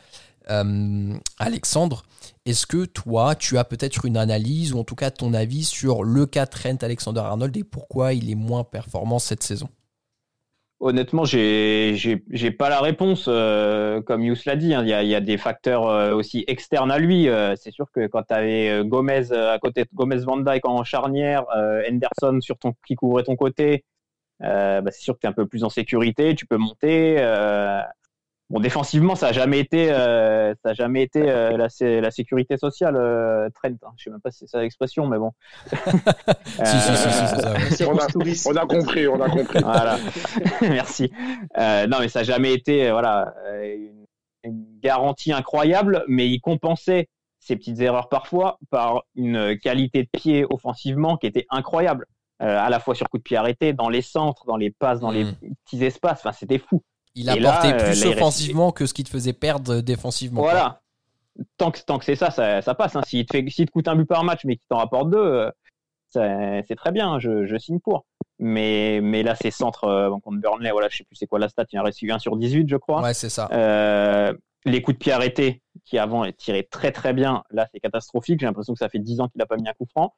Euh, 0.50 1.14
Alexandre, 1.38 2.04
est-ce 2.46 2.66
que 2.66 2.84
toi, 2.84 3.34
tu 3.34 3.58
as 3.58 3.64
peut-être 3.64 4.04
une 4.04 4.16
analyse 4.16 4.72
ou 4.72 4.78
en 4.78 4.84
tout 4.84 4.94
cas 4.94 5.11
ton 5.11 5.34
avis 5.34 5.64
sur 5.64 6.04
le 6.04 6.26
cas 6.26 6.46
Trent 6.46 6.78
Alexander 6.80 7.20
Arnold 7.20 7.56
et 7.56 7.64
pourquoi 7.64 8.14
il 8.14 8.30
est 8.30 8.34
moins 8.34 8.64
performant 8.64 9.18
cette 9.18 9.42
saison? 9.42 9.68
Honnêtement, 10.80 11.24
j'ai 11.24 11.96
j'ai 11.96 12.50
pas 12.52 12.68
la 12.68 12.80
réponse. 12.80 13.24
Euh, 13.26 14.00
comme 14.00 14.22
Yous 14.22 14.36
l'a 14.46 14.54
dit, 14.54 14.74
hein. 14.74 14.82
il 14.82 14.88
y, 14.88 14.92
a, 14.92 15.02
y, 15.02 15.14
a, 15.16 15.20
des 15.20 15.36
facteurs 15.36 15.88
euh, 15.88 16.14
aussi 16.14 16.44
externes 16.46 16.92
à 16.92 16.98
lui. 16.98 17.28
Euh, 17.28 17.56
c'est 17.56 17.72
sûr 17.72 17.90
que 17.90 18.06
quand 18.06 18.22
tu 18.22 18.34
avais 18.34 18.84
Gomez 18.84 19.32
à 19.32 19.58
côté 19.58 19.82
de 19.82 19.88
Gomez 19.92 20.18
Van 20.18 20.36
Dyke 20.36 20.66
en 20.66 20.84
charnière, 20.84 21.44
Henderson 21.90 22.38
sur 22.40 22.58
ton 22.58 22.74
qui 22.86 22.94
couvrait 22.94 23.24
ton 23.24 23.34
côté, 23.34 23.84
bah, 24.40 24.82
c'est 24.92 25.02
sûr 25.02 25.14
que 25.14 25.20
tu 25.20 25.26
es 25.26 25.30
un 25.30 25.32
peu 25.32 25.46
plus 25.46 25.64
en 25.64 25.68
sécurité. 25.68 26.36
Tu 26.36 26.46
peux 26.46 26.58
monter. 26.58 27.16
Bon, 28.50 28.61
défensivement, 28.61 29.14
ça 29.14 29.28
a 29.28 29.32
jamais 29.32 29.58
été, 29.58 29.92
euh, 29.92 30.54
ça 30.62 30.70
a 30.70 30.72
jamais 30.72 31.02
été 31.02 31.30
euh, 31.30 31.58
la, 31.58 31.68
la, 32.00 32.11
sécurité 32.11 32.56
sociale, 32.56 32.96
euh, 32.96 33.50
Trent. 33.50 33.68
Hein. 33.82 33.92
Je 33.98 34.04
sais 34.04 34.11
même 34.11 34.22
pas 34.22 34.30
si 34.30 34.38
c'est 34.38 34.46
ça 34.46 34.62
l'expression, 34.62 35.06
mais 35.06 35.18
bon. 35.18 35.32
si, 35.66 35.76
si, 36.80 36.96
si, 36.96 37.11
si, 37.11 37.76
ça. 37.76 37.88
On, 37.90 37.98
a, 37.98 38.06
on 38.46 38.56
a 38.56 38.66
compris, 38.66 39.06
on 39.06 39.20
a 39.20 39.28
compris. 39.28 39.61
voilà. 39.62 39.98
Merci. 40.62 41.12
non, 41.58 41.98
mais 42.00 42.08
ça 42.08 42.20
a 42.20 42.22
jamais 42.22 42.54
été, 42.54 42.90
voilà, 42.90 43.34
une, 43.64 44.06
une, 44.44 44.64
garantie 44.80 45.32
incroyable, 45.32 46.04
mais 46.08 46.26
il 46.26 46.40
compensait 46.40 47.08
ses 47.40 47.54
petites 47.54 47.80
erreurs 47.80 48.08
parfois 48.08 48.58
par 48.70 49.02
une 49.14 49.58
qualité 49.58 50.04
de 50.04 50.08
pied 50.11 50.46
offensivement 50.48 51.18
qui 51.18 51.26
était 51.26 51.46
incroyable. 51.50 52.06
à 52.38 52.70
la 52.70 52.80
fois 52.80 52.94
sur 52.94 53.11
coup 53.11 53.18
de 53.18 53.22
pied 53.22 53.37
arrêté, 53.37 53.74
dans 53.74 53.90
les 53.90 54.02
centres, 54.02 54.46
dans 54.46 54.56
les 54.56 54.70
passes, 54.70 55.00
dans 55.00 55.11
les 55.11 55.24
mm. 55.24 55.37
petits 55.66 55.84
espaces. 55.84 56.20
Enfin, 56.20 56.32
c'était 56.32 56.58
fou. 56.58 56.82
Il 57.14 57.31
a 57.31 57.37
porté 57.37 57.77
plus 57.77 58.05
offensivement 58.07 58.73
que 58.73 58.87
ce 58.87 58.94
qui 58.94 59.05
te 59.05 59.11
faisait 59.11 59.33
perdre 59.33 59.81
défensivement. 59.81 60.42
Voilà. 60.42 60.81
Tant 61.57 61.71
que, 61.71 61.79
tant 61.81 61.99
que 61.99 62.05
c'est 62.05 62.16
ça, 62.16 62.31
ça, 62.31 62.62
ça 62.62 62.75
passe. 62.75 62.97
Hein. 62.97 63.03
S'il 63.07 63.25
te, 63.25 63.37
fait, 63.37 63.44
te 63.44 63.71
coûte 63.71 63.88
un 63.88 63.94
but 63.94 64.07
par 64.07 64.25
match, 64.25 64.40
mais 64.44 64.57
qu'il 64.57 64.66
t'en 64.68 64.79
rapporte 64.79 65.11
deux, 65.11 65.18
euh, 65.18 65.51
c'est 66.66 66.77
très 66.77 66.92
bien. 66.92 67.18
Je, 67.18 67.47
je, 67.47 67.57
signe 67.59 67.81
pour. 67.81 68.07
Mais, 68.38 69.01
mais 69.03 69.23
là, 69.23 69.35
c'est 69.35 69.51
centre 69.51 69.85
euh, 69.85 70.11
contre 70.23 70.38
Burnley. 70.38 70.71
Voilà, 70.71 70.88
je 70.90 70.99
sais 70.99 71.05
plus 71.05 71.16
c'est 71.16 71.27
quoi 71.27 71.38
la 71.38 71.49
stat. 71.49 71.64
Il 71.73 71.79
un 71.79 71.83
réussi 71.83 72.11
1 72.11 72.18
sur 72.18 72.37
18, 72.37 72.68
je 72.68 72.77
crois. 72.77 73.03
Ouais, 73.03 73.14
c'est 73.14 73.29
ça. 73.29 73.49
Euh, 73.53 74.33
les 74.64 74.83
coups 74.83 74.97
de 74.97 74.99
pied 74.99 75.12
arrêtés, 75.12 75.62
qui 75.85 75.99
avant 75.99 76.31
tiraient 76.33 76.68
très 76.68 76.92
très 76.92 77.12
bien, 77.12 77.42
là, 77.51 77.66
c'est 77.73 77.81
catastrophique. 77.81 78.40
J'ai 78.40 78.47
l'impression 78.47 78.73
que 78.73 78.79
ça 78.79 78.88
fait 78.88 78.99
10 78.99 79.21
ans 79.21 79.29
qu'il 79.29 79.38
n'a 79.38 79.47
pas 79.47 79.57
mis 79.57 79.68
un 79.68 79.73
coup 79.73 79.87
franc. 79.87 80.14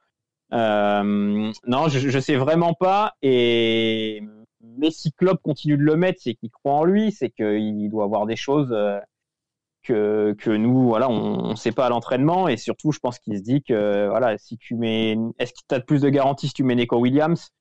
Euh, 0.53 1.51
non, 1.65 1.87
je, 1.87 2.09
je 2.09 2.19
sais 2.19 2.35
vraiment 2.35 2.73
pas. 2.73 3.13
Et 3.21 4.23
mais 4.77 4.91
si 4.91 5.11
Klopp 5.11 5.41
continue 5.41 5.77
de 5.77 5.83
le 5.83 5.95
mettre, 5.95 6.19
c'est 6.21 6.35
qu'il 6.35 6.49
croit 6.49 6.73
en 6.73 6.83
lui, 6.83 7.11
c'est 7.11 7.29
qu'il 7.29 7.89
doit 7.89 8.03
avoir 8.03 8.25
des 8.25 8.35
choses 8.35 8.71
euh, 8.71 8.99
que, 9.83 10.35
que 10.37 10.49
nous, 10.51 10.87
voilà, 10.87 11.09
on 11.09 11.51
ne 11.51 11.55
sait 11.55 11.71
pas 11.71 11.87
à 11.87 11.89
l'entraînement. 11.89 12.47
Et 12.47 12.57
surtout, 12.57 12.91
je 12.91 12.99
pense 12.99 13.19
qu'il 13.19 13.37
se 13.37 13.43
dit 13.43 13.63
que, 13.63 14.07
voilà, 14.09 14.37
si 14.37 14.57
tu 14.57 14.75
mets, 14.75 15.17
est-ce 15.39 15.53
que 15.53 15.59
tu 15.67 15.75
as 15.75 15.79
plus 15.79 16.01
de 16.01 16.09
garanties 16.09 16.47
si 16.47 16.53
tu 16.53 16.63
mets 16.63 16.75
Neko 16.75 16.97
Williams? 16.99 17.51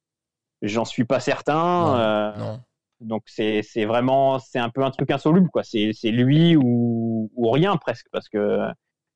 J'en 0.63 0.85
suis 0.85 1.05
pas 1.05 1.21
certain. 1.21 1.55
Non, 1.55 1.97
euh, 1.97 2.37
non. 2.39 2.61
Donc 3.01 3.23
c'est 3.27 3.63
c'est 3.63 3.87
vraiment 3.87 4.39
c'est 4.39 4.59
un 4.59 4.69
peu 4.69 4.85
un 4.85 4.91
truc 4.91 5.11
insoluble 5.11 5.49
quoi. 5.49 5.63
C'est 5.65 5.93
c'est 5.95 6.11
lui 6.11 6.55
ou 6.55 7.31
ou 7.35 7.51
rien 7.51 7.79
presque 7.79 8.07
parce 8.13 8.29
que 8.29 8.69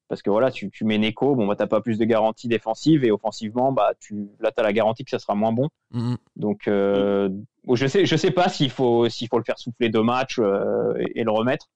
parce 0.09 0.23
que 0.23 0.31
voilà 0.31 0.51
tu 0.51 0.71
tu 0.71 0.85
mets 0.85 0.99
Neko 0.99 1.35
bon 1.35 1.47
bah 1.47 1.57
t'as 1.57 1.67
pas 1.67 1.81
plus 1.81 1.99
de 1.99 2.05
garantie 2.05 2.49
défensive 2.49 3.05
et 3.05 3.11
offensivement 3.11 3.73
bah 3.73 3.93
tu 3.99 4.29
là 4.41 4.51
t'as 4.55 4.63
la 4.63 4.73
garantie 4.73 5.05
que 5.05 5.11
ça 5.11 5.19
sera 5.19 5.35
moins 5.35 5.53
bon. 5.53 5.69
Mm 5.91 6.01
-hmm. 6.01 6.17
Donc 6.37 6.69
euh, 6.69 7.29
je 7.73 7.87
sais, 7.87 8.07
je 8.07 8.17
sais 8.17 8.31
pas 8.31 8.49
s'il 8.49 8.71
faut, 8.71 9.09
s'il 9.09 9.29
faut 9.29 9.39
le 9.39 9.45
faire 9.45 9.59
souffler 9.59 9.89
deux 9.89 10.03
matchs 10.03 10.39
euh, 10.39 10.95
et, 10.99 11.21
et, 11.21 11.25
le 11.25 11.31
remettre, 11.31 11.67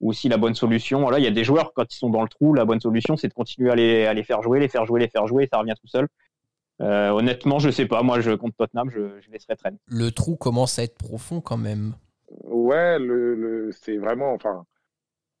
ou 0.00 0.12
si 0.12 0.28
la 0.28 0.36
bonne 0.36 0.54
solution. 0.54 1.00
Voilà, 1.00 1.18
il 1.18 1.24
y 1.24 1.28
a 1.28 1.30
des 1.30 1.44
joueurs 1.44 1.72
quand 1.74 1.92
ils 1.92 1.96
sont 1.96 2.10
dans 2.10 2.22
le 2.22 2.28
trou, 2.28 2.54
la 2.54 2.64
bonne 2.64 2.80
solution 2.80 3.16
c'est 3.16 3.28
de 3.28 3.34
continuer 3.34 3.70
à 3.70 3.74
les, 3.74 4.06
à 4.06 4.14
les 4.14 4.22
faire 4.24 4.42
jouer, 4.42 4.60
les 4.60 4.68
faire 4.68 4.84
jouer, 4.86 5.00
les 5.00 5.08
faire 5.08 5.26
jouer, 5.26 5.44
et 5.44 5.48
ça 5.50 5.58
revient 5.58 5.74
tout 5.80 5.88
seul. 5.88 6.08
Euh, 6.82 7.10
honnêtement, 7.10 7.58
je 7.58 7.70
sais 7.70 7.86
pas. 7.86 8.02
Moi, 8.02 8.20
je 8.20 8.32
contre 8.32 8.56
Tottenham, 8.56 8.90
je, 8.90 9.20
je 9.20 9.30
laisserai 9.30 9.56
traîner. 9.56 9.76
Le 9.86 10.10
trou 10.10 10.36
commence 10.36 10.78
à 10.78 10.82
être 10.82 10.96
profond 10.96 11.42
quand 11.42 11.58
même. 11.58 11.94
Ouais, 12.44 12.98
le, 12.98 13.34
le 13.34 13.72
c'est 13.72 13.98
vraiment, 13.98 14.32
enfin, 14.32 14.64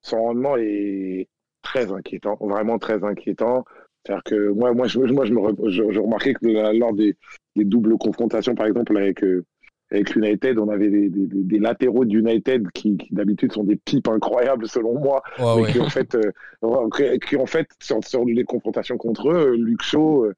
son 0.02 0.18
rendement 0.22 0.56
est 0.58 1.28
très 1.62 1.92
inquiétant, 1.92 2.36
vraiment 2.40 2.78
très 2.78 3.02
inquiétant. 3.04 3.64
C'est-à-dire 4.04 4.22
que 4.24 4.48
moi, 4.50 4.72
moi, 4.72 4.86
je, 4.86 4.98
moi, 4.98 5.24
je, 5.24 5.32
me, 5.32 5.70
je, 5.70 5.90
je 5.90 6.00
remarquais 6.00 6.34
que 6.34 6.46
lors 6.78 6.94
des, 6.94 7.16
des 7.56 7.64
doubles 7.64 7.98
confrontations, 7.98 8.54
par 8.54 8.66
exemple, 8.66 8.96
avec 8.96 9.22
euh, 9.22 9.44
avec 9.92 10.14
l'United, 10.14 10.58
on 10.58 10.68
avait 10.68 10.88
des, 10.88 11.08
des, 11.08 11.26
des 11.26 11.58
latéraux 11.58 12.04
d'United 12.04 12.70
qui, 12.72 12.96
qui 12.96 13.12
d'habitude 13.12 13.52
sont 13.52 13.64
des 13.64 13.76
pipes 13.76 14.06
incroyables 14.08 14.68
selon 14.68 14.98
moi, 14.98 15.20
oh, 15.40 15.56
mais 15.56 15.62
ouais. 15.62 15.72
qui 15.72 15.80
en 15.80 15.88
fait, 15.88 16.14
euh, 16.14 17.18
qui, 17.26 17.36
en 17.36 17.46
fait 17.46 17.68
sur, 17.82 18.02
sur, 18.04 18.24
les 18.24 18.44
confrontations 18.44 18.96
contre 18.96 19.30
eux, 19.30 19.56
Luke 19.58 19.82
Shaw, 19.82 20.26
euh, 20.26 20.32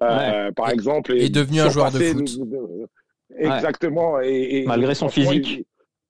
ouais. 0.00 0.52
par 0.52 0.70
et, 0.70 0.72
exemple, 0.72 1.14
est, 1.14 1.26
est 1.26 1.30
devenu 1.34 1.60
un 1.60 1.68
joueur 1.68 1.92
de 1.92 1.98
foot. 1.98 2.40
Exactement. 3.36 4.20
Et, 4.22 4.62
et, 4.62 4.66
Malgré 4.66 4.94
son 4.94 5.08
physique. 5.08 5.66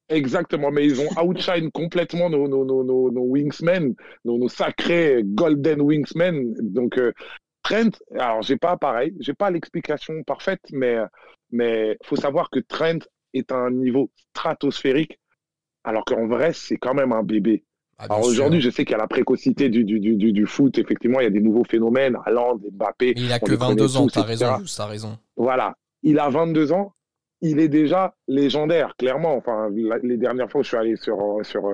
Exactement, 0.09 0.71
mais 0.71 0.85
ils 0.85 1.01
ont 1.01 1.09
outshine 1.23 1.71
complètement 1.71 2.29
nos, 2.29 2.47
nos, 2.47 2.65
nos, 2.65 2.85
nos, 2.85 3.11
nos 3.11 3.23
wingsmen, 3.23 3.95
nos, 4.25 4.39
nos 4.39 4.49
sacrés 4.49 5.23
golden 5.25 5.81
wingsmen. 5.81 6.55
Donc, 6.61 6.99
euh, 6.99 7.13
Trent, 7.63 7.91
alors 8.13 8.43
j'ai 8.43 8.59
pas 8.59 8.77
pareil, 8.77 9.15
j'ai 9.21 9.33
pas 9.33 9.51
l'explication 9.51 10.23
parfaite, 10.25 10.61
mais 10.73 10.99
mais 11.51 11.97
faut 12.05 12.17
savoir 12.17 12.51
que 12.51 12.61
Trent 12.61 12.99
est 13.33 13.51
à 13.51 13.57
un 13.57 13.71
niveau 13.71 14.11
stratosphérique, 14.31 15.19
alors 15.83 16.05
qu'en 16.05 16.27
vrai 16.27 16.53
c'est 16.53 16.77
quand 16.77 16.95
même 16.95 17.13
un 17.13 17.23
bébé. 17.23 17.65
Ah, 17.97 18.05
alors 18.05 18.27
aujourd'hui, 18.27 18.61
je 18.61 18.71
sais 18.71 18.85
qu'il 18.85 18.93
y 18.93 18.97
a 18.97 18.99
la 18.99 19.07
précocité 19.07 19.69
du, 19.71 19.85
du, 19.85 20.01
du, 20.01 20.33
du, 20.33 20.47
foot, 20.47 20.77
effectivement, 20.79 21.21
il 21.21 21.25
y 21.25 21.27
a 21.29 21.31
des 21.31 21.41
nouveaux 21.41 21.65
phénomènes, 21.65 22.19
Haaland, 22.27 22.59
Mbappé. 22.73 23.15
Mais 23.15 23.23
il 23.23 23.33
a 23.33 23.39
que 23.39 23.55
22 23.55 23.97
ans, 23.97 24.07
t'as 24.09 24.23
raison, 24.23 24.57
t'as 24.77 24.87
raison. 24.87 25.19
Voilà, 25.37 25.77
il 26.03 26.19
a 26.19 26.29
22 26.29 26.73
ans, 26.73 26.93
il 27.41 27.61
est 27.61 27.69
déjà 27.69 28.15
légendaire, 28.27 28.95
clairement. 28.97 29.37
Enfin, 29.37 29.69
les 30.03 30.17
dernières 30.17 30.51
fois 30.51 30.61
où 30.61 30.65
je 30.65 30.69
suis 30.69 30.77
allé 30.77 30.97
sur, 30.97 31.19
sur, 31.43 31.67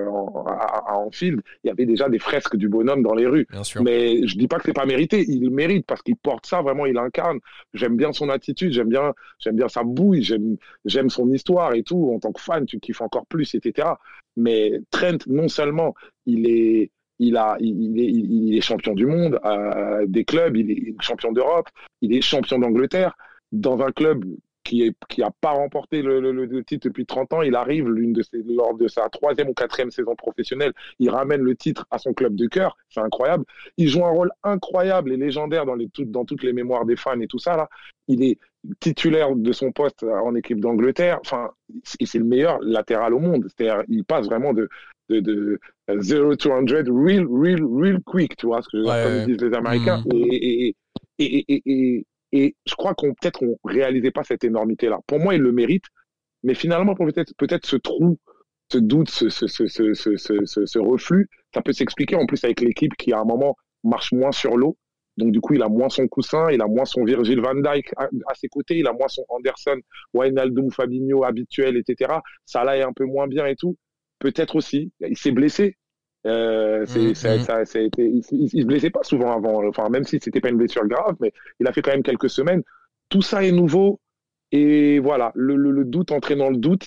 à, 0.48 0.92
à 0.92 0.94
Anfield, 0.96 1.40
il 1.62 1.68
y 1.68 1.70
avait 1.70 1.86
déjà 1.86 2.08
des 2.08 2.18
fresques 2.18 2.56
du 2.56 2.68
bonhomme 2.68 3.02
dans 3.02 3.14
les 3.14 3.26
rues. 3.26 3.46
Mais 3.80 4.26
je 4.26 4.36
dis 4.36 4.48
pas 4.48 4.58
que 4.58 4.64
c'est 4.66 4.72
pas 4.72 4.86
mérité. 4.86 5.24
Il 5.28 5.44
le 5.44 5.50
mérite 5.50 5.86
parce 5.86 6.02
qu'il 6.02 6.16
porte 6.16 6.46
ça, 6.46 6.60
vraiment, 6.62 6.86
il 6.86 6.98
incarne. 6.98 7.38
J'aime 7.72 7.96
bien 7.96 8.12
son 8.12 8.30
attitude, 8.30 8.72
j'aime 8.72 8.88
bien, 8.88 9.14
j'aime 9.38 9.56
bien 9.56 9.68
sa 9.68 9.84
bouille, 9.84 10.22
j'aime, 10.22 10.56
j'aime 10.84 11.08
son 11.08 11.30
histoire 11.30 11.74
et 11.74 11.82
tout. 11.82 12.12
En 12.14 12.18
tant 12.18 12.32
que 12.32 12.40
fan, 12.40 12.66
tu 12.66 12.80
kiffes 12.80 13.00
encore 13.02 13.26
plus, 13.26 13.54
etc. 13.54 13.88
Mais 14.36 14.80
Trent, 14.90 15.18
non 15.26 15.48
seulement 15.48 15.94
il 16.26 16.48
est, 16.48 16.90
il 17.20 17.36
a, 17.36 17.56
il 17.60 17.98
est, 18.00 18.10
il 18.10 18.56
est 18.56 18.60
champion 18.60 18.94
du 18.94 19.06
monde 19.06 19.38
euh, 19.44 20.04
des 20.08 20.24
clubs, 20.24 20.56
il 20.56 20.70
est 20.70 20.94
champion 21.00 21.32
d'Europe, 21.32 21.68
il 22.00 22.12
est 22.14 22.22
champion 22.22 22.58
d'Angleterre 22.58 23.14
dans 23.52 23.80
un 23.80 23.92
club 23.92 24.24
qui 24.64 24.82
est 24.84 24.94
qui 25.08 25.22
a 25.22 25.30
pas 25.40 25.50
remporté 25.50 26.02
le, 26.02 26.20
le, 26.20 26.32
le, 26.32 26.64
titre 26.64 26.88
depuis 26.88 27.06
30 27.06 27.32
ans. 27.32 27.42
Il 27.42 27.54
arrive 27.54 27.88
l'une 27.88 28.12
de 28.12 28.22
ses, 28.22 28.42
lors 28.42 28.74
de 28.74 28.88
sa 28.88 29.08
troisième 29.08 29.48
ou 29.48 29.54
quatrième 29.54 29.90
saison 29.90 30.14
professionnelle, 30.14 30.72
il 30.98 31.10
ramène 31.10 31.40
le 31.42 31.54
titre 31.56 31.86
à 31.90 31.98
son 31.98 32.12
club 32.12 32.34
de 32.34 32.46
cœur. 32.46 32.76
C'est 32.88 33.00
incroyable. 33.00 33.44
Il 33.76 33.88
joue 33.88 34.04
un 34.04 34.10
rôle 34.10 34.30
incroyable 34.42 35.12
et 35.12 35.16
légendaire 35.16 35.66
dans 35.66 35.74
les 35.74 35.88
toutes 35.88 36.10
dans 36.10 36.24
toutes 36.24 36.42
les 36.42 36.52
mémoires 36.52 36.84
des 36.84 36.96
fans 36.96 37.20
et 37.20 37.26
tout 37.26 37.38
ça 37.38 37.56
là. 37.56 37.68
Il 38.08 38.22
est 38.22 38.38
titulaire 38.80 39.34
de 39.34 39.52
son 39.52 39.72
poste 39.72 40.02
en 40.02 40.34
équipe 40.34 40.60
d'Angleterre. 40.60 41.18
Enfin, 41.24 41.50
c'est 41.84 42.18
le 42.18 42.24
meilleur 42.24 42.58
latéral 42.60 43.14
au 43.14 43.18
monde. 43.20 43.46
C'est-à-dire, 43.48 43.84
il 43.88 44.04
passe 44.04 44.26
vraiment 44.26 44.52
de 44.52 44.68
de, 45.08 45.20
de 45.20 45.58
0 46.00 46.36
to 46.36 46.50
100 46.50 46.66
real 46.70 47.26
real 47.28 47.64
real 47.64 48.00
quick, 48.04 48.36
tu 48.36 48.46
vois 48.46 48.62
ce 48.62 48.68
que 48.68 48.76
Ouais, 48.78 49.02
comme 49.04 49.12
ouais. 49.12 49.26
disent 49.26 49.40
les 49.40 49.54
Américains. 49.56 50.02
Et, 50.14 50.68
et, 50.68 50.76
et, 51.18 51.24
et, 51.24 51.54
et, 51.54 51.62
et 51.66 52.06
je 52.32 52.74
crois 52.76 52.94
qu'on 52.94 53.14
peut-être 53.14 53.38
qu'on 53.40 53.56
réalisait 53.64 54.10
pas 54.10 54.24
cette 54.24 54.44
énormité-là. 54.44 55.00
Pour 55.06 55.18
moi, 55.18 55.34
il 55.34 55.40
le 55.40 55.52
mérite, 55.52 55.84
mais 56.42 56.54
finalement, 56.54 56.94
peut-être 56.94 57.32
peut-être 57.36 57.66
ce 57.66 57.76
trou, 57.76 58.18
ce 58.72 58.78
doute, 58.78 59.10
ce, 59.10 59.28
ce, 59.28 59.46
ce, 59.46 59.66
ce, 59.66 60.78
reflux, 60.78 61.28
ça 61.52 61.62
peut 61.62 61.72
s'expliquer 61.72 62.16
en 62.16 62.26
plus 62.26 62.42
avec 62.44 62.60
l'équipe 62.60 62.94
qui 62.96 63.12
à 63.12 63.18
un 63.20 63.24
moment 63.24 63.56
marche 63.82 64.12
moins 64.12 64.32
sur 64.32 64.56
l'eau. 64.56 64.76
Donc 65.16 65.32
du 65.32 65.40
coup, 65.40 65.54
il 65.54 65.62
a 65.62 65.68
moins 65.68 65.88
son 65.88 66.06
coussin, 66.06 66.50
il 66.50 66.62
a 66.62 66.66
moins 66.66 66.84
son 66.84 67.04
Virgil 67.04 67.40
van 67.40 67.54
Dijk 67.54 67.92
à, 67.96 68.04
à 68.28 68.34
ses 68.34 68.48
côtés, 68.48 68.78
il 68.78 68.86
a 68.86 68.92
moins 68.92 69.08
son 69.08 69.24
Anderson, 69.28 69.78
Wijnaldum, 70.14 70.70
Fabinho 70.70 71.24
habituel, 71.24 71.76
etc. 71.76 72.14
Salah 72.46 72.78
est 72.78 72.82
un 72.82 72.92
peu 72.92 73.04
moins 73.04 73.26
bien 73.26 73.46
et 73.46 73.56
tout. 73.56 73.76
Peut-être 74.20 74.56
aussi, 74.56 74.92
il 75.00 75.16
s'est 75.18 75.32
blessé. 75.32 75.76
Euh, 76.26 76.84
c'est, 76.86 77.14
ça, 77.14 77.38
ça, 77.38 77.64
ça 77.64 77.78
a 77.78 77.82
été, 77.82 78.04
il, 78.04 78.22
il, 78.32 78.50
il 78.52 78.62
se 78.62 78.66
blessait 78.66 78.90
pas 78.90 79.02
souvent 79.02 79.32
avant, 79.32 79.66
enfin 79.66 79.88
même 79.88 80.04
si 80.04 80.18
c'était 80.20 80.40
pas 80.40 80.50
une 80.50 80.58
blessure 80.58 80.86
grave, 80.86 81.16
mais 81.20 81.32
il 81.60 81.66
a 81.66 81.72
fait 81.72 81.82
quand 81.82 81.92
même 81.92 82.02
quelques 82.02 82.28
semaines. 82.30 82.62
Tout 83.08 83.22
ça 83.22 83.42
est 83.44 83.52
nouveau 83.52 84.00
et 84.52 84.98
voilà, 84.98 85.30
le, 85.36 85.54
le, 85.54 85.70
le 85.70 85.84
doute 85.84 86.10
entraînant 86.10 86.50
le 86.50 86.56
doute. 86.56 86.86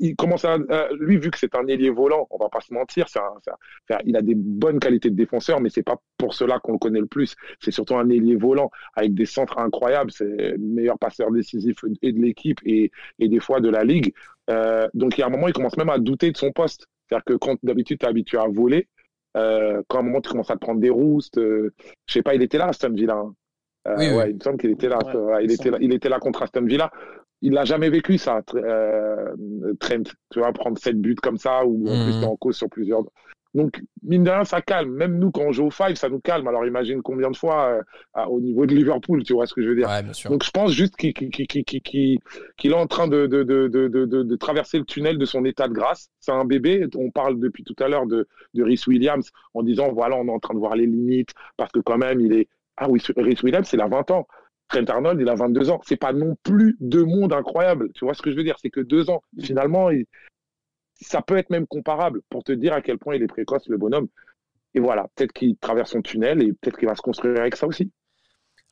Il, 0.00 0.16
commence 0.16 0.44
à, 0.44 0.54
à- 0.68 0.88
lui 0.98 1.16
vu 1.16 1.30
que 1.30 1.38
c'est 1.38 1.54
un 1.54 1.66
ailier 1.68 1.90
volant, 1.90 2.26
on 2.30 2.38
va 2.38 2.48
pas 2.48 2.60
se 2.60 2.74
mentir, 2.74 3.06
un, 3.16 3.20
un- 3.20 3.94
un- 3.94 3.98
il 4.04 4.16
a 4.16 4.22
des 4.22 4.34
bonnes 4.34 4.80
qualités 4.80 5.08
de 5.10 5.14
défenseur, 5.16 5.60
mais 5.60 5.70
c'est 5.70 5.84
pas 5.84 5.96
pour 6.16 6.34
cela 6.34 6.58
qu'on 6.58 6.72
le 6.72 6.78
connaît 6.78 7.00
le 7.00 7.06
plus. 7.06 7.36
C'est 7.60 7.70
surtout 7.70 7.96
un 7.96 8.08
ailier 8.10 8.34
volant 8.36 8.70
avec 8.94 9.14
des 9.14 9.26
centres 9.26 9.58
incroyables. 9.58 10.10
C'est 10.10 10.24
le 10.26 10.58
meilleur 10.58 10.98
passeur 10.98 11.30
décisif 11.30 11.76
et 12.02 12.12
de 12.12 12.20
l'équipe 12.20 12.58
et, 12.64 12.90
et 13.20 13.28
des 13.28 13.40
fois 13.40 13.60
de 13.60 13.68
la 13.68 13.84
ligue. 13.84 14.12
Euh, 14.50 14.88
donc 14.94 15.16
il 15.16 15.20
y 15.20 15.24
a 15.24 15.26
un 15.26 15.30
moment, 15.30 15.46
il 15.48 15.54
commence 15.54 15.76
même 15.76 15.90
à 15.90 15.98
douter 15.98 16.32
de 16.32 16.36
son 16.36 16.50
poste. 16.52 16.86
C'est-à-dire 17.08 17.24
que 17.24 17.34
quand 17.34 17.56
d'habitude 17.62 17.98
tu 17.98 18.06
es 18.06 18.08
habitué 18.08 18.38
à 18.38 18.46
voler, 18.48 18.88
euh, 19.36 19.82
quand 19.88 19.98
à 19.98 20.00
un 20.00 20.04
moment 20.04 20.20
tu 20.20 20.30
commences 20.30 20.50
à 20.50 20.54
te 20.54 20.60
prendre 20.60 20.80
des 20.80 20.90
roustes, 20.90 21.38
euh, 21.38 21.72
je 22.06 22.12
sais 22.14 22.22
pas, 22.22 22.34
il 22.34 22.42
était 22.42 22.58
là, 22.58 22.68
Aston 22.68 22.90
Villa. 22.92 23.14
hein. 23.16 23.34
Euh, 23.86 23.96
Oui, 23.98 24.06
oui. 24.08 24.16
ouais, 24.16 24.30
il 24.30 24.34
me 24.36 24.40
semble 24.40 24.58
qu'il 24.58 24.70
était 24.70 24.88
là. 24.88 24.98
Ouais, 24.98 25.12
ouais, 25.14 25.44
il 25.44 25.52
était 25.52 25.70
là, 25.70 25.78
il 25.80 25.92
était 25.94 26.08
là 26.08 26.18
contre 26.18 26.42
Aston 26.42 26.62
Villa. 26.62 26.90
Il 27.40 27.52
n'a 27.52 27.64
jamais 27.64 27.88
vécu 27.88 28.18
ça, 28.18 28.42
euh, 28.54 29.32
Trent. 29.78 30.02
Tu 30.30 30.40
vois, 30.40 30.52
prendre 30.52 30.76
sept 30.76 31.00
buts 31.00 31.14
comme 31.14 31.38
ça 31.38 31.64
ou 31.64 31.88
en 31.88 32.04
plus 32.04 32.12
t'es 32.20 32.26
en 32.26 32.36
cause 32.36 32.56
sur 32.56 32.68
plusieurs. 32.68 33.02
Donc 33.58 33.80
mine 34.02 34.24
de 34.24 34.30
rien, 34.30 34.44
ça 34.44 34.62
calme. 34.62 34.92
Même 34.94 35.18
nous, 35.18 35.30
quand 35.30 35.42
on 35.42 35.52
joue 35.52 35.66
au 35.66 35.70
five, 35.70 35.96
ça 35.96 36.08
nous 36.08 36.20
calme. 36.20 36.46
Alors 36.48 36.64
imagine 36.64 37.02
combien 37.02 37.30
de 37.30 37.36
fois 37.36 37.68
euh, 37.70 37.82
à- 38.14 38.28
au 38.30 38.40
niveau 38.40 38.64
de 38.66 38.74
Liverpool, 38.74 39.22
tu 39.24 39.32
vois 39.34 39.46
ce 39.46 39.52
que 39.54 39.62
je 39.62 39.68
veux 39.68 39.74
dire. 39.76 39.88
Ouais. 39.88 40.02
Donc 40.30 40.44
je 40.44 40.50
pense 40.50 40.72
juste 40.72 40.96
qu'il 40.96 42.70
est 42.70 42.72
en 42.74 42.86
train 42.86 43.08
de, 43.08 43.26
de, 43.26 43.42
de, 43.42 43.68
de, 43.68 43.88
de, 43.88 44.04
de- 44.06 44.22
de 44.22 44.36
traverser 44.36 44.78
le 44.78 44.84
tunnel 44.84 45.18
de 45.18 45.24
son 45.24 45.44
état 45.44 45.68
de 45.68 45.72
grâce. 45.74 46.08
C'est 46.20 46.32
un 46.32 46.44
bébé. 46.44 46.86
On 46.96 47.10
parle 47.10 47.38
depuis 47.40 47.64
tout 47.64 47.76
à 47.80 47.88
l'heure 47.88 48.06
de, 48.06 48.26
de 48.54 48.62
Rhys 48.62 48.82
Williams 48.86 49.30
en 49.54 49.62
disant 49.62 49.92
voilà, 49.92 50.16
on 50.16 50.26
est 50.28 50.30
en 50.32 50.38
train 50.38 50.54
de 50.54 50.58
voir 50.60 50.76
les 50.76 50.86
limites 50.86 51.30
parce 51.56 51.72
que 51.72 51.80
quand 51.80 51.98
même, 51.98 52.20
il 52.20 52.32
est. 52.32 52.48
Ah 52.76 52.88
oui, 52.88 53.00
Rhys 53.16 53.38
Williams, 53.42 53.68
il 53.72 53.80
a 53.80 53.88
20 53.88 54.10
ans. 54.12 54.26
Trent 54.68 54.84
Arnold, 54.86 55.18
il 55.20 55.28
a 55.30 55.34
22 55.34 55.70
ans. 55.70 55.80
C'est 55.84 55.96
pas 55.96 56.12
non 56.12 56.36
plus 56.42 56.76
deux 56.80 57.04
mondes 57.04 57.32
incroyables. 57.32 57.90
Tu 57.94 58.04
vois 58.04 58.12
ce 58.14 58.20
que 58.22 58.30
je 58.30 58.36
veux 58.36 58.44
dire? 58.44 58.56
C'est 58.62 58.68
que 58.70 58.80
deux 58.80 59.08
ans. 59.10 59.22
Finalement, 59.40 59.88
il- 59.90 60.04
ça 61.04 61.22
peut 61.22 61.36
être 61.36 61.50
même 61.50 61.66
comparable 61.66 62.22
pour 62.28 62.44
te 62.44 62.52
dire 62.52 62.72
à 62.72 62.82
quel 62.82 62.98
point 62.98 63.16
il 63.16 63.22
est 63.22 63.26
précoce, 63.28 63.68
le 63.68 63.78
bonhomme. 63.78 64.08
Et 64.74 64.80
voilà, 64.80 65.08
peut-être 65.14 65.32
qu'il 65.32 65.56
traverse 65.56 65.92
son 65.92 66.02
tunnel 66.02 66.42
et 66.42 66.52
peut-être 66.52 66.78
qu'il 66.78 66.88
va 66.88 66.94
se 66.94 67.02
construire 67.02 67.40
avec 67.40 67.56
ça 67.56 67.66
aussi. 67.66 67.90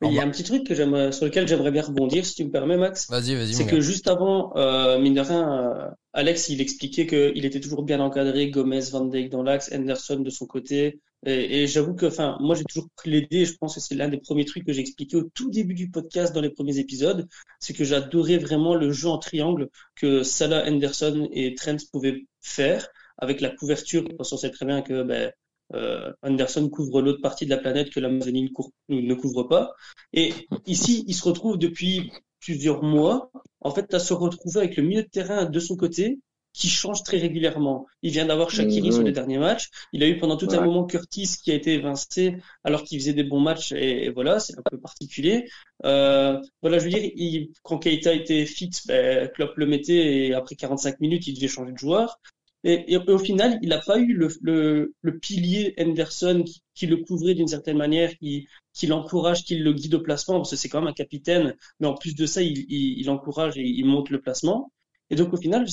Il 0.03 0.13
y 0.13 0.19
a 0.19 0.23
un 0.23 0.29
petit 0.29 0.43
truc 0.43 0.63
que 0.63 0.75
j'aimerais, 0.75 1.11
sur 1.11 1.25
lequel 1.25 1.47
j'aimerais 1.47 1.71
bien 1.71 1.81
rebondir, 1.81 2.23
si 2.23 2.35
tu 2.35 2.45
me 2.45 2.51
permets, 2.51 2.77
Max. 2.77 3.09
Vas-y, 3.09 3.33
vas-y. 3.33 3.53
C'est 3.53 3.65
que 3.65 3.81
juste 3.81 4.07
avant, 4.07 4.55
euh, 4.55 4.99
mine 4.99 5.15
de 5.15 5.21
rien, 5.21 5.51
euh, 5.51 5.89
Alex, 6.13 6.49
il 6.49 6.61
expliquait 6.61 7.07
qu'il 7.07 7.45
était 7.45 7.59
toujours 7.59 7.81
bien 7.81 7.99
encadré, 7.99 8.51
Gomez, 8.51 8.81
Van 8.91 9.05
Dijk 9.05 9.29
dans 9.29 9.41
l'axe, 9.41 9.71
Henderson 9.73 10.19
de 10.19 10.29
son 10.29 10.45
côté. 10.45 10.99
Et, 11.25 11.63
et 11.63 11.67
j'avoue 11.67 11.95
que, 11.95 12.05
enfin, 12.05 12.37
moi, 12.39 12.53
j'ai 12.55 12.63
toujours 12.63 12.89
plaidé, 12.95 13.45
je 13.45 13.55
pense 13.55 13.73
que 13.73 13.81
c'est 13.81 13.95
l'un 13.95 14.07
des 14.07 14.19
premiers 14.19 14.45
trucs 14.45 14.65
que 14.65 14.71
j'ai 14.71 14.81
expliqué 14.81 15.17
au 15.17 15.23
tout 15.23 15.49
début 15.49 15.73
du 15.73 15.89
podcast 15.89 16.31
dans 16.33 16.41
les 16.41 16.51
premiers 16.51 16.77
épisodes, 16.77 17.27
c'est 17.59 17.73
que 17.73 17.83
j'adorais 17.83 18.37
vraiment 18.37 18.75
le 18.75 18.91
jeu 18.91 19.07
en 19.07 19.17
triangle 19.17 19.67
que 19.95 20.21
Salah, 20.21 20.69
Henderson 20.69 21.27
et 21.31 21.55
Trent 21.55 21.77
pouvaient 21.91 22.27
faire 22.41 22.87
avec 23.17 23.41
la 23.41 23.49
couverture, 23.49 24.07
parce 24.15 24.29
qu'on 24.29 24.37
sait 24.37 24.51
très 24.51 24.67
bien 24.67 24.83
que, 24.83 25.01
ben, 25.01 25.31
euh, 25.73 26.11
Anderson 26.21 26.69
couvre 26.69 27.01
l'autre 27.01 27.21
partie 27.21 27.45
de 27.45 27.49
la 27.49 27.57
planète 27.57 27.89
que 27.89 27.99
l'Amazonie 27.99 28.43
ne, 28.43 28.49
cour- 28.49 28.71
ne 28.89 29.13
couvre 29.13 29.43
pas. 29.43 29.73
Et 30.13 30.33
ici, 30.65 31.03
il 31.07 31.13
se 31.13 31.23
retrouve 31.23 31.57
depuis 31.57 32.11
plusieurs 32.39 32.83
mois, 32.83 33.31
en 33.61 33.71
fait, 33.71 33.93
à 33.93 33.99
se 33.99 34.13
retrouver 34.13 34.59
avec 34.61 34.77
le 34.77 34.83
milieu 34.83 35.03
de 35.03 35.07
terrain 35.09 35.45
de 35.45 35.59
son 35.59 35.75
côté 35.75 36.19
qui 36.53 36.69
change 36.69 37.03
très 37.03 37.17
régulièrement. 37.17 37.85
Il 38.01 38.11
vient 38.11 38.25
d'avoir 38.25 38.49
Shaqiri 38.49 38.87
Mhm. 38.87 38.91
sur 38.91 39.03
les 39.03 39.11
derniers 39.11 39.37
matchs. 39.37 39.69
Il 39.93 40.01
a 40.01 40.07
eu 40.07 40.17
pendant 40.17 40.37
tout 40.37 40.47
un 40.53 40.61
moment 40.61 40.85
Curtis 40.85 41.35
qui 41.43 41.51
a 41.51 41.53
été 41.53 41.73
évincé 41.75 42.37
alors 42.63 42.83
qu'il 42.83 42.99
faisait 42.99 43.13
des 43.13 43.23
bons 43.23 43.39
matchs 43.39 43.73
et, 43.73 44.05
et 44.05 44.09
voilà, 44.09 44.39
c'est 44.39 44.57
un 44.57 44.63
peu 44.67 44.79
particulier. 44.79 45.47
Euh, 45.85 46.41
voilà, 46.63 46.79
je 46.79 46.85
veux 46.85 46.89
dire, 46.89 47.03
il, 47.15 47.49
quand 47.61 47.77
Keita 47.77 48.11
était 48.13 48.45
fit, 48.47 48.71
ben, 48.87 49.27
Klopp 49.35 49.55
le 49.57 49.67
mettait 49.67 50.27
et 50.27 50.33
après 50.33 50.55
45 50.55 50.99
minutes, 50.99 51.27
il 51.27 51.35
devait 51.35 51.47
changer 51.47 51.73
de 51.73 51.77
joueur. 51.77 52.19
Et, 52.63 52.93
et 52.93 52.97
au 52.97 53.17
final, 53.19 53.59
il 53.61 53.69
n'a 53.69 53.79
pas 53.79 53.99
eu 53.99 54.13
le, 54.13 54.27
le, 54.41 54.93
le 55.01 55.19
pilier 55.19 55.73
Henderson 55.79 56.43
qui, 56.45 56.61
qui 56.73 56.87
le 56.87 56.97
couvrait 56.97 57.33
d'une 57.35 57.47
certaine 57.47 57.77
manière, 57.77 58.17
qui, 58.17 58.47
qui 58.73 58.87
l'encourage, 58.87 59.43
qui 59.43 59.55
le 59.57 59.73
guide 59.73 59.95
au 59.95 60.01
placement, 60.01 60.37
parce 60.37 60.51
que 60.51 60.55
c'est 60.55 60.69
quand 60.69 60.79
même 60.81 60.89
un 60.89 60.93
capitaine, 60.93 61.55
mais 61.79 61.87
en 61.87 61.95
plus 61.95 62.15
de 62.15 62.25
ça, 62.25 62.41
il, 62.41 62.57
il, 62.69 62.99
il 62.99 63.09
encourage 63.09 63.57
et 63.57 63.63
il 63.65 63.85
monte 63.85 64.09
le 64.09 64.19
placement. 64.21 64.71
Et 65.09 65.15
donc 65.15 65.33
au 65.33 65.37
final, 65.37 65.65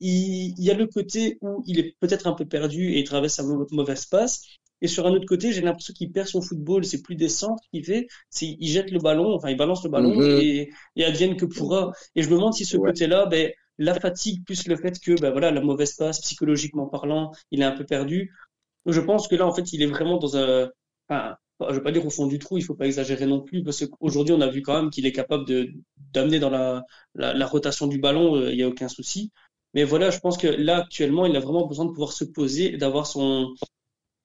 il, 0.00 0.54
il 0.58 0.64
y 0.64 0.70
a 0.70 0.74
le 0.74 0.86
côté 0.86 1.38
où 1.42 1.62
il 1.66 1.78
est 1.78 1.96
peut-être 2.00 2.26
un 2.26 2.32
peu 2.34 2.46
perdu 2.46 2.92
et 2.94 3.00
il 3.00 3.04
traverse 3.04 3.38
un 3.40 3.44
mau- 3.46 3.66
mauvaise 3.70 4.06
passe. 4.06 4.42
Et 4.82 4.88
sur 4.88 5.06
un 5.06 5.12
autre 5.12 5.26
côté, 5.26 5.52
j'ai 5.52 5.60
l'impression 5.60 5.92
qu'il 5.92 6.10
perd 6.10 6.26
son 6.28 6.40
football. 6.40 6.84
C'est 6.86 7.02
plus 7.02 7.14
des 7.16 7.28
centres 7.28 7.62
qu'il 7.72 7.84
fait, 7.84 8.06
c'est 8.30 8.56
il 8.58 8.68
jette 8.68 8.90
le 8.90 8.98
ballon, 8.98 9.34
enfin 9.34 9.50
il 9.50 9.56
balance 9.56 9.84
le 9.84 9.90
ballon 9.90 10.22
Mhm. 10.22 10.30
et, 10.30 10.70
et 10.96 11.04
advienne 11.04 11.36
que 11.36 11.44
pourra. 11.44 11.92
Et 12.16 12.22
je 12.22 12.28
me 12.30 12.34
demande 12.36 12.54
si 12.54 12.64
ce 12.64 12.76
Ouais. 12.76 12.78
côté-là, 12.78 13.26
ben 13.26 13.50
la 13.80 13.98
fatigue 13.98 14.44
plus 14.44 14.68
le 14.68 14.76
fait 14.76 15.00
que 15.00 15.18
ben 15.20 15.30
voilà 15.30 15.50
la 15.50 15.62
mauvaise 15.62 15.94
passe 15.94 16.20
psychologiquement 16.20 16.86
parlant, 16.86 17.32
il 17.50 17.62
est 17.62 17.64
un 17.64 17.72
peu 17.72 17.84
perdu. 17.84 18.32
Je 18.86 19.00
pense 19.00 19.26
que 19.26 19.34
là 19.36 19.46
en 19.46 19.54
fait 19.54 19.72
il 19.72 19.82
est 19.82 19.86
vraiment 19.86 20.18
dans 20.18 20.36
un, 20.36 20.70
enfin, 21.08 21.36
je 21.70 21.74
vais 21.74 21.82
pas 21.82 21.90
dire 21.90 22.04
au 22.06 22.10
fond 22.10 22.26
du 22.26 22.38
trou, 22.38 22.58
il 22.58 22.64
faut 22.64 22.74
pas 22.74 22.86
exagérer 22.86 23.26
non 23.26 23.40
plus 23.40 23.64
parce 23.64 23.84
qu'aujourd'hui 23.86 24.34
on 24.34 24.40
a 24.42 24.48
vu 24.48 24.60
quand 24.62 24.74
même 24.74 24.90
qu'il 24.90 25.06
est 25.06 25.12
capable 25.12 25.46
de 25.46 25.70
d'amener 26.12 26.38
dans 26.38 26.50
la, 26.50 26.84
la, 27.14 27.46
rotation 27.46 27.86
du 27.86 27.98
ballon, 27.98 28.36
euh, 28.36 28.52
il 28.52 28.58
y 28.58 28.62
a 28.62 28.68
aucun 28.68 28.88
souci. 28.88 29.32
Mais 29.74 29.84
voilà, 29.84 30.10
je 30.10 30.18
pense 30.20 30.36
que 30.38 30.48
là 30.48 30.78
actuellement 30.82 31.24
il 31.26 31.36
a 31.36 31.40
vraiment 31.40 31.66
besoin 31.66 31.86
de 31.86 31.90
pouvoir 31.90 32.12
se 32.12 32.24
poser 32.24 32.74
et 32.74 32.76
d'avoir 32.76 33.06
son 33.06 33.54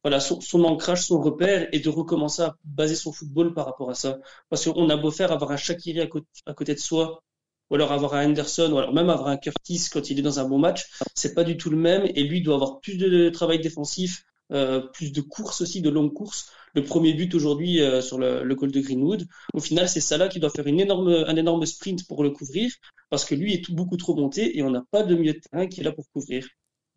voilà 0.03 0.19
son, 0.19 0.63
ancrage, 0.65 1.03
son 1.07 1.19
repère 1.21 1.67
et 1.71 1.79
de 1.79 1.89
recommencer 1.89 2.43
à 2.43 2.55
baser 2.63 2.95
son 2.95 3.11
football 3.13 3.53
par 3.53 3.65
rapport 3.65 3.89
à 3.89 3.95
ça. 3.95 4.19
Parce 4.49 4.65
qu'on 4.65 4.89
a 4.89 4.97
beau 4.97 5.11
faire 5.11 5.31
avoir 5.31 5.51
un 5.51 5.57
Shaqiri 5.57 6.01
à, 6.01 6.07
à 6.45 6.53
côté 6.53 6.75
de 6.75 6.79
soi, 6.79 7.23
ou 7.69 7.75
alors 7.75 7.91
avoir 7.91 8.13
un 8.13 8.30
Henderson, 8.30 8.71
ou 8.71 8.78
alors 8.78 8.93
même 8.93 9.10
avoir 9.10 9.30
un 9.30 9.38
Curtis 9.38 9.88
quand 9.91 10.10
il 10.10 10.19
est 10.19 10.21
dans 10.21 10.39
un 10.39 10.47
bon 10.47 10.60
match, 10.60 10.89
c'est 11.13 11.34
pas 11.34 11.43
du 11.43 11.58
tout 11.58 11.69
le 11.69 11.78
même. 11.78 12.06
Et 12.15 12.23
lui 12.23 12.41
doit 12.41 12.56
avoir 12.56 12.80
plus 12.80 12.97
de 12.97 13.30
travail 13.30 13.60
défensif, 13.60 14.23
euh, 14.51 14.82
plus 14.82 15.12
de 15.12 15.21
courses 15.21 15.62
aussi, 15.62 15.82
de 15.82 15.89
longues 15.89 16.13
courses. 16.13 16.51
Le 16.75 16.84
premier 16.84 17.13
but 17.13 17.34
aujourd'hui 17.34 17.82
euh, 17.82 18.01
sur 18.01 18.17
le, 18.17 18.43
le 18.43 18.56
de 18.56 18.80
Greenwood, 18.82 19.25
au 19.54 19.60
final 19.60 19.88
c'est 19.88 20.01
Salah 20.01 20.28
qui 20.28 20.39
doit 20.39 20.49
faire 20.49 20.67
une 20.67 20.80
énorme, 20.80 21.08
un 21.08 21.36
énorme 21.36 21.65
sprint 21.65 22.06
pour 22.06 22.21
le 22.21 22.32
couvrir, 22.32 22.69
parce 23.10 23.23
que 23.23 23.34
lui 23.34 23.54
est 23.54 23.71
beaucoup 23.71 23.97
trop 23.97 24.13
monté 24.13 24.58
et 24.58 24.62
on 24.62 24.69
n'a 24.69 24.84
pas 24.91 25.04
de 25.04 25.15
milieu 25.15 25.34
de 25.34 25.39
terrain 25.39 25.67
qui 25.67 25.82
est 25.82 25.84
là 25.84 25.93
pour 25.93 26.06
couvrir. 26.12 26.47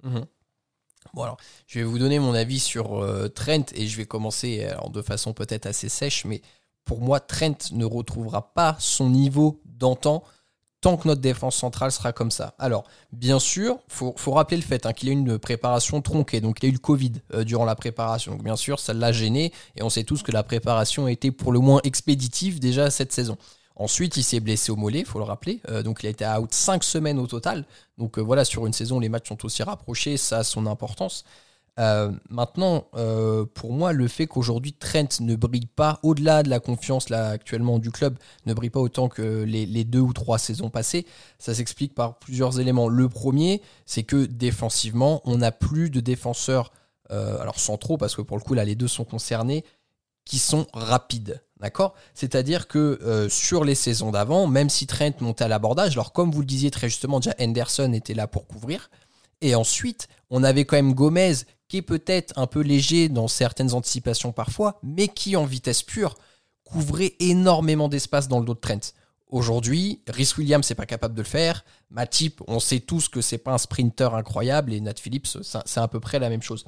Mhm. 0.02 0.26
Bon 1.14 1.22
alors, 1.22 1.38
je 1.66 1.78
vais 1.78 1.84
vous 1.84 1.98
donner 1.98 2.18
mon 2.18 2.34
avis 2.34 2.58
sur 2.58 3.02
euh, 3.02 3.28
Trent 3.28 3.72
et 3.74 3.86
je 3.86 3.96
vais 3.96 4.04
commencer 4.04 4.64
alors, 4.64 4.90
de 4.90 5.00
façon 5.00 5.32
peut-être 5.32 5.66
assez 5.66 5.88
sèche, 5.88 6.24
mais 6.24 6.42
pour 6.84 7.00
moi, 7.00 7.20
Trent 7.20 7.72
ne 7.72 7.84
retrouvera 7.84 8.52
pas 8.52 8.76
son 8.80 9.10
niveau 9.10 9.60
d'antan 9.64 10.24
tant 10.80 10.96
que 10.96 11.08
notre 11.08 11.20
défense 11.20 11.56
centrale 11.56 11.90
sera 11.90 12.12
comme 12.12 12.30
ça. 12.30 12.54
Alors, 12.58 12.84
bien 13.12 13.38
sûr, 13.38 13.78
faut, 13.88 14.14
faut 14.16 14.32
rappeler 14.32 14.56
le 14.56 14.62
fait 14.62 14.86
hein, 14.86 14.92
qu'il 14.92 15.08
a 15.08 15.12
eu 15.12 15.14
une 15.14 15.38
préparation 15.38 16.00
tronquée, 16.00 16.40
donc 16.40 16.58
il 16.62 16.66
a 16.66 16.68
eu 16.68 16.72
le 16.72 16.78
Covid 16.78 17.12
euh, 17.34 17.44
durant 17.44 17.64
la 17.64 17.74
préparation. 17.74 18.32
Donc, 18.32 18.44
bien 18.44 18.56
sûr, 18.56 18.78
ça 18.78 18.94
l'a 18.94 19.12
gêné 19.12 19.52
et 19.76 19.82
on 19.82 19.90
sait 19.90 20.04
tous 20.04 20.22
que 20.22 20.32
la 20.32 20.42
préparation 20.42 21.06
a 21.06 21.12
été 21.12 21.30
pour 21.30 21.52
le 21.52 21.58
moins 21.58 21.80
expéditive 21.84 22.60
déjà 22.60 22.90
cette 22.90 23.12
saison. 23.12 23.36
Ensuite, 23.74 24.16
il 24.16 24.24
s'est 24.24 24.40
blessé 24.40 24.72
au 24.72 24.76
mollet, 24.76 25.00
il 25.00 25.06
faut 25.06 25.20
le 25.20 25.24
rappeler. 25.24 25.60
Euh, 25.68 25.82
donc, 25.82 26.02
il 26.02 26.06
a 26.06 26.10
été 26.10 26.26
out 26.26 26.52
5 26.52 26.82
semaines 26.82 27.18
au 27.18 27.28
total. 27.28 27.64
Donc, 27.96 28.18
euh, 28.18 28.20
voilà, 28.20 28.44
sur 28.44 28.66
une 28.66 28.72
saison, 28.72 28.98
les 28.98 29.08
matchs 29.08 29.28
sont 29.28 29.44
aussi 29.44 29.62
rapprochés. 29.62 30.16
Ça 30.16 30.38
a 30.38 30.44
son 30.44 30.66
importance. 30.66 31.24
Euh, 31.78 32.10
maintenant, 32.28 32.88
pour 33.54 33.72
moi, 33.72 33.92
le 33.92 34.08
fait 34.08 34.26
qu'aujourd'hui 34.26 34.72
Trent 34.72 35.20
ne 35.20 35.36
brille 35.36 35.66
pas, 35.66 36.00
au-delà 36.02 36.42
de 36.42 36.50
la 36.50 36.60
confiance 36.60 37.08
là 37.08 37.28
actuellement 37.28 37.78
du 37.78 37.90
club, 37.90 38.18
ne 38.46 38.54
brille 38.54 38.70
pas 38.70 38.80
autant 38.80 39.08
que 39.08 39.42
les, 39.42 39.84
deux 39.84 40.00
ou 40.00 40.12
trois 40.12 40.38
saisons 40.38 40.70
passées, 40.70 41.06
ça 41.38 41.54
s'explique 41.54 41.94
par 41.94 42.18
plusieurs 42.18 42.58
éléments. 42.60 42.88
Le 42.88 43.08
premier, 43.08 43.62
c'est 43.86 44.02
que 44.02 44.26
défensivement, 44.26 45.22
on 45.24 45.38
n'a 45.38 45.52
plus 45.52 45.90
de 45.90 46.00
défenseurs, 46.00 46.72
alors 47.10 47.60
sans 47.60 47.76
trop, 47.76 47.96
parce 47.96 48.16
que 48.16 48.22
pour 48.22 48.36
le 48.36 48.42
coup, 48.42 48.54
là, 48.54 48.64
les 48.64 48.74
deux 48.74 48.88
sont 48.88 49.04
concernés, 49.04 49.64
qui 50.28 50.38
sont 50.38 50.66
rapides. 50.74 51.42
D'accord? 51.58 51.94
C'est-à-dire 52.14 52.68
que 52.68 53.00
euh, 53.02 53.28
sur 53.28 53.64
les 53.64 53.74
saisons 53.74 54.12
d'avant, 54.12 54.46
même 54.46 54.68
si 54.68 54.86
Trent 54.86 55.10
montait 55.20 55.44
à 55.44 55.48
l'abordage, 55.48 55.94
alors 55.94 56.12
comme 56.12 56.30
vous 56.30 56.40
le 56.40 56.46
disiez 56.46 56.70
très 56.70 56.88
justement, 56.88 57.18
déjà 57.18 57.34
Henderson 57.40 57.92
était 57.94 58.14
là 58.14 58.28
pour 58.28 58.46
couvrir. 58.46 58.90
Et 59.40 59.54
ensuite, 59.54 60.06
on 60.30 60.44
avait 60.44 60.64
quand 60.64 60.76
même 60.76 60.94
Gomez 60.94 61.32
qui 61.68 61.78
est 61.78 61.82
peut-être 61.82 62.32
un 62.36 62.46
peu 62.46 62.60
léger 62.60 63.08
dans 63.08 63.28
certaines 63.28 63.74
anticipations 63.74 64.32
parfois, 64.32 64.78
mais 64.82 65.08
qui 65.08 65.36
en 65.36 65.44
vitesse 65.44 65.82
pure 65.82 66.16
couvrait 66.64 67.14
énormément 67.20 67.88
d'espace 67.88 68.28
dans 68.28 68.40
le 68.40 68.44
dos 68.44 68.54
de 68.54 68.60
Trent. 68.60 68.92
Aujourd'hui, 69.30 70.00
Rhys 70.08 70.32
Williams 70.38 70.68
n'est 70.68 70.76
pas 70.76 70.86
capable 70.86 71.14
de 71.14 71.20
le 71.20 71.26
faire. 71.26 71.64
Matip, 71.90 72.40
on 72.46 72.60
sait 72.60 72.80
tous 72.80 73.08
que 73.08 73.20
c'est 73.20 73.36
pas 73.36 73.52
un 73.52 73.58
sprinter 73.58 74.14
incroyable 74.14 74.72
et 74.72 74.80
Nat 74.80 74.94
Phillips, 74.96 75.26
c'est 75.42 75.80
à 75.80 75.88
peu 75.88 76.00
près 76.00 76.18
la 76.18 76.30
même 76.30 76.40
chose. 76.40 76.64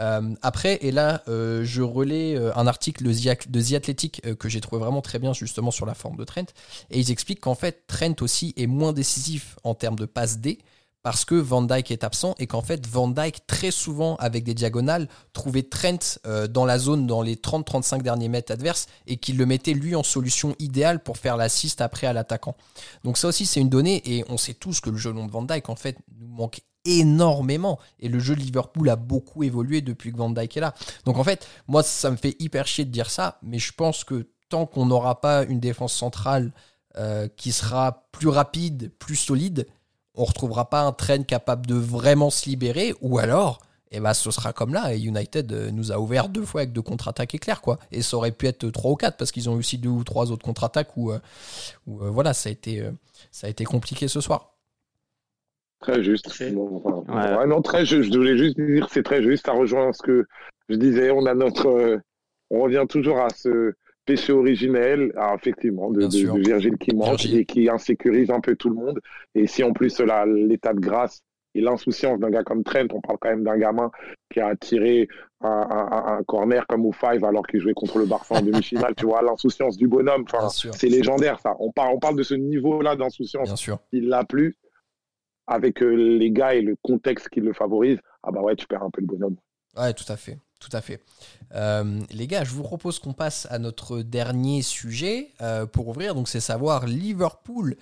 Euh, 0.00 0.34
après, 0.40 0.78
et 0.80 0.90
là, 0.90 1.22
euh, 1.28 1.64
je 1.64 1.82
relais 1.82 2.34
euh, 2.34 2.54
un 2.56 2.66
article 2.66 3.04
de 3.04 3.62
The 3.62 3.74
Athletic 3.74 4.22
que 4.38 4.48
j'ai 4.48 4.62
trouvé 4.62 4.80
vraiment 4.80 5.02
très 5.02 5.18
bien 5.18 5.34
justement 5.34 5.70
sur 5.70 5.84
la 5.84 5.94
forme 5.94 6.16
de 6.16 6.24
Trent. 6.24 6.46
Et 6.90 6.98
ils 6.98 7.10
expliquent 7.10 7.40
qu'en 7.40 7.54
fait, 7.54 7.86
Trent 7.86 8.22
aussi 8.22 8.54
est 8.56 8.66
moins 8.66 8.94
décisif 8.94 9.56
en 9.62 9.74
termes 9.74 9.98
de 9.98 10.06
passe 10.06 10.38
D 10.38 10.58
parce 11.02 11.24
que 11.24 11.34
Van 11.34 11.62
Dyke 11.62 11.90
est 11.90 12.04
absent 12.04 12.34
et 12.38 12.46
qu'en 12.46 12.62
fait 12.62 12.86
Van 12.86 13.08
Dyke 13.08 13.46
très 13.46 13.70
souvent 13.70 14.16
avec 14.16 14.44
des 14.44 14.54
diagonales 14.54 15.08
trouvait 15.32 15.62
Trent 15.62 16.18
euh, 16.26 16.46
dans 16.48 16.66
la 16.66 16.78
zone 16.78 17.06
dans 17.06 17.22
les 17.22 17.36
30-35 17.36 18.02
derniers 18.02 18.28
mètres 18.28 18.52
adverses 18.52 18.86
et 19.06 19.16
qu'il 19.16 19.36
le 19.36 19.46
mettait 19.46 19.74
lui 19.74 19.94
en 19.94 20.02
solution 20.02 20.54
idéale 20.58 21.02
pour 21.02 21.18
faire 21.18 21.36
l'assist 21.36 21.80
après 21.80 22.06
à 22.06 22.12
l'attaquant. 22.12 22.56
Donc 23.04 23.18
ça 23.18 23.28
aussi 23.28 23.46
c'est 23.46 23.60
une 23.60 23.68
donnée 23.68 24.02
et 24.04 24.24
on 24.28 24.36
sait 24.36 24.54
tous 24.54 24.80
que 24.80 24.90
le 24.90 24.96
jeu 24.96 25.12
long 25.12 25.26
de 25.26 25.30
Van 25.30 25.42
Dyke 25.42 25.68
en 25.68 25.76
fait 25.76 25.96
nous 26.18 26.28
manque 26.28 26.60
énormément 26.84 27.78
et 28.00 28.08
le 28.08 28.18
jeu 28.18 28.34
de 28.34 28.40
Liverpool 28.40 28.88
a 28.88 28.96
beaucoup 28.96 29.42
évolué 29.42 29.80
depuis 29.80 30.12
que 30.12 30.16
Van 30.16 30.30
Dyke 30.30 30.56
est 30.56 30.60
là. 30.60 30.74
Donc 31.04 31.18
en 31.18 31.24
fait 31.24 31.46
moi 31.68 31.82
ça 31.82 32.10
me 32.10 32.16
fait 32.16 32.36
hyper 32.40 32.66
chier 32.66 32.84
de 32.84 32.90
dire 32.90 33.10
ça 33.10 33.38
mais 33.42 33.58
je 33.58 33.72
pense 33.72 34.04
que 34.04 34.28
tant 34.48 34.66
qu'on 34.66 34.86
n'aura 34.86 35.20
pas 35.20 35.44
une 35.44 35.60
défense 35.60 35.92
centrale 35.92 36.52
euh, 36.96 37.28
qui 37.36 37.52
sera 37.52 38.08
plus 38.12 38.28
rapide, 38.28 38.90
plus 38.98 39.14
solide, 39.14 39.68
on 40.18 40.24
retrouvera 40.24 40.68
pas 40.68 40.82
un 40.82 40.92
train 40.92 41.22
capable 41.22 41.66
de 41.66 41.74
vraiment 41.74 42.30
se 42.30 42.48
libérer, 42.48 42.92
ou 43.00 43.18
alors, 43.18 43.60
eh 43.92 44.00
ben, 44.00 44.12
ce 44.12 44.30
sera 44.30 44.52
comme 44.52 44.74
là. 44.74 44.94
Et 44.94 44.98
United 44.98 45.50
euh, 45.52 45.70
nous 45.70 45.92
a 45.92 45.98
ouvert 45.98 46.28
deux 46.28 46.44
fois 46.44 46.62
avec 46.62 46.72
deux 46.72 46.82
contre-attaques 46.82 47.34
éclairs, 47.34 47.60
quoi. 47.60 47.78
Et 47.92 48.02
ça 48.02 48.16
aurait 48.16 48.32
pu 48.32 48.46
être 48.46 48.68
trois 48.70 48.90
ou 48.90 48.96
quatre 48.96 49.16
parce 49.16 49.32
qu'ils 49.32 49.48
ont 49.48 49.54
eu 49.54 49.60
aussi 49.60 49.78
deux 49.78 49.88
ou 49.88 50.04
trois 50.04 50.30
autres 50.30 50.44
contre-attaques 50.44 50.96
où, 50.96 51.12
euh, 51.12 51.18
euh, 51.88 52.10
voilà, 52.10 52.34
ça 52.34 52.48
a 52.48 52.52
été, 52.52 52.84
ça 53.30 53.46
a 53.46 53.50
été 53.50 53.64
compliqué 53.64 54.08
ce 54.08 54.20
soir. 54.20 54.54
Très 55.80 56.02
juste. 56.02 56.28
non, 56.50 57.62
très 57.62 57.86
juste. 57.86 58.12
Je 58.12 58.18
voulais 58.18 58.36
juste 58.36 58.60
dire, 58.60 58.88
c'est 58.90 59.04
très 59.04 59.22
juste. 59.22 59.46
Ça 59.46 59.52
rejoint 59.52 59.92
ce 59.92 60.02
que 60.02 60.26
je 60.68 60.74
disais. 60.74 61.12
On 61.12 61.24
a 61.26 61.34
notre, 61.34 62.00
on 62.50 62.60
revient 62.62 62.84
toujours 62.88 63.20
à 63.20 63.30
ce 63.30 63.74
péché 64.08 64.32
originel, 64.32 65.12
ah, 65.18 65.36
effectivement, 65.38 65.90
de, 65.90 66.00
de, 66.00 66.40
Virgile 66.40 66.78
qui 66.78 66.96
manque 66.96 67.26
et 67.26 67.44
qui 67.44 67.68
insécurise 67.68 68.30
un 68.30 68.40
peu 68.40 68.56
tout 68.56 68.70
le 68.70 68.74
monde. 68.74 69.00
Et 69.34 69.46
si 69.46 69.62
en 69.62 69.74
plus 69.74 70.00
l'état 70.00 70.72
de 70.72 70.80
grâce 70.80 71.20
et 71.54 71.60
l'insouciance 71.60 72.18
d'un 72.18 72.30
gars 72.30 72.42
comme 72.42 72.64
Trent, 72.64 72.86
on 72.94 73.02
parle 73.02 73.18
quand 73.20 73.28
même 73.28 73.44
d'un 73.44 73.58
gamin 73.58 73.90
qui 74.32 74.40
a 74.40 74.56
tiré 74.56 75.08
un, 75.42 76.20
corner 76.26 76.66
comme 76.66 76.86
au 76.86 76.92
five 76.92 77.22
alors 77.22 77.46
qu'il 77.46 77.60
jouait 77.60 77.74
contre 77.74 77.98
le 77.98 78.06
Barça 78.06 78.36
en 78.36 78.42
demi-finale, 78.48 78.94
tu 78.96 79.04
vois, 79.04 79.20
l'insouciance 79.20 79.76
du 79.76 79.88
bonhomme, 79.88 80.24
c'est 80.48 80.88
légendaire 80.88 81.38
ça. 81.40 81.54
On 81.60 81.70
parle, 81.70 81.92
on 81.94 81.98
parle 81.98 82.16
de 82.16 82.22
ce 82.22 82.34
niveau-là 82.34 82.96
d'insouciance. 82.96 83.68
Il 83.92 84.08
l'a 84.08 84.24
plus 84.24 84.56
avec 85.46 85.82
euh, 85.82 85.94
les 85.94 86.30
gars 86.30 86.54
et 86.54 86.62
le 86.62 86.76
contexte 86.80 87.28
qui 87.28 87.40
le 87.40 87.52
favorise. 87.52 87.98
Ah 88.22 88.30
bah 88.32 88.40
ouais, 88.40 88.56
tu 88.56 88.66
perds 88.66 88.82
un 88.82 88.90
peu 88.90 89.02
le 89.02 89.06
bonhomme. 89.06 89.36
Ouais, 89.76 89.92
tout 89.92 90.10
à 90.10 90.16
fait. 90.16 90.38
Tout 90.58 90.70
à 90.72 90.80
fait. 90.80 91.00
Euh, 91.54 92.00
les 92.10 92.26
gars, 92.26 92.44
je 92.44 92.50
vous 92.50 92.62
propose 92.62 92.98
qu'on 92.98 93.12
passe 93.12 93.46
à 93.50 93.58
notre 93.58 94.02
dernier 94.02 94.62
sujet 94.62 95.32
euh, 95.40 95.66
pour 95.66 95.88
ouvrir. 95.88 96.14
Donc, 96.14 96.28
c'est 96.28 96.40
savoir 96.40 96.86
Liverpool 96.86 97.76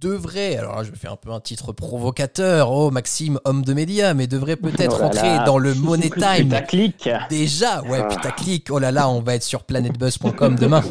devrait, 0.00 0.56
alors 0.56 0.76
là, 0.76 0.84
je 0.84 0.92
fais 0.92 1.08
un 1.08 1.16
peu 1.16 1.32
un 1.32 1.40
titre 1.40 1.72
provocateur, 1.72 2.70
oh 2.70 2.90
Maxime, 2.90 3.40
homme 3.44 3.64
de 3.64 3.72
médias, 3.72 4.14
mais 4.14 4.26
devrait 4.26 4.56
peut-être 4.56 5.02
entrer 5.02 5.38
oh 5.40 5.44
dans 5.44 5.58
le 5.58 5.74
Money 5.74 6.10
Time. 6.10 6.44
Putaclic. 6.44 7.08
Déjà, 7.28 7.82
ouais, 7.82 8.00
ah. 8.02 8.14
putaclic. 8.14 8.70
Oh 8.70 8.78
là 8.78 8.92
là, 8.92 9.08
on 9.08 9.20
va 9.20 9.34
être 9.34 9.42
sur 9.42 9.64
planetbuzz.com 9.64 10.56
demain. 10.56 10.84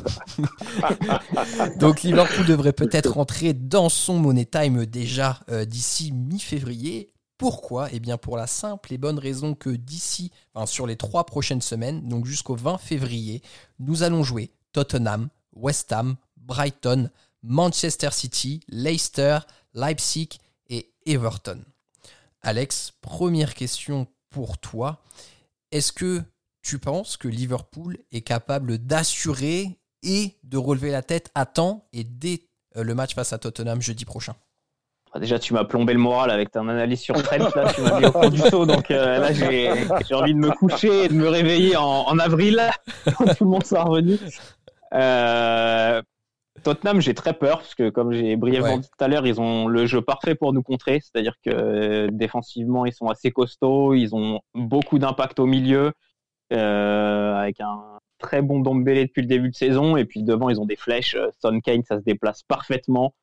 Donc 1.80 2.04
Liverpool 2.04 2.46
devrait 2.46 2.74
peut-être 2.74 3.14
rentrer 3.14 3.54
dans 3.54 3.90
son 3.90 4.18
Money 4.20 4.46
Time 4.46 4.86
déjà 4.86 5.40
euh, 5.50 5.66
d'ici 5.66 6.12
mi-février. 6.12 7.14
Pourquoi? 7.38 7.90
Eh 7.92 8.00
bien 8.00 8.18
pour 8.18 8.36
la 8.36 8.48
simple 8.48 8.94
et 8.94 8.98
bonne 8.98 9.20
raison 9.20 9.54
que 9.54 9.70
d'ici, 9.70 10.32
enfin 10.54 10.66
sur 10.66 10.88
les 10.88 10.96
trois 10.96 11.26
prochaines 11.26 11.62
semaines, 11.62 12.08
donc 12.08 12.26
jusqu'au 12.26 12.56
20 12.56 12.78
février, 12.80 13.44
nous 13.80 14.04
allons 14.04 14.24
jouer 14.24 14.52
Tottenham, 14.72 15.30
West 15.54 15.92
Ham, 15.92 16.16
Brighton, 16.38 17.12
Manchester 17.44 18.10
City, 18.12 18.62
Leicester, 18.68 19.40
Leipzig 19.74 20.30
et 20.70 20.92
Everton. 21.06 21.64
Alex, 22.42 22.94
première 23.02 23.54
question 23.54 24.08
pour 24.30 24.58
toi. 24.58 25.04
Est-ce 25.72 25.92
que 25.92 26.24
tu 26.62 26.80
penses 26.80 27.18
que 27.18 27.28
Liverpool 27.28 27.98
est 28.12 28.22
capable 28.22 28.78
d'assurer 28.80 29.78
et 30.04 30.38
de 30.44 30.58
relever 30.58 30.92
la 30.92 31.02
tête 31.02 31.32
à 31.36 31.46
temps 31.46 31.88
et 31.94 32.04
dès 32.04 32.48
euh, 32.76 32.84
le 32.84 32.96
match 32.96 33.16
face 33.16 33.34
à 33.34 33.38
Tottenham 33.38 33.82
jeudi 33.82 34.06
prochain? 34.06 34.36
Déjà, 35.16 35.40
tu 35.40 35.54
m'as 35.54 35.64
plombé 35.64 35.94
le 35.94 36.00
moral 36.00 36.32
avec 36.32 36.52
ton 36.52 36.68
analyse 36.68 37.02
sur 37.02 37.22
Trent. 37.22 37.38
Là, 37.56 37.74
tu 37.74 37.82
m'as 37.82 38.00
mis 38.00 38.06
au 38.06 38.12
fond 38.12 38.30
du 38.30 38.38
saut. 38.50 38.66
Donc 38.66 38.92
euh, 38.92 39.20
là, 39.20 39.32
j'ai 39.34 40.14
envie 40.14 40.34
de 40.34 40.40
me 40.40 40.52
coucher 40.52 41.06
et 41.06 41.08
de 41.08 41.14
me 41.14 41.28
réveiller 41.28 41.76
en, 41.78 42.18
avril 42.20 42.62
quand 43.18 43.26
tout 43.38 43.44
le 43.44 43.50
monde 43.50 43.66
sera 43.66 43.84
revenu. 43.84 44.18
Euh, 44.94 46.02
Tottenham, 46.64 47.02
j'ai 47.02 47.14
très 47.14 47.34
peur 47.34 47.60
parce 47.60 47.76
que, 47.76 47.90
comme 47.90 48.12
j'ai 48.12 48.36
brièvement 48.36 48.78
dit 48.78 48.88
tout 48.88 49.04
à 49.04 49.08
l'heure, 49.08 49.26
ils 49.28 49.40
ont 49.40 49.68
le 49.68 49.86
jeu 49.86 50.02
parfait 50.02 50.36
pour 50.36 50.54
nous 50.54 50.64
contrer. 50.64 51.00
C'est-à-dire 51.00 51.36
que 51.44 51.52
euh, 51.52 52.08
défensivement, 52.12 52.86
ils 52.86 52.94
sont 52.94 53.08
assez 53.08 53.32
costauds. 53.32 53.94
Ils 53.94 54.16
ont 54.16 54.40
beaucoup 54.54 55.00
d'impact 55.00 55.40
au 55.40 55.46
milieu 55.46 55.94
avec 56.50 57.60
un 57.60 58.00
très 58.20 58.42
bon 58.42 58.62
Dombele 58.62 59.06
depuis 59.06 59.22
le 59.22 59.28
début 59.28 59.50
de 59.50 59.56
saison. 59.56 59.98
Et 59.98 60.06
puis 60.06 60.24
devant, 60.24 60.50
ils 60.50 60.60
ont 60.60 60.66
des 60.66 60.76
flèches. 60.76 61.18
Son 61.42 61.60
Kane, 61.60 61.84
ça 61.84 61.98
se 61.98 62.04
déplace 62.04 62.44
parfaitement. 62.44 63.14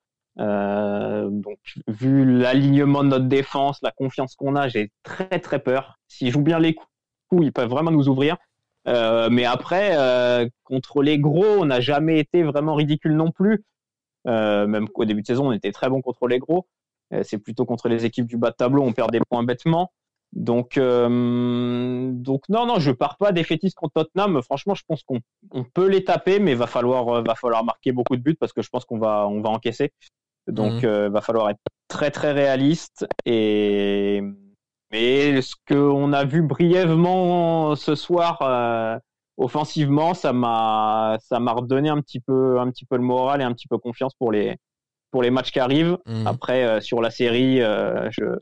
Euh, 0.40 1.28
donc, 1.30 1.58
vu 1.86 2.24
l'alignement 2.24 3.04
de 3.04 3.08
notre 3.10 3.26
défense, 3.26 3.78
la 3.82 3.92
confiance 3.92 4.34
qu'on 4.34 4.56
a, 4.56 4.68
j'ai 4.68 4.90
très 5.02 5.38
très 5.40 5.58
peur. 5.58 5.98
S'ils 6.08 6.30
jouent 6.30 6.42
bien 6.42 6.58
les 6.58 6.74
coups, 6.74 7.44
ils 7.44 7.52
peuvent 7.52 7.68
vraiment 7.68 7.90
nous 7.90 8.08
ouvrir. 8.08 8.36
Euh, 8.86 9.30
mais 9.30 9.44
après, 9.44 9.96
euh, 9.96 10.46
contre 10.64 11.02
les 11.02 11.18
gros, 11.18 11.60
on 11.60 11.66
n'a 11.66 11.80
jamais 11.80 12.18
été 12.18 12.42
vraiment 12.42 12.74
ridicule 12.74 13.14
non 13.14 13.30
plus. 13.30 13.64
Même 14.26 14.88
qu'au 14.88 15.04
début 15.04 15.20
de 15.20 15.26
saison, 15.26 15.48
on 15.48 15.52
était 15.52 15.72
très 15.72 15.88
bon 15.88 16.00
contre 16.00 16.26
les 16.28 16.38
gros. 16.38 16.66
C'est 17.22 17.38
plutôt 17.38 17.66
contre 17.66 17.88
les 17.88 18.06
équipes 18.06 18.26
du 18.26 18.38
bas 18.38 18.50
de 18.50 18.56
tableau, 18.56 18.82
on 18.82 18.92
perd 18.92 19.12
des 19.12 19.20
points 19.20 19.44
bêtement. 19.44 19.92
Donc, 20.32 20.78
non, 20.78 22.10
non, 22.48 22.78
je 22.78 22.90
pars 22.90 23.18
pas 23.18 23.32
défaitiste 23.32 23.76
contre 23.76 23.92
Tottenham. 24.02 24.40
Franchement, 24.42 24.74
je 24.74 24.82
pense 24.88 25.02
qu'on 25.02 25.20
on 25.52 25.62
peut 25.62 25.88
les 25.88 26.02
taper, 26.04 26.40
mais 26.40 26.54
va 26.54 26.66
falloir, 26.66 27.22
va 27.22 27.34
falloir 27.34 27.64
marquer 27.64 27.92
beaucoup 27.92 28.16
de 28.16 28.22
buts 28.22 28.34
parce 28.34 28.54
que 28.54 28.62
je 28.62 28.70
pense 28.70 28.86
qu'on 28.86 28.98
va, 28.98 29.28
on 29.28 29.42
va 29.42 29.50
encaisser. 29.50 29.92
Donc, 30.48 30.82
il 30.82 30.88
mhm. 30.88 30.94
euh, 30.94 31.08
va 31.10 31.20
falloir 31.20 31.50
être 31.50 31.60
très 31.88 32.10
très 32.10 32.32
réaliste. 32.32 33.06
Et 33.24 34.22
mais 34.90 35.42
ce 35.42 35.54
qu'on 35.68 36.12
a 36.12 36.24
vu 36.24 36.42
brièvement 36.42 37.74
ce 37.74 37.94
soir 37.94 38.38
euh, 38.42 38.98
offensivement, 39.36 40.14
ça 40.14 40.32
m'a 40.32 41.16
ça 41.20 41.40
m'a 41.40 41.52
redonné 41.52 41.88
un 41.88 42.00
petit 42.00 42.20
peu 42.20 42.60
un 42.60 42.70
petit 42.70 42.84
peu 42.84 42.96
le 42.96 43.02
moral 43.02 43.40
et 43.40 43.44
un 43.44 43.52
petit 43.52 43.68
peu 43.68 43.78
confiance 43.78 44.14
pour 44.14 44.30
les 44.32 44.56
pour 45.10 45.22
les 45.22 45.30
matchs 45.30 45.52
qui 45.52 45.60
arrivent. 45.60 45.98
Mhm. 46.06 46.26
Après, 46.26 46.64
euh, 46.64 46.80
sur 46.80 47.00
la 47.00 47.10
série, 47.10 47.58
je 47.58 48.38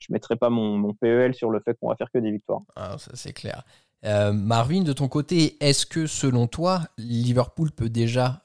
je 0.00 0.12
mettrai 0.12 0.36
pas 0.36 0.48
mon, 0.48 0.78
mon 0.78 0.94
PEL 0.94 1.34
sur 1.34 1.50
le 1.50 1.60
fait 1.60 1.76
qu'on 1.80 1.88
va 1.88 1.96
faire 1.96 2.10
que 2.12 2.18
des 2.18 2.30
victoires. 2.30 2.62
Ah, 2.76 2.96
ça 2.98 3.10
c'est 3.14 3.32
clair. 3.32 3.64
Marvin, 4.02 4.82
de 4.82 4.92
ton 4.92 5.08
côté, 5.08 5.56
est-ce 5.60 5.84
que 5.86 6.06
selon 6.06 6.46
toi, 6.46 6.82
Liverpool 6.98 7.72
peut 7.72 7.88
déjà 7.88 8.44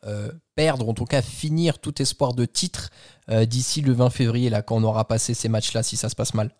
perdre, 0.55 0.87
en 0.87 0.93
tout 0.93 1.05
cas 1.05 1.21
finir 1.21 1.79
tout 1.79 2.01
espoir 2.01 2.33
de 2.33 2.45
titre 2.45 2.89
euh, 3.29 3.45
d'ici 3.45 3.81
le 3.81 3.93
20 3.93 4.09
février, 4.09 4.49
là, 4.49 4.61
quand 4.61 4.77
on 4.77 4.83
aura 4.83 5.07
passé 5.07 5.33
ces 5.33 5.49
matchs-là, 5.49 5.83
si 5.83 5.97
ça 5.97 6.09
se 6.09 6.15
passe 6.15 6.33
mal? 6.33 6.55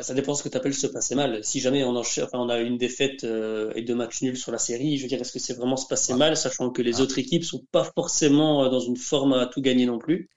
Ça 0.00 0.14
dépend 0.14 0.36
ce 0.36 0.44
que 0.44 0.48
tu 0.48 0.56
appelles 0.56 0.74
se 0.74 0.86
passer 0.86 1.16
mal. 1.16 1.42
Si 1.42 1.58
jamais 1.58 1.82
on, 1.82 1.96
enfin, 1.96 2.28
on 2.34 2.48
a 2.48 2.60
une 2.60 2.78
défaite 2.78 3.24
euh, 3.24 3.72
et 3.74 3.82
deux 3.82 3.96
matchs 3.96 4.22
nuls 4.22 4.36
sur 4.36 4.52
la 4.52 4.58
série, 4.58 4.96
je 4.96 5.02
veux 5.02 5.08
dire, 5.08 5.20
est-ce 5.20 5.32
que 5.32 5.40
c'est 5.40 5.54
vraiment 5.54 5.76
se 5.76 5.88
passer 5.88 6.14
mal, 6.14 6.36
sachant 6.36 6.70
que 6.70 6.82
les 6.82 7.00
autres 7.00 7.18
équipes 7.18 7.42
sont 7.42 7.64
pas 7.72 7.82
forcément 7.82 8.64
euh, 8.64 8.68
dans 8.68 8.78
une 8.78 8.96
forme 8.96 9.32
à 9.32 9.46
tout 9.46 9.60
gagner 9.60 9.86
non 9.86 9.98
plus? 9.98 10.30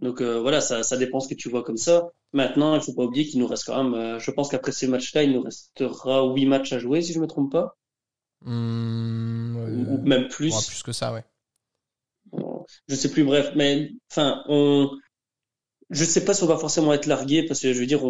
Donc 0.00 0.22
euh, 0.22 0.40
voilà, 0.40 0.62
ça, 0.62 0.82
ça 0.82 0.96
dépend 0.96 1.20
ce 1.20 1.28
que 1.28 1.34
tu 1.34 1.50
vois 1.50 1.62
comme 1.62 1.76
ça. 1.76 2.08
Maintenant, 2.32 2.74
il 2.74 2.82
faut 2.82 2.92
pas 2.92 3.04
oublier 3.04 3.26
qu'il 3.26 3.40
nous 3.40 3.46
reste 3.46 3.64
quand 3.64 3.82
même. 3.82 4.18
je 4.18 4.30
pense 4.30 4.50
qu'après 4.50 4.72
ces 4.72 4.86
matchs-là, 4.86 5.22
il 5.22 5.32
nous 5.32 5.42
restera 5.42 6.26
huit 6.26 6.46
matchs 6.46 6.72
à 6.72 6.78
jouer, 6.78 7.02
si 7.02 7.12
je 7.12 7.20
me 7.20 7.26
trompe 7.26 7.52
pas. 7.52 7.76
Mmh, 8.42 9.56
ou, 9.56 9.98
même 10.06 10.28
plus. 10.28 10.66
plus 10.66 10.82
que 10.82 10.92
ça, 10.92 11.12
ouais. 11.12 11.24
Je 12.86 12.94
sais 12.94 13.10
plus, 13.10 13.24
bref, 13.24 13.52
mais 13.56 13.90
enfin, 14.10 14.42
on 14.48 14.90
je 15.90 16.04
sais 16.04 16.24
pas 16.24 16.34
si 16.34 16.42
on 16.42 16.46
va 16.46 16.58
forcément 16.58 16.92
être 16.92 17.06
largué 17.06 17.44
parce 17.44 17.60
que 17.60 17.72
je 17.72 17.78
veux 17.78 17.86
dire, 17.86 18.02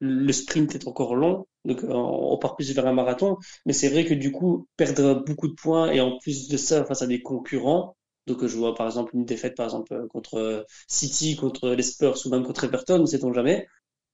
le 0.00 0.32
sprint 0.32 0.74
est 0.74 0.88
encore 0.88 1.14
long, 1.14 1.46
donc 1.64 1.84
on, 1.88 2.36
part 2.38 2.56
plus 2.56 2.72
vers 2.74 2.86
un 2.86 2.92
marathon. 2.92 3.36
Mais 3.64 3.72
c'est 3.72 3.88
vrai 3.88 4.04
que 4.04 4.14
du 4.14 4.32
coup, 4.32 4.66
perdre 4.76 5.24
beaucoup 5.24 5.48
de 5.48 5.54
points 5.54 5.92
et 5.92 6.00
en 6.00 6.18
plus 6.18 6.48
de 6.48 6.56
ça 6.56 6.84
face 6.84 7.02
à 7.02 7.06
des 7.06 7.22
concurrents, 7.22 7.96
donc 8.26 8.46
je 8.46 8.56
vois 8.56 8.74
par 8.74 8.86
exemple 8.86 9.16
une 9.16 9.24
défaite 9.24 9.56
par 9.56 9.66
exemple 9.66 10.06
contre 10.08 10.66
City, 10.88 11.36
contre 11.36 11.70
les 11.70 11.82
Spurs 11.82 12.18
ou 12.24 12.30
même 12.30 12.44
contre 12.44 12.64
Everton, 12.64 13.04
sait-on 13.06 13.32
jamais, 13.32 13.66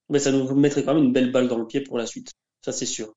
mais 0.09 0.19
ça 0.19 0.33
nous 0.33 0.55
mettrait 0.55 0.85
quand 0.85 0.95
même 0.95 1.05
une 1.05 1.13
belle 1.13 1.33
balle 1.33 1.49
dans 1.49 1.59
le 1.59 1.67
pied 1.67 1.81
pour 1.81 1.99
la 1.99 2.07
suite. 2.07 2.33
Ça 2.65 2.73
c'est 2.73 2.87
sûr. 2.87 3.15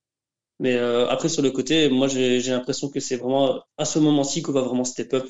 Mais 0.60 0.76
euh, 0.76 1.08
après 1.08 1.30
sur 1.30 1.42
le 1.42 1.52
côté, 1.52 1.90
moi 1.90 2.08
j'ai 2.08 2.40
l'impression 2.42 2.90
que 2.90 3.00
c'est 3.00 3.18
vraiment 3.18 3.64
à 3.78 3.86
ce 3.86 4.00
moment-ci 4.00 4.42
qu'on 4.42 4.52
va 4.52 4.62
vraiment 4.62 4.84
step 4.84 5.14
up. 5.14 5.28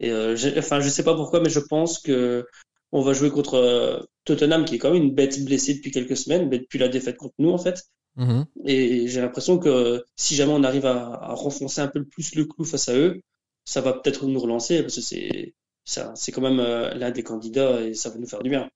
Et 0.00 0.10
euh, 0.10 0.36
enfin 0.56 0.80
je 0.80 0.88
sais 0.88 1.04
pas 1.04 1.14
pourquoi, 1.14 1.40
mais 1.40 1.50
je 1.50 1.60
pense 1.60 1.98
que 1.98 2.46
on 2.92 3.02
va 3.02 3.12
jouer 3.12 3.30
contre 3.30 3.54
euh, 3.54 4.00
Tottenham, 4.24 4.64
qui 4.64 4.76
est 4.76 4.78
quand 4.78 4.92
même 4.92 5.02
une 5.02 5.14
bête 5.14 5.44
blessée 5.44 5.74
depuis 5.74 5.90
quelques 5.90 6.16
semaines, 6.16 6.48
mais 6.48 6.58
depuis 6.58 6.78
la 6.78 6.88
défaite 6.88 7.16
contre 7.16 7.34
nous, 7.38 7.50
en 7.50 7.58
fait. 7.58 7.84
Mhm. 8.16 8.46
Et 8.64 9.06
j'ai 9.08 9.20
l'impression 9.20 9.58
que 9.58 10.04
si 10.16 10.34
jamais 10.34 10.52
on 10.52 10.64
arrive 10.64 10.86
à, 10.86 11.34
renfoncer 11.34 11.80
un 11.80 11.88
peu 11.88 12.04
plus 12.04 12.34
le 12.34 12.44
clou 12.44 12.64
face 12.64 12.88
à 12.88 12.96
eux, 12.96 13.20
ça 13.64 13.80
va 13.80 13.92
peut-être 13.92 14.26
nous 14.26 14.40
relancer, 14.40 14.82
parce 14.82 14.96
que 14.96 15.00
c'est, 15.00 15.54
c'est 15.84 16.32
quand 16.32 16.42
même 16.42 16.60
euh, 16.60 16.94
l'un 16.94 17.10
des 17.10 17.22
candidats 17.22 17.80
et 17.80 17.94
ça 17.94 18.10
va 18.10 18.18
nous 18.18 18.26
faire 18.26 18.42
du 18.42 18.50
bien. 18.50 18.68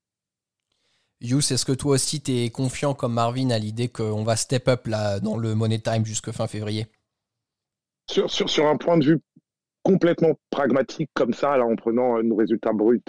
Yous, 1.20 1.53
est-ce 1.53 1.64
que 1.64 1.72
toi 1.72 1.93
aussi 1.93 2.20
tu 2.20 2.32
es 2.32 2.51
confiant 2.51 2.95
comme 2.95 3.14
Marvin 3.14 3.51
à 3.51 3.59
l'idée 3.59 3.89
qu'on 3.89 4.24
va 4.24 4.37
step 4.37 4.68
up 4.68 4.87
là 4.87 5.20
dans 5.20 5.37
le 5.37 5.55
Money 5.55 5.78
Time 5.78 6.05
jusque 6.05 6.32
fin 6.32 6.47
février? 6.47 6.87
Sur, 8.11 8.30
sur, 8.30 8.51
sur, 8.51 8.66
un 8.66 8.76
point 8.76 8.99
de 8.99 9.05
vue 9.05 9.20
complètement 9.82 10.35
pragmatique 10.51 11.11
comme 11.14 11.32
ça, 11.32 11.57
là, 11.57 11.64
en 11.64 11.76
prenant 11.76 12.22
nos 12.22 12.37
résultats 12.37 12.72
bruts 12.72 13.01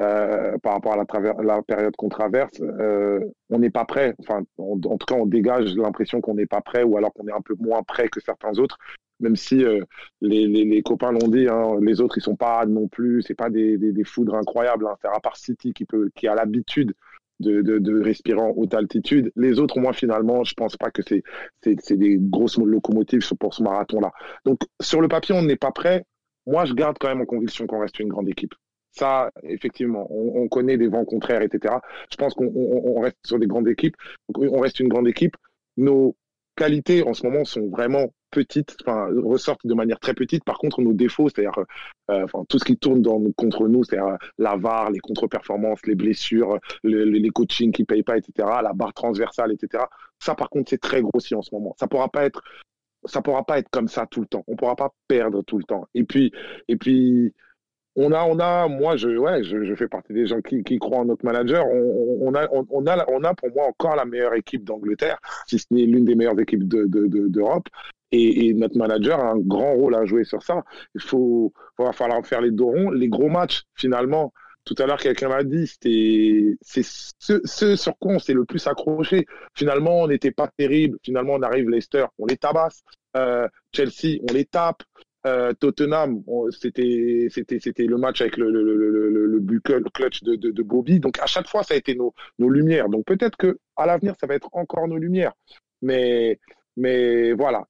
euh, 0.00 0.58
par 0.58 0.72
rapport 0.72 0.94
à 0.94 0.96
la, 0.96 1.42
la 1.42 1.62
période 1.62 1.94
qu'on 1.96 2.08
traverse, 2.08 2.60
euh, 2.60 3.20
on 3.50 3.60
n'est 3.60 3.70
pas 3.70 3.84
prêt. 3.84 4.14
Enfin, 4.18 4.42
en 4.58 4.78
tout 4.78 5.06
cas, 5.06 5.14
on 5.14 5.26
dégage 5.26 5.72
l'impression 5.76 6.20
qu'on 6.20 6.34
n'est 6.34 6.46
pas 6.46 6.60
prêt, 6.60 6.82
ou 6.82 6.96
alors 6.96 7.12
qu'on 7.12 7.28
est 7.28 7.32
un 7.32 7.40
peu 7.40 7.54
moins 7.60 7.84
prêt 7.84 8.08
que 8.08 8.20
certains 8.20 8.58
autres. 8.58 8.76
Même 9.20 9.36
si 9.36 9.64
euh, 9.64 9.80
les, 10.20 10.46
les, 10.46 10.82
copains 10.82 11.12
l'ont 11.12 11.28
dit, 11.28 11.46
hein, 11.48 11.78
les 11.80 12.00
autres 12.00 12.18
ils 12.18 12.22
sont 12.22 12.36
pas 12.36 12.66
non 12.66 12.88
plus, 12.88 13.22
c'est 13.22 13.34
pas 13.34 13.48
des, 13.48 13.78
des, 13.78 14.04
foudres 14.04 14.34
incroyables. 14.34 14.86
Hein. 14.86 14.96
À 15.14 15.20
part 15.20 15.36
City 15.36 15.72
qui 15.72 15.84
peut, 15.84 16.10
qui 16.14 16.26
a 16.26 16.34
l'habitude 16.34 16.94
de, 17.40 17.62
de, 17.62 17.78
de, 17.78 18.00
respirer 18.00 18.40
en 18.40 18.52
haute 18.56 18.74
altitude. 18.74 19.32
Les 19.36 19.58
autres, 19.58 19.78
moi, 19.78 19.92
finalement, 19.92 20.44
je 20.44 20.54
pense 20.54 20.76
pas 20.76 20.90
que 20.90 21.02
c'est 21.02 21.22
c'est 21.62 21.96
des 21.96 22.18
grosses 22.18 22.58
locomotives 22.58 23.28
pour 23.38 23.54
ce 23.54 23.62
marathon-là. 23.62 24.12
Donc, 24.44 24.60
sur 24.80 25.00
le 25.00 25.08
papier, 25.08 25.34
on 25.34 25.42
n'est 25.42 25.56
pas 25.56 25.72
prêt. 25.72 26.04
Moi, 26.46 26.64
je 26.64 26.74
garde 26.74 26.96
quand 26.98 27.08
même 27.08 27.22
en 27.22 27.26
conviction 27.26 27.66
qu'on 27.66 27.80
reste 27.80 27.98
une 27.98 28.08
grande 28.08 28.28
équipe. 28.28 28.54
Ça, 28.92 29.32
effectivement, 29.42 30.06
on, 30.10 30.46
connaît 30.46 30.76
des 30.76 30.86
vents 30.86 31.04
contraires, 31.04 31.42
etc. 31.42 31.74
Je 32.12 32.16
pense 32.16 32.34
qu'on 32.34 33.00
reste 33.00 33.16
sur 33.24 33.40
des 33.40 33.46
grandes 33.46 33.66
équipes. 33.66 33.96
On 34.32 34.60
reste 34.60 34.78
une 34.78 34.88
grande 34.88 35.08
équipe. 35.08 35.36
Nos 35.76 36.16
qualités 36.56 37.02
en 37.02 37.12
ce 37.12 37.26
moment 37.26 37.44
sont 37.44 37.68
vraiment 37.68 38.12
petites, 38.34 38.76
enfin, 38.82 39.08
ressortent 39.24 39.66
de 39.66 39.74
manière 39.74 40.00
très 40.00 40.14
petite. 40.14 40.44
Par 40.44 40.58
contre, 40.58 40.82
nos 40.82 40.92
défauts, 40.92 41.28
c'est-à-dire 41.28 41.64
euh, 42.10 42.26
tout 42.48 42.58
ce 42.58 42.64
qui 42.64 42.76
tourne 42.76 43.02
contre 43.34 43.68
nous, 43.68 43.84
c'est-à-dire 43.84 44.18
la 44.38 44.56
VAR, 44.56 44.90
les 44.90 45.00
contre-performances, 45.00 45.86
les 45.86 45.94
blessures, 45.94 46.58
les 46.82 47.30
coachings 47.30 47.72
qui 47.72 47.84
payent 47.84 48.02
pas, 48.02 48.18
etc., 48.18 48.48
la 48.62 48.72
barre 48.74 48.92
transversale, 48.92 49.52
etc. 49.52 49.84
Ça, 50.18 50.34
par 50.34 50.50
contre, 50.50 50.70
c'est 50.70 50.80
très 50.80 51.00
grossi 51.00 51.34
en 51.34 51.42
ce 51.42 51.54
moment. 51.54 51.74
Ça 51.78 51.86
pourra 51.86 52.08
pas 52.08 52.24
être 52.24 52.42
ça 53.06 53.20
pourra 53.20 53.44
pas 53.44 53.58
être 53.58 53.68
comme 53.70 53.88
ça 53.88 54.06
tout 54.06 54.20
le 54.20 54.26
temps. 54.26 54.44
On 54.46 54.56
pourra 54.56 54.76
pas 54.76 54.90
perdre 55.08 55.42
tout 55.42 55.58
le 55.58 55.64
temps. 55.64 55.86
Et 55.94 56.04
puis, 56.04 56.32
et 56.68 56.76
puis, 56.76 57.34
on 57.96 58.12
a, 58.12 58.24
on 58.24 58.38
a, 58.40 58.66
moi, 58.66 58.96
je, 58.96 59.08
ouais, 59.08 59.44
je, 59.44 59.74
fais 59.74 59.88
partie 59.88 60.12
des 60.12 60.26
gens 60.26 60.40
qui, 60.40 60.78
croient 60.78 60.98
en 60.98 61.04
notre 61.04 61.24
manager. 61.24 61.64
On, 61.66 62.34
a, 62.34 62.48
on, 62.50 62.86
a, 62.86 63.04
on 63.08 63.24
a 63.24 63.34
pour 63.34 63.50
moi 63.54 63.66
encore 63.66 63.96
la 63.96 64.04
meilleure 64.04 64.34
équipe 64.34 64.64
d'Angleterre, 64.64 65.18
si 65.46 65.58
ce 65.58 65.66
n'est 65.70 65.86
l'une 65.86 66.04
des 66.04 66.14
meilleures 66.14 66.38
équipes 66.40 66.66
d'Europe. 66.66 66.90
De, 66.90 67.28
de, 67.28 67.40
et, 68.14 68.54
notre 68.54 68.76
manager 68.76 69.20
a 69.20 69.32
un 69.32 69.38
grand 69.38 69.74
rôle 69.74 69.94
à 69.94 70.04
jouer 70.04 70.24
sur 70.24 70.42
ça. 70.42 70.64
Il 70.94 71.00
faut, 71.00 71.52
va 71.78 71.92
falloir 71.92 72.24
faire 72.26 72.40
les 72.40 72.50
dos 72.50 72.66
ronds. 72.66 72.90
Les 72.90 73.08
gros 73.08 73.28
matchs, 73.28 73.64
finalement, 73.74 74.32
tout 74.64 74.74
à 74.78 74.86
l'heure, 74.86 74.98
quelqu'un 74.98 75.28
m'a 75.28 75.44
dit, 75.44 75.66
c'était, 75.66 76.56
c'est 76.62 76.84
ce, 76.84 77.76
sur 77.76 77.98
quoi 77.98 78.14
on 78.14 78.18
s'est 78.18 78.32
le 78.32 78.44
plus 78.44 78.66
accroché. 78.66 79.26
Finalement, 79.54 80.02
on 80.02 80.08
n'était 80.08 80.30
pas 80.30 80.48
terrible. 80.56 80.98
Finalement, 81.02 81.34
on 81.34 81.42
arrive 81.42 81.68
Leicester, 81.68 82.06
on 82.18 82.26
les 82.26 82.36
tabasse. 82.36 82.82
Euh, 83.16 83.48
Chelsea, 83.72 84.18
on 84.28 84.32
les 84.32 84.44
tape. 84.44 84.82
Euh, 85.26 85.54
Tottenham, 85.54 86.22
c'était 86.50 87.28
c'était 87.30 87.58
c'était 87.58 87.86
le 87.86 87.96
match 87.96 88.20
avec 88.20 88.36
le 88.36 88.50
le, 88.50 88.62
le, 88.62 89.38
le, 89.38 89.90
clutch 89.90 90.22
de, 90.22 90.36
de, 90.36 90.50
de, 90.50 90.62
Bobby. 90.62 91.00
Donc 91.00 91.18
à 91.18 91.24
chaque 91.24 91.48
fois, 91.48 91.62
ça 91.62 91.72
a 91.72 91.78
été 91.78 91.94
nos, 91.94 92.12
nos 92.38 92.50
lumières. 92.50 92.90
Donc 92.90 93.06
peut-être 93.06 93.38
que 93.38 93.58
à 93.76 93.86
l'avenir, 93.86 94.14
ça 94.20 94.26
va 94.26 94.34
être 94.34 94.50
encore 94.52 94.86
nos 94.86 94.98
lumières. 94.98 95.32
Mais 95.80 96.38
mais 96.76 97.32
voilà. 97.32 97.66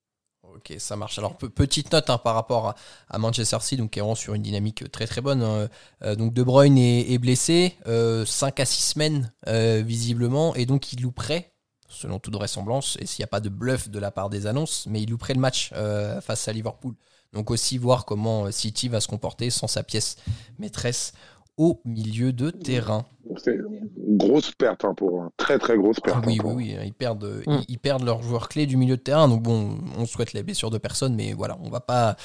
Ok, 0.54 0.74
ça 0.78 0.96
marche. 0.96 1.18
Alors 1.18 1.36
petite 1.36 1.92
note 1.92 2.08
hein, 2.10 2.18
par 2.18 2.34
rapport 2.34 2.74
à, 3.08 3.18
Manchester 3.18 3.58
City, 3.60 3.76
donc 3.76 3.90
qui 3.90 3.98
est 3.98 4.14
sur 4.14 4.34
une 4.34 4.42
dynamique 4.42 4.90
très 4.92 5.06
très 5.06 5.20
bonne. 5.20 5.42
Hein. 5.42 5.68
Euh, 6.02 6.14
donc 6.14 6.32
De 6.32 6.42
Bruyne 6.42 6.78
est, 6.78 7.18
blessé, 7.18 7.76
euh, 7.86 8.24
5 8.24 8.60
à 8.60 8.64
6 8.64 8.82
semaines 8.92 9.32
euh, 9.48 9.82
visiblement, 9.84 10.54
et 10.54 10.66
donc 10.66 10.92
il 10.92 11.02
louperait 11.02 11.54
selon 11.94 12.18
toute 12.18 12.34
vraisemblance, 12.34 12.96
et 13.00 13.06
s'il 13.06 13.22
n'y 13.22 13.24
a 13.24 13.28
pas 13.28 13.40
de 13.40 13.48
bluff 13.48 13.88
de 13.88 13.98
la 13.98 14.10
part 14.10 14.30
des 14.30 14.46
annonces, 14.46 14.86
mais 14.88 15.02
il 15.02 15.10
louperait 15.10 15.34
le 15.34 15.40
match 15.40 15.70
euh, 15.74 16.20
face 16.20 16.48
à 16.48 16.52
Liverpool. 16.52 16.94
Donc 17.32 17.50
aussi 17.50 17.78
voir 17.78 18.04
comment 18.04 18.46
euh, 18.46 18.50
City 18.50 18.88
va 18.88 19.00
se 19.00 19.08
comporter 19.08 19.50
sans 19.50 19.66
sa 19.66 19.82
pièce 19.82 20.16
maîtresse 20.58 21.12
au 21.56 21.80
milieu 21.84 22.32
de 22.32 22.50
terrain. 22.50 23.04
C'est 23.36 23.54
une 23.54 24.16
grosse 24.16 24.52
perte 24.52 24.84
hein, 24.84 24.94
pour 24.94 25.22
un 25.22 25.30
très 25.36 25.58
très 25.58 25.76
grosse 25.76 26.00
perte. 26.00 26.18
Ah 26.20 26.26
oui, 26.26 26.38
hein, 26.40 26.44
oui, 26.46 26.76
oui, 26.78 26.86
ils 26.86 26.92
perdent, 26.92 27.42
mm. 27.46 27.60
ils, 27.68 27.78
perdent 27.78 28.04
leur 28.04 28.22
joueur 28.22 28.48
clé 28.48 28.66
du 28.66 28.76
milieu 28.76 28.96
de 28.96 29.02
terrain. 29.02 29.28
Donc 29.28 29.42
bon, 29.42 29.78
on 29.98 30.06
souhaite 30.06 30.32
les 30.32 30.42
blessures 30.42 30.70
de 30.70 30.78
personne, 30.78 31.14
mais 31.14 31.32
voilà, 31.32 31.56
on 31.62 31.70
va 31.70 31.80
pas, 31.80 32.16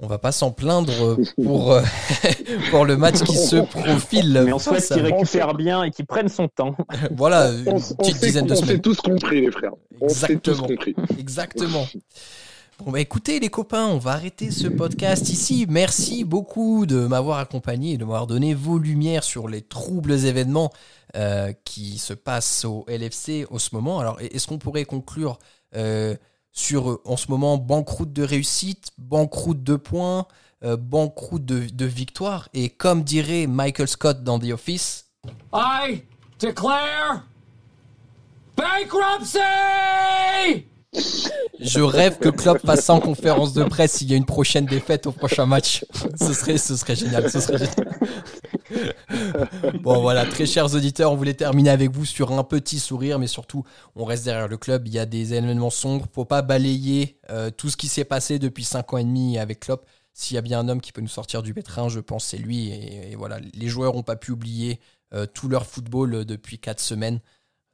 on 0.00 0.06
va 0.06 0.18
pas 0.18 0.32
s'en 0.32 0.50
plaindre 0.50 1.16
pour 1.42 1.78
pour 2.70 2.84
le 2.84 2.96
match 2.96 3.22
qui 3.22 3.36
se 3.36 3.56
profile. 3.70 4.42
Mais 4.44 4.52
on 4.52 4.58
souhaite 4.58 4.86
qu'il 4.86 5.02
récupère 5.02 5.54
bien 5.54 5.84
et 5.84 5.90
qu'il 5.90 6.06
prenne 6.06 6.28
son 6.28 6.48
temps. 6.48 6.74
voilà, 7.12 7.50
une 7.50 7.64
petite 7.64 8.20
dizaine 8.20 8.46
de 8.46 8.54
semaines. 8.54 8.70
On 8.70 8.74
s'est 8.74 8.80
tous 8.80 9.00
compris, 9.00 9.40
les 9.42 9.50
frères. 9.50 9.72
On 10.00 10.08
s'est 10.08 10.36
tous 10.36 10.60
compris. 10.60 10.96
Exactement. 11.18 11.86
Bon 12.78 12.90
bah 12.90 13.00
écoutez 13.00 13.40
les 13.40 13.48
copains, 13.48 13.86
on 13.86 13.96
va 13.96 14.12
arrêter 14.12 14.50
ce 14.50 14.66
podcast 14.68 15.30
ici. 15.30 15.64
Merci 15.66 16.24
beaucoup 16.24 16.84
de 16.84 17.06
m'avoir 17.06 17.38
accompagné 17.38 17.92
et 17.92 17.96
de 17.96 18.04
m'avoir 18.04 18.26
donné 18.26 18.52
vos 18.52 18.78
lumières 18.78 19.24
sur 19.24 19.48
les 19.48 19.62
troubles 19.62 20.12
événements 20.12 20.70
euh, 21.16 21.54
qui 21.64 21.96
se 21.96 22.12
passent 22.12 22.66
au 22.66 22.84
LFC 22.86 23.46
en 23.50 23.58
ce 23.58 23.74
moment. 23.74 23.98
Alors 23.98 24.20
est-ce 24.20 24.46
qu'on 24.46 24.58
pourrait 24.58 24.84
conclure 24.84 25.38
euh, 25.74 26.14
sur 26.52 27.00
en 27.06 27.16
ce 27.16 27.30
moment 27.30 27.56
banqueroute 27.56 28.12
de 28.12 28.22
réussite, 28.22 28.90
banqueroute 28.98 29.62
de 29.62 29.76
points, 29.76 30.26
euh, 30.62 30.76
banqueroute 30.76 31.46
de, 31.46 31.66
de 31.66 31.86
victoire? 31.86 32.50
Et 32.52 32.68
comme 32.68 33.04
dirait 33.04 33.46
Michael 33.46 33.88
Scott 33.88 34.22
dans 34.22 34.38
The 34.38 34.50
Office, 34.50 35.06
I 35.54 36.02
declare 36.38 37.24
bankruptcy 38.54 39.38
je 41.60 41.80
rêve 41.80 42.18
que 42.18 42.28
Klopp 42.28 42.64
fasse 42.64 42.84
ça 42.84 42.94
en 42.94 43.00
conférence 43.00 43.52
de 43.52 43.64
presse 43.64 43.92
s'il 43.92 44.10
y 44.10 44.14
a 44.14 44.16
une 44.16 44.26
prochaine 44.26 44.66
défaite 44.66 45.06
au 45.06 45.12
prochain 45.12 45.46
match. 45.46 45.84
Ce 46.20 46.32
serait, 46.32 46.58
ce 46.58 46.76
serait 46.76 46.96
génial. 46.96 47.26
Bon 49.82 50.00
voilà, 50.00 50.26
très 50.26 50.46
chers 50.46 50.74
auditeurs, 50.74 51.12
on 51.12 51.16
voulait 51.16 51.34
terminer 51.34 51.70
avec 51.70 51.90
vous 51.90 52.04
sur 52.04 52.32
un 52.32 52.44
petit 52.44 52.78
sourire, 52.78 53.18
mais 53.18 53.26
surtout, 53.26 53.64
on 53.94 54.04
reste 54.04 54.24
derrière 54.24 54.48
le 54.48 54.56
club. 54.56 54.86
Il 54.86 54.94
y 54.94 54.98
a 54.98 55.06
des 55.06 55.34
événements 55.34 55.70
sombres. 55.70 56.06
Faut 56.12 56.24
pas 56.24 56.42
balayer 56.42 57.18
euh, 57.30 57.50
tout 57.50 57.68
ce 57.68 57.76
qui 57.76 57.88
s'est 57.88 58.04
passé 58.04 58.38
depuis 58.38 58.64
5 58.64 58.92
ans 58.94 58.98
et 58.98 59.04
demi 59.04 59.38
avec 59.38 59.60
Klopp. 59.60 59.86
S'il 60.12 60.34
y 60.34 60.38
a 60.38 60.42
bien 60.42 60.60
un 60.60 60.68
homme 60.68 60.80
qui 60.80 60.92
peut 60.92 61.02
nous 61.02 61.08
sortir 61.08 61.42
du 61.42 61.52
pétrin, 61.54 61.88
je 61.88 62.00
pense 62.00 62.24
c'est 62.24 62.38
lui. 62.38 62.70
Et, 62.70 63.14
voilà, 63.16 63.38
les 63.54 63.68
joueurs 63.68 63.94
n'ont 63.94 64.02
pas 64.02 64.16
pu 64.16 64.32
oublier 64.32 64.80
euh, 65.14 65.26
tout 65.26 65.48
leur 65.48 65.66
football 65.66 66.14
euh, 66.14 66.24
depuis 66.24 66.58
4 66.58 66.80
semaines. 66.80 67.20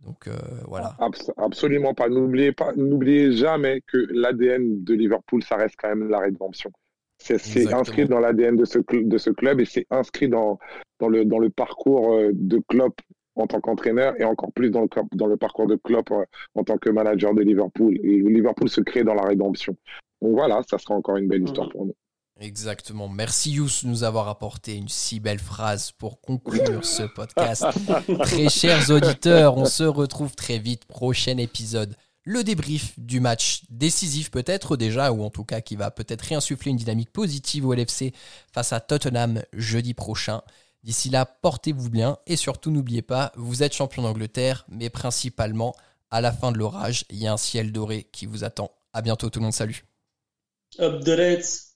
Donc 0.04 0.26
euh, 0.26 0.32
voilà. 0.66 0.96
absolument 1.36 1.94
pas. 1.94 2.08
N'oubliez 2.08 2.52
pas, 2.52 2.72
n'oubliez 2.76 3.32
jamais 3.32 3.80
que 3.86 3.98
l'ADN 4.10 4.82
de 4.82 4.94
Liverpool, 4.94 5.42
ça 5.42 5.56
reste 5.56 5.76
quand 5.80 5.88
même 5.88 6.08
la 6.08 6.18
rédemption. 6.18 6.70
C'est 7.18 7.72
inscrit 7.72 8.06
dans 8.06 8.18
l'ADN 8.18 8.56
de 8.56 8.64
ce, 8.64 8.78
de 8.78 9.18
ce 9.18 9.30
club 9.30 9.60
et 9.60 9.64
c'est 9.64 9.86
inscrit 9.90 10.28
dans, 10.28 10.58
dans, 10.98 11.08
le, 11.08 11.24
dans 11.24 11.38
le 11.38 11.50
parcours 11.50 12.14
euh, 12.14 12.30
de 12.32 12.60
Klopp 12.66 13.00
en 13.36 13.46
tant 13.46 13.60
qu'entraîneur 13.60 14.20
et 14.20 14.24
encore 14.24 14.52
plus 14.52 14.70
dans 14.70 14.82
le, 14.82 14.88
dans 15.12 15.26
le 15.26 15.36
parcours 15.36 15.68
de 15.68 15.76
Klopp 15.76 16.10
euh, 16.10 16.24
en 16.56 16.64
tant 16.64 16.78
que 16.78 16.90
manager 16.90 17.32
de 17.32 17.42
Liverpool. 17.42 17.96
Et 18.02 18.20
Liverpool 18.22 18.68
se 18.68 18.80
crée 18.80 19.04
dans 19.04 19.14
la 19.14 19.22
rédemption. 19.22 19.76
Donc 20.20 20.32
voilà, 20.32 20.62
ça 20.68 20.78
sera 20.78 20.94
encore 20.94 21.16
une 21.16 21.28
belle 21.28 21.44
histoire 21.44 21.68
pour 21.68 21.86
nous. 21.86 21.94
Exactement. 22.42 23.08
Merci 23.08 23.52
Yous 23.52 23.68
de 23.84 23.88
nous 23.88 24.02
avoir 24.02 24.26
apporté 24.26 24.74
une 24.74 24.88
si 24.88 25.20
belle 25.20 25.38
phrase 25.38 25.92
pour 25.92 26.20
conclure 26.20 26.84
ce 26.84 27.04
podcast. 27.04 27.64
très 28.18 28.48
chers 28.48 28.90
auditeurs, 28.90 29.56
on 29.56 29.64
se 29.64 29.84
retrouve 29.84 30.34
très 30.34 30.58
vite. 30.58 30.84
Prochain 30.86 31.36
épisode. 31.36 31.96
Le 32.24 32.42
débrief 32.42 32.98
du 32.98 33.20
match 33.20 33.62
décisif 33.70 34.32
peut-être 34.32 34.76
déjà, 34.76 35.12
ou 35.12 35.22
en 35.22 35.30
tout 35.30 35.44
cas 35.44 35.60
qui 35.60 35.76
va 35.76 35.92
peut-être 35.92 36.22
réinsuffler 36.22 36.72
une 36.72 36.76
dynamique 36.76 37.12
positive 37.12 37.64
au 37.64 37.74
LFC 37.74 38.12
face 38.52 38.72
à 38.72 38.80
Tottenham 38.80 39.42
jeudi 39.52 39.94
prochain. 39.94 40.42
D'ici 40.82 41.10
là, 41.10 41.24
portez-vous 41.24 41.90
bien 41.90 42.18
et 42.26 42.34
surtout 42.34 42.72
n'oubliez 42.72 43.02
pas, 43.02 43.30
vous 43.36 43.62
êtes 43.62 43.72
champion 43.72 44.02
d'Angleterre, 44.02 44.66
mais 44.68 44.90
principalement 44.90 45.76
à 46.10 46.20
la 46.20 46.32
fin 46.32 46.50
de 46.50 46.58
l'orage, 46.58 47.04
il 47.08 47.18
y 47.18 47.28
a 47.28 47.32
un 47.32 47.36
ciel 47.36 47.70
doré 47.70 48.08
qui 48.10 48.26
vous 48.26 48.42
attend. 48.42 48.72
À 48.92 49.00
bientôt 49.00 49.30
tout 49.30 49.38
le 49.38 49.44
monde, 49.44 49.52
salut. 49.52 49.84
Up 50.80 51.04
the 51.04 51.10
Reds. 51.10 51.71